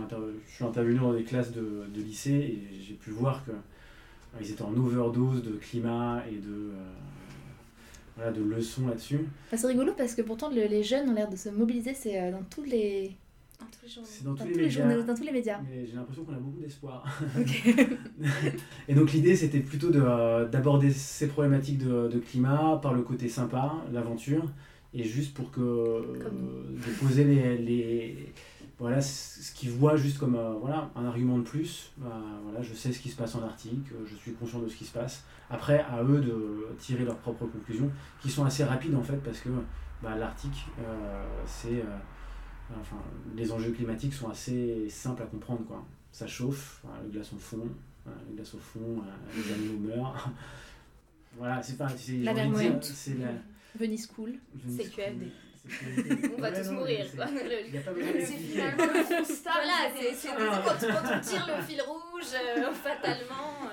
intervenu 0.66 0.96
dans 1.00 1.14
des 1.14 1.24
classes 1.24 1.52
de, 1.52 1.84
de 1.94 2.02
lycée 2.02 2.32
et 2.32 2.82
j'ai 2.82 2.94
pu 2.94 3.10
voir 3.12 3.44
que 3.46 3.52
euh, 3.52 4.40
ils 4.40 4.52
étaient 4.52 4.62
en 4.62 4.74
overdose 4.78 5.44
de 5.44 5.52
climat 5.52 6.24
et 6.32 6.36
de, 6.38 6.72
voilà, 8.16 8.32
de 8.32 8.42
leçons 8.42 8.88
là-dessus. 8.88 9.26
Bah, 9.52 9.58
c'est 9.58 9.68
rigolo 9.68 9.92
parce 9.98 10.16
que 10.16 10.22
pourtant 10.22 10.50
le- 10.50 10.68
les 10.68 10.84
jeunes 10.84 11.10
ont 11.10 11.14
l'air 11.14 11.30
de 11.30 11.36
se 11.36 11.50
mobiliser, 11.50 11.94
c'est 11.94 12.32
dans 12.32 12.44
tous 12.44 12.64
les, 12.64 13.12
Tous 13.60 13.86
les 13.86 14.24
dans, 14.24 14.32
dans 14.34 14.36
tous 14.38 14.48
les 14.48 14.54
les 14.56 14.64
médias. 14.64 14.88
journaux, 14.90 15.04
dans 15.04 15.16
tous 15.16 15.24
les 15.24 15.32
médias. 15.32 15.60
Mais 15.70 15.86
j'ai 15.86 15.96
l'impression 15.96 16.24
qu'on 16.24 16.34
a 16.34 16.38
beaucoup 16.40 16.60
d'espoir. 16.60 17.04
et 18.88 18.94
donc 18.94 19.12
l'idée 19.12 19.36
c'était 19.36 19.60
plutôt 19.60 19.94
euh, 19.94 20.48
d'aborder 20.48 20.92
ces 20.92 21.28
problématiques 21.28 21.78
de, 21.80 22.08
de 22.08 22.20
climat 22.20 22.80
par 22.82 22.94
le 22.94 23.02
côté 23.02 23.28
sympa, 23.30 23.74
l'aventure, 23.92 24.44
et 24.94 25.04
juste 25.04 25.34
pour 25.34 25.52
que 25.52 25.60
euh, 25.62 26.02
de 26.76 27.06
poser 27.06 27.24
les, 27.24 27.58
les- 27.58 28.34
voilà 28.80 29.02
ce 29.02 29.52
qu'ils 29.54 29.72
voient 29.72 29.98
juste 29.98 30.18
comme 30.20 30.36
euh, 30.36 30.54
voilà 30.62 30.90
un 30.96 31.06
argument 31.06 31.38
de 31.38 31.44
plus. 31.44 31.92
Voilà, 31.98 32.62
je 32.62 32.74
sais 32.74 32.92
ce 32.94 33.00
qui 33.00 33.10
se 33.10 33.18
passe 33.18 33.36
en 33.36 33.44
Arctique, 33.44 33.88
euh, 33.94 34.06
je 34.06 34.16
suis 34.16 34.32
conscient 34.34 34.60
de 34.60 34.68
ce 34.70 34.76
qui 34.76 34.86
se 34.86 34.94
passe. 34.94 35.26
Après, 35.50 35.80
à 35.80 36.04
eux 36.04 36.22
de 36.22 36.68
tirer 36.80 37.04
leurs 37.04 37.18
propres 37.18 37.46
conclusions, 37.46 37.92
qui 38.22 38.30
sont 38.30 38.46
assez 38.46 38.64
rapides 38.64 38.96
en 38.96 39.04
fait 39.04 39.18
parce 39.24 39.40
que 39.40 39.50
bah, 40.02 40.16
l'Arctique 40.16 40.66
c'est 41.46 41.84
enfin, 42.80 42.98
les 43.36 43.52
enjeux 43.52 43.72
climatiques 43.72 44.14
sont 44.14 44.30
assez 44.30 44.90
simples 44.90 45.24
à 45.24 45.26
comprendre. 45.26 45.66
Quoi. 45.66 45.86
Ça 46.12 46.28
chauffe, 46.28 46.82
le 47.04 47.10
glaçon 47.10 47.38
fond, 47.38 47.68
le 48.06 48.36
glaçon 48.36 48.58
fond, 48.60 48.80
euh, 49.06 49.38
les 49.38 49.54
animaux 49.54 49.80
meurent. 49.96 50.30
voilà, 51.38 51.62
c'est 51.64 51.78
pas. 51.78 51.88
c'est- 51.90 52.14
La 52.18 52.18
j'ai 52.18 52.30
envie 52.30 52.34
de 52.34 52.36
mer 52.36 52.44
dire, 52.44 52.52
moyenne. 52.52 52.80
C'est 52.82 53.18
la. 53.18 53.28
Venise 53.78 54.08
Cool. 54.08 54.34
Cool, 54.64 54.72
CQFD. 54.78 55.28
On 56.38 56.42
va 56.42 56.50
Ouais, 56.50 56.62
tous 56.64 56.70
non, 56.70 56.80
mourir. 56.80 57.06
c'est- 57.10 57.16
quoi. 57.18 57.26
Il 57.30 57.74
y 57.76 57.78
a 57.78 57.82
pas 57.82 57.92
besoin 57.94 58.12
C'est 58.16 58.38
finalement 58.38 58.84
le 58.86 59.18
constat. 59.18 59.52
Voilà, 59.54 59.92
c'est 59.96 60.14
c'est- 60.16 60.28
quand, 60.30 60.88
quand 60.88 61.16
on 61.16 61.20
tire 61.22 61.48
le 61.48 61.64
fil 61.64 61.82
rouge, 61.82 62.34
euh, 62.34 62.72
fatalement. 62.74 63.69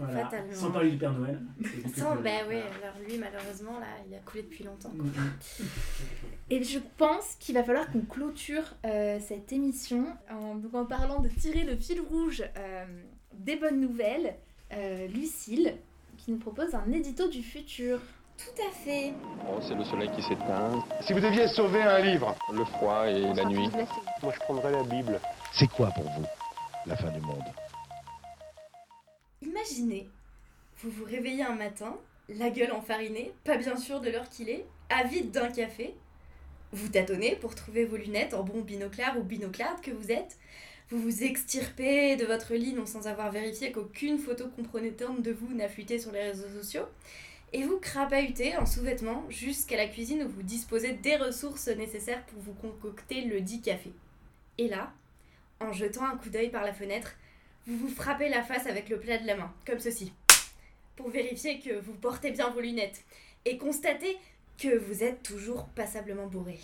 Euh, 0.00 0.04
Voilà. 0.04 0.24
Fatalement. 0.24 0.52
Sans 0.54 0.70
parler 0.70 0.90
du 0.90 0.96
Père 0.98 1.12
Noël. 1.12 1.40
Sans, 1.96 2.12
plus- 2.14 2.22
bah 2.22 2.30
oui, 2.48 2.56
alors 2.56 2.94
lui, 3.08 3.18
malheureusement, 3.18 3.78
là, 3.78 3.86
il 4.08 4.14
a 4.14 4.18
coulé 4.18 4.42
depuis 4.42 4.64
longtemps. 4.64 4.90
Mm, 4.94 5.06
mm. 5.06 5.32
Et 6.50 6.62
je 6.62 6.78
pense 6.96 7.34
qu'il 7.40 7.54
va 7.56 7.64
falloir 7.64 7.90
qu'on 7.90 8.02
clôture 8.02 8.62
euh, 8.84 9.18
cette 9.20 9.52
émission 9.52 10.06
en, 10.30 10.54
donc 10.56 10.74
en 10.74 10.84
parlant 10.86 11.20
de 11.20 11.28
tirer 11.28 11.64
le 11.64 11.76
fil 11.76 12.00
rouge 12.00 12.42
euh, 12.56 12.84
des 13.34 13.56
bonnes 13.56 13.80
nouvelles. 13.80 14.34
Euh, 14.72 15.06
Lucille, 15.06 15.76
qui 16.18 16.32
nous 16.32 16.38
propose 16.38 16.74
un 16.74 16.90
édito 16.90 17.28
du 17.28 17.40
futur. 17.42 18.00
Tout 18.36 18.62
à 18.68 18.70
fait. 18.72 19.14
Oh, 19.48 19.58
c'est 19.62 19.74
le 19.76 19.84
soleil 19.84 20.10
qui 20.14 20.22
s'éteint, 20.22 20.84
Si 21.02 21.12
vous 21.12 21.20
deviez 21.20 21.46
sauver 21.48 21.82
un 21.82 22.00
livre, 22.00 22.34
le 22.52 22.64
froid 22.64 23.06
et 23.08 23.32
la 23.32 23.44
nuit. 23.44 23.70
moi 24.22 24.32
je 24.34 24.38
prendrais 24.40 24.72
la 24.72 24.82
Bible. 24.82 25.20
C'est 25.52 25.68
quoi 25.70 25.88
pour 25.92 26.02
vous 26.04 26.24
la 26.86 26.96
fin 26.96 27.10
du 27.12 27.20
monde? 27.20 27.44
Imaginez, 29.46 30.08
vous 30.78 30.90
vous 30.90 31.04
réveillez 31.04 31.44
un 31.44 31.54
matin, 31.54 31.96
la 32.28 32.50
gueule 32.50 32.72
enfarinée, 32.72 33.32
pas 33.44 33.56
bien 33.56 33.76
sûr 33.76 34.00
de 34.00 34.10
l'heure 34.10 34.28
qu'il 34.28 34.48
est, 34.48 34.66
avide 34.88 35.30
d'un 35.30 35.48
café. 35.48 35.94
Vous 36.72 36.88
tâtonnez 36.88 37.36
pour 37.36 37.54
trouver 37.54 37.84
vos 37.84 37.96
lunettes 37.96 38.34
en 38.34 38.42
bon 38.42 38.62
binoclard 38.62 39.16
ou 39.18 39.22
binoclarde 39.22 39.80
que 39.80 39.92
vous 39.92 40.10
êtes. 40.10 40.36
Vous 40.90 40.98
vous 40.98 41.22
extirpez 41.22 42.16
de 42.16 42.26
votre 42.26 42.54
lit 42.54 42.72
non 42.72 42.86
sans 42.86 43.06
avoir 43.06 43.30
vérifié 43.30 43.70
qu'aucune 43.70 44.18
photo 44.18 44.48
compromettante 44.48 45.22
de 45.22 45.32
vous 45.32 45.54
n'a 45.54 45.68
fuité 45.68 46.00
sur 46.00 46.10
les 46.10 46.22
réseaux 46.22 46.48
sociaux. 46.60 46.86
Et 47.52 47.62
vous 47.62 47.78
crapahutez 47.78 48.56
en 48.56 48.66
sous-vêtements 48.66 49.24
jusqu'à 49.30 49.76
la 49.76 49.86
cuisine 49.86 50.24
où 50.24 50.28
vous 50.28 50.42
disposez 50.42 50.94
des 50.94 51.16
ressources 51.16 51.68
nécessaires 51.68 52.26
pour 52.26 52.40
vous 52.40 52.54
concocter 52.54 53.22
le 53.22 53.40
dit 53.40 53.60
café. 53.60 53.92
Et 54.58 54.66
là, 54.66 54.92
en 55.60 55.72
jetant 55.72 56.04
un 56.04 56.16
coup 56.16 56.30
d'œil 56.30 56.50
par 56.50 56.64
la 56.64 56.74
fenêtre, 56.74 57.14
vous 57.66 57.76
vous 57.76 57.94
frappez 57.94 58.28
la 58.28 58.42
face 58.42 58.66
avec 58.66 58.88
le 58.88 58.98
plat 58.98 59.18
de 59.18 59.26
la 59.26 59.36
main, 59.36 59.52
comme 59.66 59.80
ceci, 59.80 60.12
pour 60.94 61.10
vérifier 61.10 61.58
que 61.58 61.78
vous 61.80 61.94
portez 61.94 62.30
bien 62.30 62.50
vos 62.50 62.60
lunettes 62.60 63.02
et 63.44 63.58
constatez 63.58 64.16
que 64.58 64.76
vous 64.78 65.02
êtes 65.02 65.22
toujours 65.22 65.66
passablement 65.68 66.26
bourré. 66.26 66.58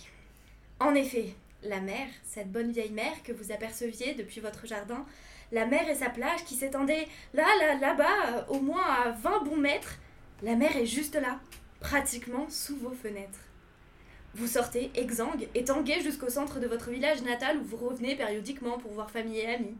En 0.80 0.94
effet, 0.94 1.34
la 1.62 1.80
mer, 1.80 2.08
cette 2.24 2.50
bonne 2.50 2.72
vieille 2.72 2.92
mer 2.92 3.12
que 3.24 3.32
vous 3.32 3.52
aperceviez 3.52 4.14
depuis 4.14 4.40
votre 4.40 4.66
jardin, 4.66 5.04
la 5.50 5.66
mer 5.66 5.88
et 5.88 5.94
sa 5.94 6.08
plage 6.08 6.44
qui 6.44 6.54
s'étendaient 6.54 7.06
là, 7.34 7.46
là, 7.60 7.74
là-bas, 7.74 8.46
au 8.48 8.60
moins 8.60 8.82
à 8.82 9.10
20 9.10 9.44
bons 9.44 9.56
mètres, 9.56 9.98
la 10.42 10.56
mer 10.56 10.76
est 10.76 10.86
juste 10.86 11.14
là, 11.14 11.40
pratiquement 11.80 12.48
sous 12.48 12.76
vos 12.76 12.94
fenêtres. 12.94 13.40
Vous 14.34 14.46
sortez 14.46 14.90
exsangue 14.94 15.46
et 15.54 15.64
tangué 15.64 16.00
jusqu'au 16.00 16.30
centre 16.30 16.58
de 16.58 16.66
votre 16.66 16.88
village 16.88 17.20
natal 17.20 17.58
où 17.58 17.64
vous 17.64 17.76
revenez 17.76 18.16
périodiquement 18.16 18.78
pour 18.78 18.92
voir 18.92 19.10
famille 19.10 19.40
et 19.40 19.46
amis. 19.46 19.76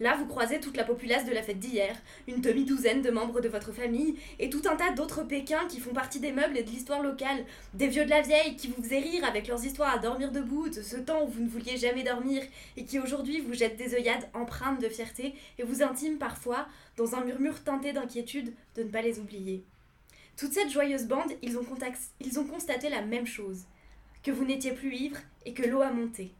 Là, 0.00 0.16
vous 0.16 0.26
croisez 0.26 0.58
toute 0.58 0.76
la 0.76 0.82
populace 0.82 1.24
de 1.24 1.30
la 1.30 1.40
fête 1.40 1.60
d'hier, 1.60 1.96
une 2.26 2.40
demi-douzaine 2.40 3.00
de 3.00 3.12
membres 3.12 3.40
de 3.40 3.48
votre 3.48 3.70
famille 3.70 4.16
et 4.40 4.50
tout 4.50 4.62
un 4.68 4.74
tas 4.74 4.90
d'autres 4.90 5.22
Pékins 5.22 5.68
qui 5.68 5.78
font 5.78 5.92
partie 5.92 6.18
des 6.18 6.32
meubles 6.32 6.58
et 6.58 6.64
de 6.64 6.70
l'histoire 6.70 7.00
locale, 7.00 7.44
des 7.74 7.86
vieux 7.86 8.04
de 8.04 8.10
la 8.10 8.22
vieille 8.22 8.56
qui 8.56 8.66
vous 8.66 8.82
faisaient 8.82 8.98
rire 8.98 9.24
avec 9.24 9.46
leurs 9.46 9.64
histoires 9.64 9.94
à 9.94 9.98
dormir 9.98 10.32
debout 10.32 10.68
de 10.68 10.82
ce 10.82 10.96
temps 10.96 11.22
où 11.22 11.28
vous 11.28 11.42
ne 11.44 11.48
vouliez 11.48 11.76
jamais 11.76 12.02
dormir 12.02 12.42
et 12.76 12.84
qui 12.84 12.98
aujourd'hui 12.98 13.40
vous 13.40 13.54
jettent 13.54 13.76
des 13.76 13.94
œillades 13.94 14.28
empreintes 14.34 14.82
de 14.82 14.88
fierté 14.88 15.36
et 15.60 15.62
vous 15.62 15.84
intiment 15.84 16.18
parfois, 16.18 16.66
dans 16.96 17.14
un 17.14 17.24
murmure 17.24 17.62
teinté 17.62 17.92
d'inquiétude, 17.92 18.52
de 18.74 18.82
ne 18.82 18.88
pas 18.88 19.02
les 19.02 19.20
oublier. 19.20 19.64
Toute 20.36 20.54
cette 20.54 20.70
joyeuse 20.70 21.06
bande, 21.06 21.30
ils 21.40 21.56
ont 21.56 22.44
constaté 22.44 22.88
la 22.88 23.02
même 23.02 23.26
chose, 23.26 23.66
que 24.22 24.30
vous 24.30 24.44
n'étiez 24.44 24.72
plus 24.72 24.94
ivre 24.94 25.18
et 25.44 25.54
que 25.54 25.66
l'eau 25.66 25.82
a 25.82 25.90
monté. 25.90 26.32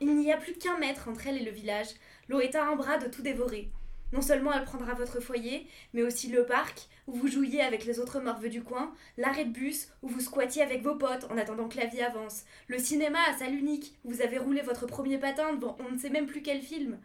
Il 0.00 0.16
n'y 0.16 0.32
a 0.32 0.36
plus 0.36 0.54
qu'un 0.54 0.78
mètre 0.78 1.08
entre 1.08 1.26
elle 1.26 1.38
et 1.38 1.44
le 1.44 1.50
village, 1.50 1.88
l'eau 2.28 2.40
est 2.40 2.54
à 2.54 2.66
un 2.66 2.76
bras 2.76 2.98
de 2.98 3.08
tout 3.08 3.22
dévorer. 3.22 3.68
Non 4.12 4.22
seulement 4.22 4.52
elle 4.52 4.64
prendra 4.64 4.94
votre 4.94 5.20
foyer, 5.20 5.66
mais 5.92 6.02
aussi 6.02 6.28
le 6.28 6.46
parc, 6.46 6.88
où 7.06 7.12
vous 7.12 7.28
jouiez 7.28 7.60
avec 7.60 7.84
les 7.84 8.00
autres 8.00 8.20
morveux 8.20 8.48
du 8.48 8.62
coin, 8.62 8.92
l'arrêt 9.18 9.44
de 9.44 9.50
bus, 9.50 9.88
où 10.02 10.08
vous 10.08 10.20
squattiez 10.20 10.62
avec 10.62 10.82
vos 10.82 10.94
potes 10.94 11.26
en 11.30 11.36
attendant 11.36 11.68
que 11.68 11.76
la 11.76 11.86
vie 11.86 12.00
avance, 12.00 12.44
le 12.68 12.78
cinéma 12.78 13.18
à 13.28 13.36
salle 13.36 13.54
unique, 13.54 13.94
où 14.04 14.10
vous 14.10 14.22
avez 14.22 14.38
roulé 14.38 14.62
votre 14.62 14.86
premier 14.86 15.18
patin 15.18 15.52
devant 15.54 15.76
on 15.80 15.92
ne 15.92 15.98
sait 15.98 16.10
même 16.10 16.26
plus 16.26 16.42
quel 16.42 16.62
film. 16.62 16.98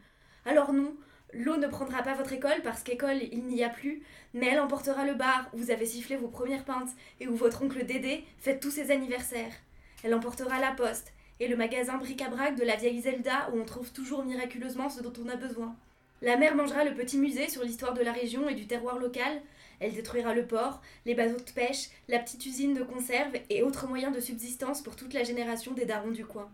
Alors 0.45 0.71
non, 0.71 0.95
l'eau 1.33 1.57
ne 1.57 1.67
prendra 1.67 2.03
pas 2.03 2.13
votre 2.13 2.31
école 2.31 2.61
parce 2.63 2.83
qu'école 2.83 3.21
il 3.31 3.43
n'y 3.43 3.63
a 3.63 3.69
plus, 3.69 4.03
mais 4.33 4.47
elle 4.47 4.59
emportera 4.59 5.05
le 5.05 5.13
bar 5.13 5.49
où 5.53 5.57
vous 5.57 5.71
avez 5.71 5.85
sifflé 5.85 6.15
vos 6.15 6.29
premières 6.29 6.65
pintes 6.65 6.91
et 7.19 7.27
où 7.27 7.35
votre 7.35 7.63
oncle 7.63 7.85
Dédé 7.85 8.23
fête 8.37 8.61
tous 8.61 8.71
ses 8.71 8.91
anniversaires. 8.91 9.53
Elle 10.03 10.13
emportera 10.13 10.59
la 10.59 10.71
poste 10.71 11.13
et 11.39 11.47
le 11.47 11.55
magasin 11.55 11.97
bric-à-brac 11.97 12.55
de 12.55 12.63
la 12.63 12.75
vieille 12.75 13.01
Zelda 13.01 13.49
où 13.53 13.59
on 13.59 13.65
trouve 13.65 13.91
toujours 13.91 14.23
miraculeusement 14.23 14.89
ce 14.89 15.01
dont 15.01 15.13
on 15.23 15.29
a 15.29 15.35
besoin. 15.35 15.75
La 16.21 16.37
mer 16.37 16.55
mangera 16.55 16.83
le 16.85 16.93
petit 16.93 17.17
musée 17.17 17.49
sur 17.49 17.63
l'histoire 17.63 17.93
de 17.93 18.01
la 18.01 18.13
région 18.13 18.47
et 18.47 18.55
du 18.55 18.67
terroir 18.67 18.99
local. 18.99 19.41
Elle 19.79 19.93
détruira 19.93 20.33
le 20.33 20.45
port, 20.45 20.81
les 21.05 21.15
bateaux 21.15 21.43
de 21.43 21.51
pêche, 21.51 21.89
la 22.07 22.19
petite 22.19 22.45
usine 22.45 22.73
de 22.73 22.83
conserve 22.83 23.33
et 23.49 23.63
autres 23.63 23.87
moyens 23.87 24.15
de 24.15 24.21
subsistance 24.21 24.81
pour 24.81 24.95
toute 24.95 25.13
la 25.13 25.23
génération 25.23 25.73
des 25.73 25.85
darons 25.85 26.11
du 26.11 26.25
coin. 26.25 26.49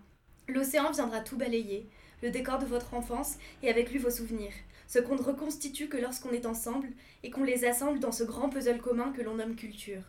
L'océan 0.47 0.91
viendra 0.91 1.19
tout 1.19 1.37
balayer, 1.37 1.87
le 2.23 2.31
décor 2.31 2.57
de 2.57 2.65
votre 2.65 2.93
enfance 2.95 3.37
et 3.61 3.69
avec 3.69 3.91
lui 3.91 3.99
vos 3.99 4.09
souvenirs, 4.09 4.53
ce 4.87 4.97
qu'on 4.97 5.15
ne 5.15 5.21
reconstitue 5.21 5.87
que 5.87 5.97
lorsqu'on 5.97 6.31
est 6.31 6.47
ensemble 6.47 6.89
et 7.23 7.29
qu'on 7.29 7.43
les 7.43 7.65
assemble 7.65 7.99
dans 7.99 8.11
ce 8.11 8.23
grand 8.23 8.49
puzzle 8.49 8.81
commun 8.81 9.13
que 9.15 9.21
l'on 9.21 9.35
nomme 9.35 9.55
culture. 9.55 10.01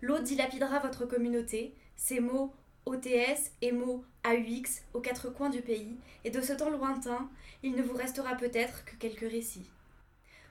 L'eau 0.00 0.18
dilapidera 0.18 0.80
votre 0.80 1.06
communauté, 1.06 1.72
ses 1.96 2.18
mots 2.18 2.52
OTS, 2.88 3.52
EMO, 3.62 4.04
AUX 4.24 4.82
aux 4.94 5.00
quatre 5.00 5.30
coins 5.30 5.50
du 5.50 5.62
pays, 5.62 5.96
et 6.24 6.30
de 6.30 6.40
ce 6.40 6.52
temps 6.52 6.70
lointain, 6.70 7.28
il 7.62 7.72
ne 7.72 7.82
vous 7.82 7.94
restera 7.94 8.34
peut-être 8.34 8.84
que 8.84 8.96
quelques 8.96 9.30
récits. 9.30 9.70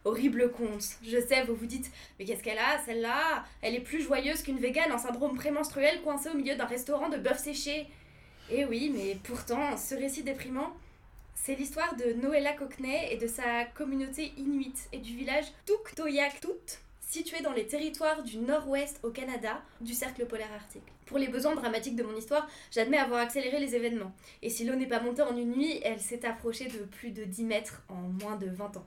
Horrible 0.06 0.52
conte, 0.52 0.97
je 1.04 1.19
sais, 1.19 1.43
vous 1.43 1.56
vous 1.56 1.65
dites, 1.65 1.91
mais 2.17 2.26
qu'est-ce 2.26 2.43
qu'elle 2.43 2.60
a, 2.60 2.80
celle-là? 2.86 3.43
Elle 3.62 3.76
est 3.76 3.82
plus 3.82 4.02
joyeuse 4.02 4.41
qu'une 4.41 4.60
végane 4.60 4.91
en 4.91 4.97
syndrome 4.97 5.36
prémenstruel 5.36 6.02
coincée 6.02 6.30
au 6.30 6.36
milieu 6.36 6.56
d'un 6.56 6.65
restaurant 6.65 7.10
de 7.10 7.17
bœuf 7.17 7.39
séché. 7.39 7.88
Eh 8.50 8.65
oui, 8.65 8.91
mais 8.95 9.17
pourtant, 9.23 9.76
ce 9.76 9.95
récit 9.95 10.23
déprimant, 10.23 10.73
c'est 11.36 11.56
l'histoire 11.56 11.95
de 11.95 12.13
Noëlla 12.13 12.54
Cockney 12.54 13.12
et 13.12 13.17
de 13.17 13.28
sa 13.28 13.65
communauté 13.65 14.32
inuite 14.38 14.88
et 14.93 15.00
du 15.00 15.15
village 15.15 15.45
Tuktoyaktuk, 15.65 16.80
situé 17.07 17.41
dans 17.41 17.53
les 17.53 17.65
territoires 17.65 18.21
du 18.21 18.37
nord-ouest 18.37 18.99
au 19.01 19.09
Canada 19.09 19.61
du 19.79 19.93
cercle 19.93 20.25
polaire 20.25 20.51
arctique. 20.53 20.83
Pour 21.05 21.17
les 21.17 21.29
besoins 21.29 21.55
dramatiques 21.55 21.95
de 21.95 22.03
mon 22.03 22.15
histoire, 22.15 22.47
j'admets 22.69 22.97
avoir 22.97 23.21
accéléré 23.21 23.59
les 23.59 23.75
événements. 23.75 24.13
Et 24.41 24.49
si 24.49 24.65
l'eau 24.65 24.75
n'est 24.75 24.87
pas 24.87 24.99
montée 24.99 25.21
en 25.21 25.35
une 25.37 25.53
nuit, 25.53 25.79
elle 25.83 26.01
s'est 26.01 26.25
approchée 26.25 26.65
de 26.65 26.83
plus 26.83 27.11
de 27.11 27.23
10 27.23 27.45
mètres 27.45 27.81
en 27.87 27.95
moins 27.95 28.35
de 28.35 28.47
20 28.47 28.77
ans. 28.77 28.85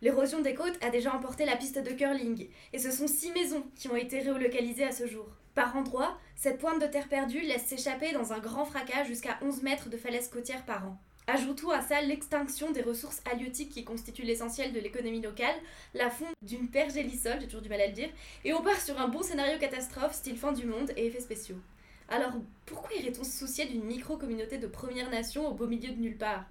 L'érosion 0.00 0.40
des 0.40 0.54
côtes 0.54 0.78
a 0.80 0.90
déjà 0.90 1.12
emporté 1.12 1.44
la 1.44 1.56
piste 1.56 1.78
de 1.78 1.90
curling, 1.90 2.46
et 2.72 2.78
ce 2.78 2.90
sont 2.90 3.08
six 3.08 3.32
maisons 3.32 3.66
qui 3.74 3.88
ont 3.88 3.96
été 3.96 4.20
relocalisées 4.20 4.84
à 4.84 4.92
ce 4.92 5.06
jour. 5.06 5.26
Par 5.54 5.76
endroits, 5.76 6.16
cette 6.36 6.58
pointe 6.58 6.80
de 6.80 6.86
terre 6.86 7.08
perdue 7.08 7.40
laisse 7.40 7.66
s'échapper 7.66 8.12
dans 8.12 8.32
un 8.32 8.38
grand 8.38 8.64
fracas 8.64 9.04
jusqu'à 9.04 9.38
11 9.42 9.62
mètres 9.62 9.90
de 9.90 9.96
falaises 9.96 10.28
côtières 10.28 10.64
par 10.64 10.86
an. 10.86 10.98
Ajoutons 11.32 11.70
à 11.70 11.80
ça 11.80 12.00
l'extinction 12.00 12.72
des 12.72 12.82
ressources 12.82 13.22
halieutiques 13.30 13.70
qui 13.70 13.84
constituent 13.84 14.24
l'essentiel 14.24 14.72
de 14.72 14.80
l'économie 14.80 15.20
locale, 15.20 15.54
la 15.94 16.10
fonte 16.10 16.34
d'une 16.42 16.66
pergélisole, 16.66 17.40
j'ai 17.40 17.46
toujours 17.46 17.62
du 17.62 17.68
mal 17.68 17.80
à 17.80 17.86
le 17.86 17.92
dire, 17.92 18.08
et 18.44 18.52
on 18.52 18.64
part 18.64 18.80
sur 18.80 19.00
un 19.00 19.06
bon 19.06 19.22
scénario 19.22 19.56
catastrophe 19.60 20.12
style 20.12 20.36
fin 20.36 20.50
du 20.50 20.66
monde 20.66 20.90
et 20.96 21.06
effets 21.06 21.20
spéciaux. 21.20 21.60
Alors, 22.08 22.32
pourquoi 22.66 22.92
irait-on 22.96 23.22
se 23.22 23.38
soucier 23.38 23.66
d'une 23.66 23.84
micro-communauté 23.84 24.58
de 24.58 24.66
Première 24.66 25.08
Nation 25.08 25.46
au 25.46 25.54
beau 25.54 25.68
milieu 25.68 25.92
de 25.92 26.00
nulle 26.00 26.18
part? 26.18 26.46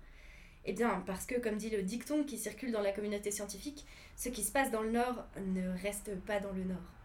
Eh 0.63 0.71
bien, 0.71 1.03
parce 1.05 1.25
que, 1.25 1.37
comme 1.37 1.57
dit 1.57 1.69
le 1.69 1.83
dicton 1.83 2.23
qui 2.23 2.37
circule 2.37 2.71
dans 2.71 2.79
la 2.79 2.93
communauté 2.93 3.31
scientifique, 3.31 3.85
ce 4.15 4.29
qui 4.29 4.43
se 4.45 4.53
passe 4.53 4.71
dans 4.71 4.81
le 4.81 4.91
Nord 4.91 5.25
ne 5.45 5.77
reste 5.81 6.15
pas 6.21 6.39
dans 6.39 6.53
le 6.53 6.63
Nord. 6.63 6.98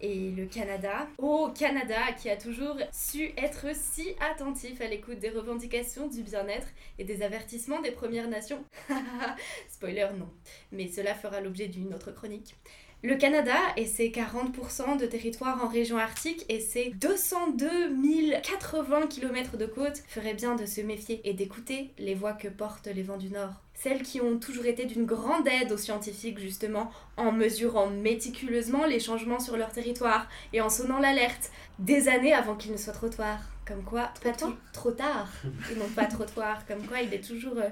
Et 0.00 0.30
le 0.30 0.46
Canada, 0.46 1.08
oh 1.18 1.50
Canada, 1.58 2.12
qui 2.20 2.28
a 2.28 2.36
toujours 2.36 2.76
su 2.92 3.30
être 3.36 3.74
si 3.74 4.14
attentif 4.20 4.80
à 4.80 4.88
l'écoute 4.88 5.18
des 5.18 5.30
revendications 5.30 6.06
du 6.06 6.22
bien-être 6.22 6.68
et 6.98 7.04
des 7.04 7.22
avertissements 7.22 7.80
des 7.80 7.92
Premières 7.92 8.28
Nations. 8.28 8.62
Spoiler, 9.68 10.08
non. 10.18 10.28
Mais 10.70 10.88
cela 10.88 11.14
fera 11.14 11.40
l'objet 11.40 11.68
d'une 11.68 11.94
autre 11.94 12.12
chronique. 12.12 12.54
Le 13.02 13.14
Canada 13.16 13.56
et 13.76 13.86
ses 13.86 14.08
40% 14.08 14.98
de 14.98 15.06
territoire 15.06 15.62
en 15.62 15.68
région 15.68 15.98
arctique 15.98 16.44
et 16.48 16.60
ses 16.60 16.90
202 16.90 17.94
080 18.42 19.06
km 19.06 19.56
de 19.56 19.66
côte 19.66 20.02
feraient 20.08 20.34
bien 20.34 20.56
de 20.56 20.66
se 20.66 20.80
méfier 20.80 21.20
et 21.24 21.34
d'écouter 21.34 21.90
les 21.98 22.14
voix 22.14 22.32
que 22.32 22.48
portent 22.48 22.88
les 22.88 23.02
vents 23.02 23.18
du 23.18 23.28
Nord. 23.28 23.65
Celles 23.76 24.02
qui 24.02 24.22
ont 24.22 24.38
toujours 24.38 24.64
été 24.64 24.86
d'une 24.86 25.04
grande 25.04 25.46
aide 25.46 25.70
aux 25.70 25.76
scientifiques 25.76 26.38
justement 26.38 26.90
en 27.18 27.30
mesurant 27.30 27.88
méticuleusement 27.88 28.86
les 28.86 29.00
changements 29.00 29.38
sur 29.38 29.56
leur 29.56 29.70
territoire 29.70 30.28
et 30.54 30.62
en 30.62 30.70
sonnant 30.70 30.98
l'alerte 30.98 31.50
des 31.78 32.08
années 32.08 32.32
avant 32.32 32.56
qu'il 32.56 32.72
ne 32.72 32.78
soit 32.78 32.94
trop 32.94 33.10
tard. 33.10 33.40
Comme 33.66 33.84
quoi, 33.84 34.10
pas 34.22 34.32
tout, 34.32 34.54
trop 34.72 34.92
tard 34.92 35.28
et 35.70 35.74
non 35.76 35.88
pas 35.94 36.06
trop 36.06 36.24
tard. 36.24 36.66
Comme 36.66 36.86
quoi, 36.86 37.02
il 37.02 37.12
est 37.12 37.24
toujours... 37.24 37.58
euh, 37.58 37.68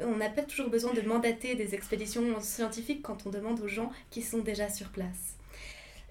on 0.00 0.16
n'a 0.16 0.28
pas 0.28 0.42
toujours 0.42 0.68
besoin 0.68 0.92
de 0.92 1.00
mandater 1.00 1.54
des 1.54 1.74
expéditions 1.74 2.40
scientifiques 2.40 3.02
quand 3.02 3.26
on 3.26 3.30
demande 3.30 3.60
aux 3.60 3.68
gens 3.68 3.90
qui 4.10 4.22
sont 4.22 4.38
déjà 4.38 4.68
sur 4.68 4.90
place. 4.90 5.34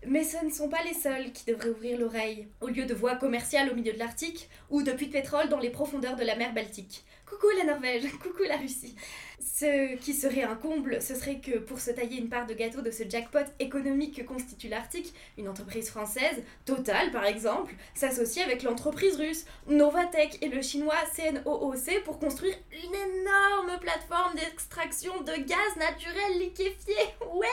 Mais 0.06 0.24
ce 0.24 0.44
ne 0.44 0.52
sont 0.52 0.70
pas 0.70 0.84
les 0.84 0.94
seuls 0.94 1.32
qui 1.32 1.46
devraient 1.46 1.70
ouvrir 1.70 2.00
l'oreille, 2.00 2.48
au 2.62 2.68
lieu 2.68 2.86
de 2.86 2.94
voies 2.94 3.16
commerciales 3.16 3.70
au 3.72 3.76
milieu 3.76 3.94
de 3.94 4.00
l'Arctique 4.00 4.50
ou 4.70 4.84
de 4.84 4.92
puits 4.92 5.08
de 5.08 5.12
pétrole 5.12 5.50
dans 5.50 5.60
les 5.60 5.70
profondeurs 5.70 6.16
de 6.16 6.24
la 6.24 6.36
mer 6.36 6.54
Baltique. 6.54 7.04
Coucou 7.26 7.48
la 7.58 7.66
Norvège, 7.66 8.10
coucou 8.24 8.44
la 8.48 8.58
Russie. 8.58 8.96
Ce 9.40 9.96
qui 9.98 10.14
serait 10.14 10.44
un 10.44 10.56
comble, 10.56 11.02
ce 11.02 11.16
serait 11.16 11.40
que 11.40 11.60
pour 11.60 11.80
se 11.80 11.92
tailler 11.92 12.18
une 12.18 12.30
part 12.30 12.48
de 12.48 12.54
gâteau 12.54 12.82
de 12.82 12.92
ce 12.92 13.04
jackpot 13.08 13.46
économique 13.60 14.18
que 14.18 14.24
constitue 14.24 14.68
l'Arctique, 14.68 15.14
une 15.38 15.48
entreprise 15.48 15.90
française, 15.90 16.44
Total 16.66 17.12
par 17.12 17.26
exemple, 17.26 17.74
s'associe 17.94 18.46
avec 18.46 18.64
l'entreprise 18.64 19.16
russe 19.16 19.46
Novatech 19.68 20.38
et 20.42 20.50
le 20.50 20.62
chinois 20.62 20.96
CNOOC 21.16 22.04
pour 22.04 22.20
construire 22.20 22.56
une 22.72 22.94
énorme 22.94 23.80
plateforme 23.80 24.36
d'extraction 24.36 25.22
de 25.22 25.34
gaz 25.44 25.76
naturel 25.78 26.40
liquéfié. 26.40 26.96
Ouais 27.34 27.48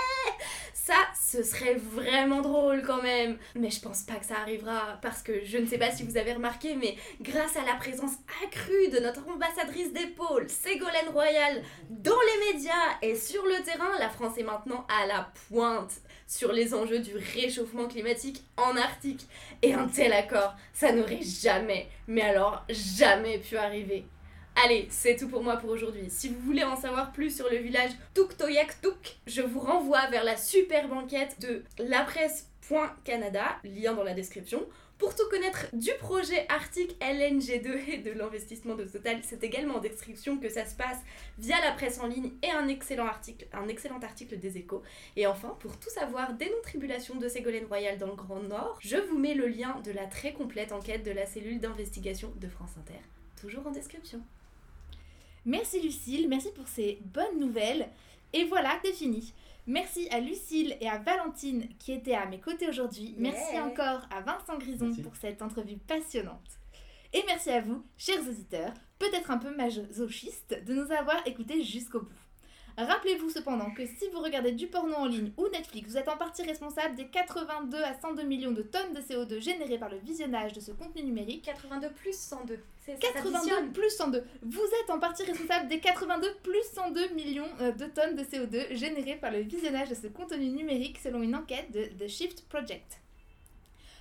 Ça, 0.72 0.97
ce 1.20 1.43
serait 1.43 1.74
vraiment 1.74 2.41
drôle 2.41 2.82
quand 2.82 3.03
même. 3.03 3.39
Mais 3.55 3.70
je 3.70 3.80
pense 3.80 4.03
pas 4.03 4.14
que 4.14 4.26
ça 4.26 4.37
arrivera 4.41 4.99
parce 5.03 5.22
que 5.22 5.45
je 5.45 5.59
ne 5.59 5.66
sais 5.66 5.78
pas 5.78 5.91
si 5.91 6.03
vous 6.03 6.16
avez 6.16 6.32
remarqué, 6.32 6.74
mais 6.74 6.97
grâce 7.20 7.57
à 7.57 7.64
la 7.64 7.74
présence 7.74 8.14
accrue 8.45 8.89
de 8.93 9.01
notre 9.01 9.28
ambassadrice 9.28 9.93
d'épaule, 9.93 10.49
Ségolène 10.49 11.09
Royal, 11.12 11.62
dans 11.91 12.20
les 12.20 12.53
médias 12.53 12.99
et 13.03 13.14
sur 13.14 13.45
le 13.45 13.62
terrain, 13.62 13.99
la 13.99 14.09
France 14.09 14.39
est 14.39 14.43
maintenant 14.43 14.87
à 14.89 15.07
la 15.07 15.31
pointe 15.49 15.93
sur 16.27 16.53
les 16.53 16.75
enjeux 16.75 17.01
du 17.01 17.16
réchauffement 17.35 17.87
climatique 17.87 18.43
en 18.57 18.77
Arctique. 18.77 19.27
Et 19.62 19.75
un 19.75 19.87
tel 19.89 20.12
accord, 20.12 20.55
ça 20.72 20.93
n'aurait 20.93 21.22
jamais, 21.22 21.89
mais 22.07 22.22
alors 22.22 22.64
jamais 22.68 23.39
pu 23.39 23.57
arriver. 23.57 24.07
Allez, 24.64 24.87
c'est 24.89 25.16
tout 25.16 25.29
pour 25.29 25.43
moi 25.43 25.57
pour 25.57 25.70
aujourd'hui. 25.70 26.09
Si 26.09 26.29
vous 26.29 26.41
voulez 26.41 26.62
en 26.62 26.77
savoir 26.77 27.12
plus 27.12 27.35
sur 27.35 27.51
le 27.51 27.57
village 27.57 27.91
Tuktoyaktuk, 28.14 29.16
je 29.27 29.43
vous 29.43 29.59
renvoie 29.59 30.07
vers 30.11 30.22
la 30.22 30.37
super 30.37 30.89
banquette 30.89 31.41
de 31.41 31.64
lapresse.canada, 31.79 33.57
lien 33.64 33.95
dans 33.95 34.05
la 34.05 34.14
description. 34.14 34.64
Pour 35.05 35.14
tout 35.14 35.28
connaître 35.28 35.66
du 35.74 35.90
projet 36.00 36.46
Arctique 36.48 36.96
LNG2 36.98 37.90
et 37.90 37.98
de 37.98 38.11
l'investissement 38.12 38.74
de 38.74 38.84
Total, 38.84 39.18
c'est 39.22 39.44
également 39.44 39.74
en 39.74 39.80
description 39.80 40.38
que 40.38 40.48
ça 40.48 40.64
se 40.64 40.74
passe 40.74 40.96
via 41.36 41.61
la 41.61 41.72
presse 41.72 42.00
en 42.00 42.07
ligne 42.07 42.30
et 42.42 42.50
un 42.50 42.68
excellent 42.68 43.05
article, 43.05 43.46
un 43.52 43.68
excellent 43.68 43.98
article 43.98 44.38
des 44.38 44.57
échos. 44.57 44.82
Et 45.16 45.26
enfin, 45.26 45.59
pour 45.61 45.78
tout 45.78 45.90
savoir 45.90 46.32
des 46.32 46.46
non-tribulations 46.46 47.16
de 47.16 47.28
Ségolène 47.28 47.66
Royal 47.66 47.98
dans 47.98 48.07
le 48.07 48.14
Grand 48.14 48.40
Nord, 48.40 48.78
je 48.80 48.96
vous 48.96 49.18
mets 49.18 49.34
le 49.34 49.46
lien 49.46 49.78
de 49.84 49.92
la 49.92 50.07
très 50.07 50.32
complète 50.32 50.72
enquête 50.72 51.05
de 51.05 51.11
la 51.11 51.26
cellule 51.26 51.61
d'investigation 51.61 52.32
de 52.40 52.48
France 52.48 52.72
Inter, 52.78 53.00
toujours 53.38 53.66
en 53.66 53.72
description. 53.72 54.22
Merci 55.44 55.82
Lucille, 55.82 56.28
merci 56.30 56.48
pour 56.52 56.66
ces 56.66 56.98
bonnes 57.12 57.38
nouvelles. 57.38 57.90
Et 58.32 58.44
voilà, 58.44 58.80
c'est 58.82 58.94
fini. 58.94 59.34
Merci 59.66 60.08
à 60.10 60.20
Lucille 60.20 60.76
et 60.80 60.88
à 60.88 60.98
Valentine 60.98 61.68
qui 61.78 61.92
étaient 61.92 62.14
à 62.14 62.26
mes 62.26 62.40
côtés 62.40 62.68
aujourd'hui. 62.68 63.14
Merci 63.18 63.58
encore 63.58 64.06
à 64.10 64.20
Vincent 64.20 64.58
Grison 64.58 64.86
Merci. 64.86 65.02
pour 65.02 65.16
cette 65.16 65.40
entrevue 65.40 65.78
passionnante. 65.78 66.60
Et 67.14 67.22
merci 67.26 67.50
à 67.50 67.60
vous, 67.60 67.82
chers 67.96 68.20
auditeurs, 68.28 68.74
peut-être 68.98 69.30
un 69.30 69.38
peu 69.38 69.54
masochistes, 69.54 70.62
de 70.66 70.74
nous 70.74 70.90
avoir 70.92 71.26
écoutés 71.26 71.62
jusqu'au 71.62 72.00
bout. 72.00 72.24
Rappelez-vous 72.77 73.31
cependant 73.31 73.70
que 73.70 73.87
si 73.87 74.09
vous 74.12 74.20
regardez 74.20 74.51
du 74.51 74.66
porno 74.66 74.95
en 74.97 75.07
ligne 75.07 75.31
ou 75.37 75.47
Netflix, 75.49 75.91
vous 75.91 75.97
êtes 75.97 76.09
en 76.09 76.16
partie 76.16 76.43
responsable 76.43 76.97
des 76.97 77.07
82 77.07 77.81
à 77.81 77.95
102 78.01 78.25
millions 78.25 78.51
de 78.51 78.62
tonnes 78.62 78.93
de 78.93 79.01
CO2 79.01 79.41
générées 79.41 79.79
par 79.79 79.91
le 79.91 79.99
visionnage 79.99 80.53
de 80.55 80.61
ce 80.61 80.72
contenu 80.72 81.05
numérique 81.05 81.45
82 81.45 81.91
plus 81.91 82.18
102. 82.18 82.59
C'est 82.85 82.93
ça 82.95 83.12
82 83.12 83.33
s'additionne. 83.33 83.72
plus 83.72 83.91
102. 83.91 84.25
Vous 84.43 84.66
êtes 84.83 84.91
en 84.91 84.99
partie 84.99 85.22
responsable 85.22 85.68
des 85.68 85.79
82 85.79 86.35
plus 86.43 86.64
102 86.75 87.09
millions 87.14 87.49
euh, 87.61 87.70
de 87.70 87.87
tonnes 87.87 88.16
de 88.16 88.25
CO2 88.25 88.75
générées 88.75 89.16
par 89.16 89.31
le 89.31 89.39
visionnage 89.39 89.91
de 89.91 89.95
ce 89.95 90.09
contenu 90.09 90.49
numérique 90.49 90.99
selon 90.99 91.22
une 91.22 91.37
enquête 91.37 91.70
de 91.70 91.85
The 92.05 92.09
Shift 92.09 92.49
Project. 92.49 92.99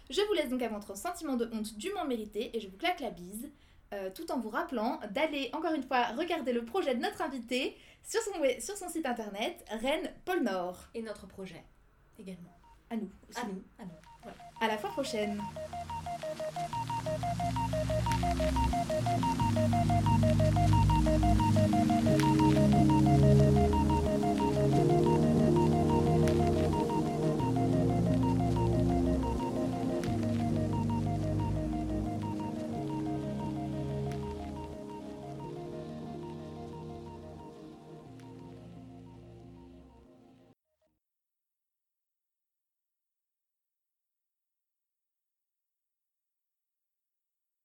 Je 0.09 0.21
vous 0.21 0.33
laisse 0.33 0.49
donc 0.49 0.63
à 0.63 0.67
votre 0.69 0.97
sentiment 0.97 1.35
de 1.35 1.47
honte 1.53 1.77
dûment 1.77 2.05
mérité 2.05 2.49
et 2.53 2.59
je 2.59 2.67
vous 2.67 2.77
claque 2.77 2.99
la 3.01 3.11
bise, 3.11 3.49
euh, 3.93 4.09
tout 4.13 4.31
en 4.31 4.39
vous 4.39 4.49
rappelant 4.49 4.99
d'aller 5.11 5.51
encore 5.53 5.73
une 5.73 5.83
fois 5.83 6.07
regarder 6.17 6.51
le 6.51 6.65
projet 6.65 6.95
de 6.95 7.01
notre 7.01 7.21
invité 7.21 7.77
sur 8.03 8.21
son, 8.21 8.39
we- 8.41 8.59
sur 8.63 8.77
son 8.77 8.89
site 8.89 9.05
internet 9.05 9.63
Rennes 9.69 10.11
Pôle 10.25 10.43
Nord. 10.43 10.77
Et 10.93 11.01
notre 11.01 11.27
projet 11.27 11.63
également. 12.19 12.53
À 12.89 12.95
nous. 12.97 13.09
aussi. 13.29 13.39
À 13.39 13.45
nous, 13.45 13.63
à 13.79 13.85
nous. 13.85 14.31
À 14.61 14.67
la 14.67 14.77
fois 14.77 14.89
prochaine. 14.91 15.41
Thank 24.25 25.32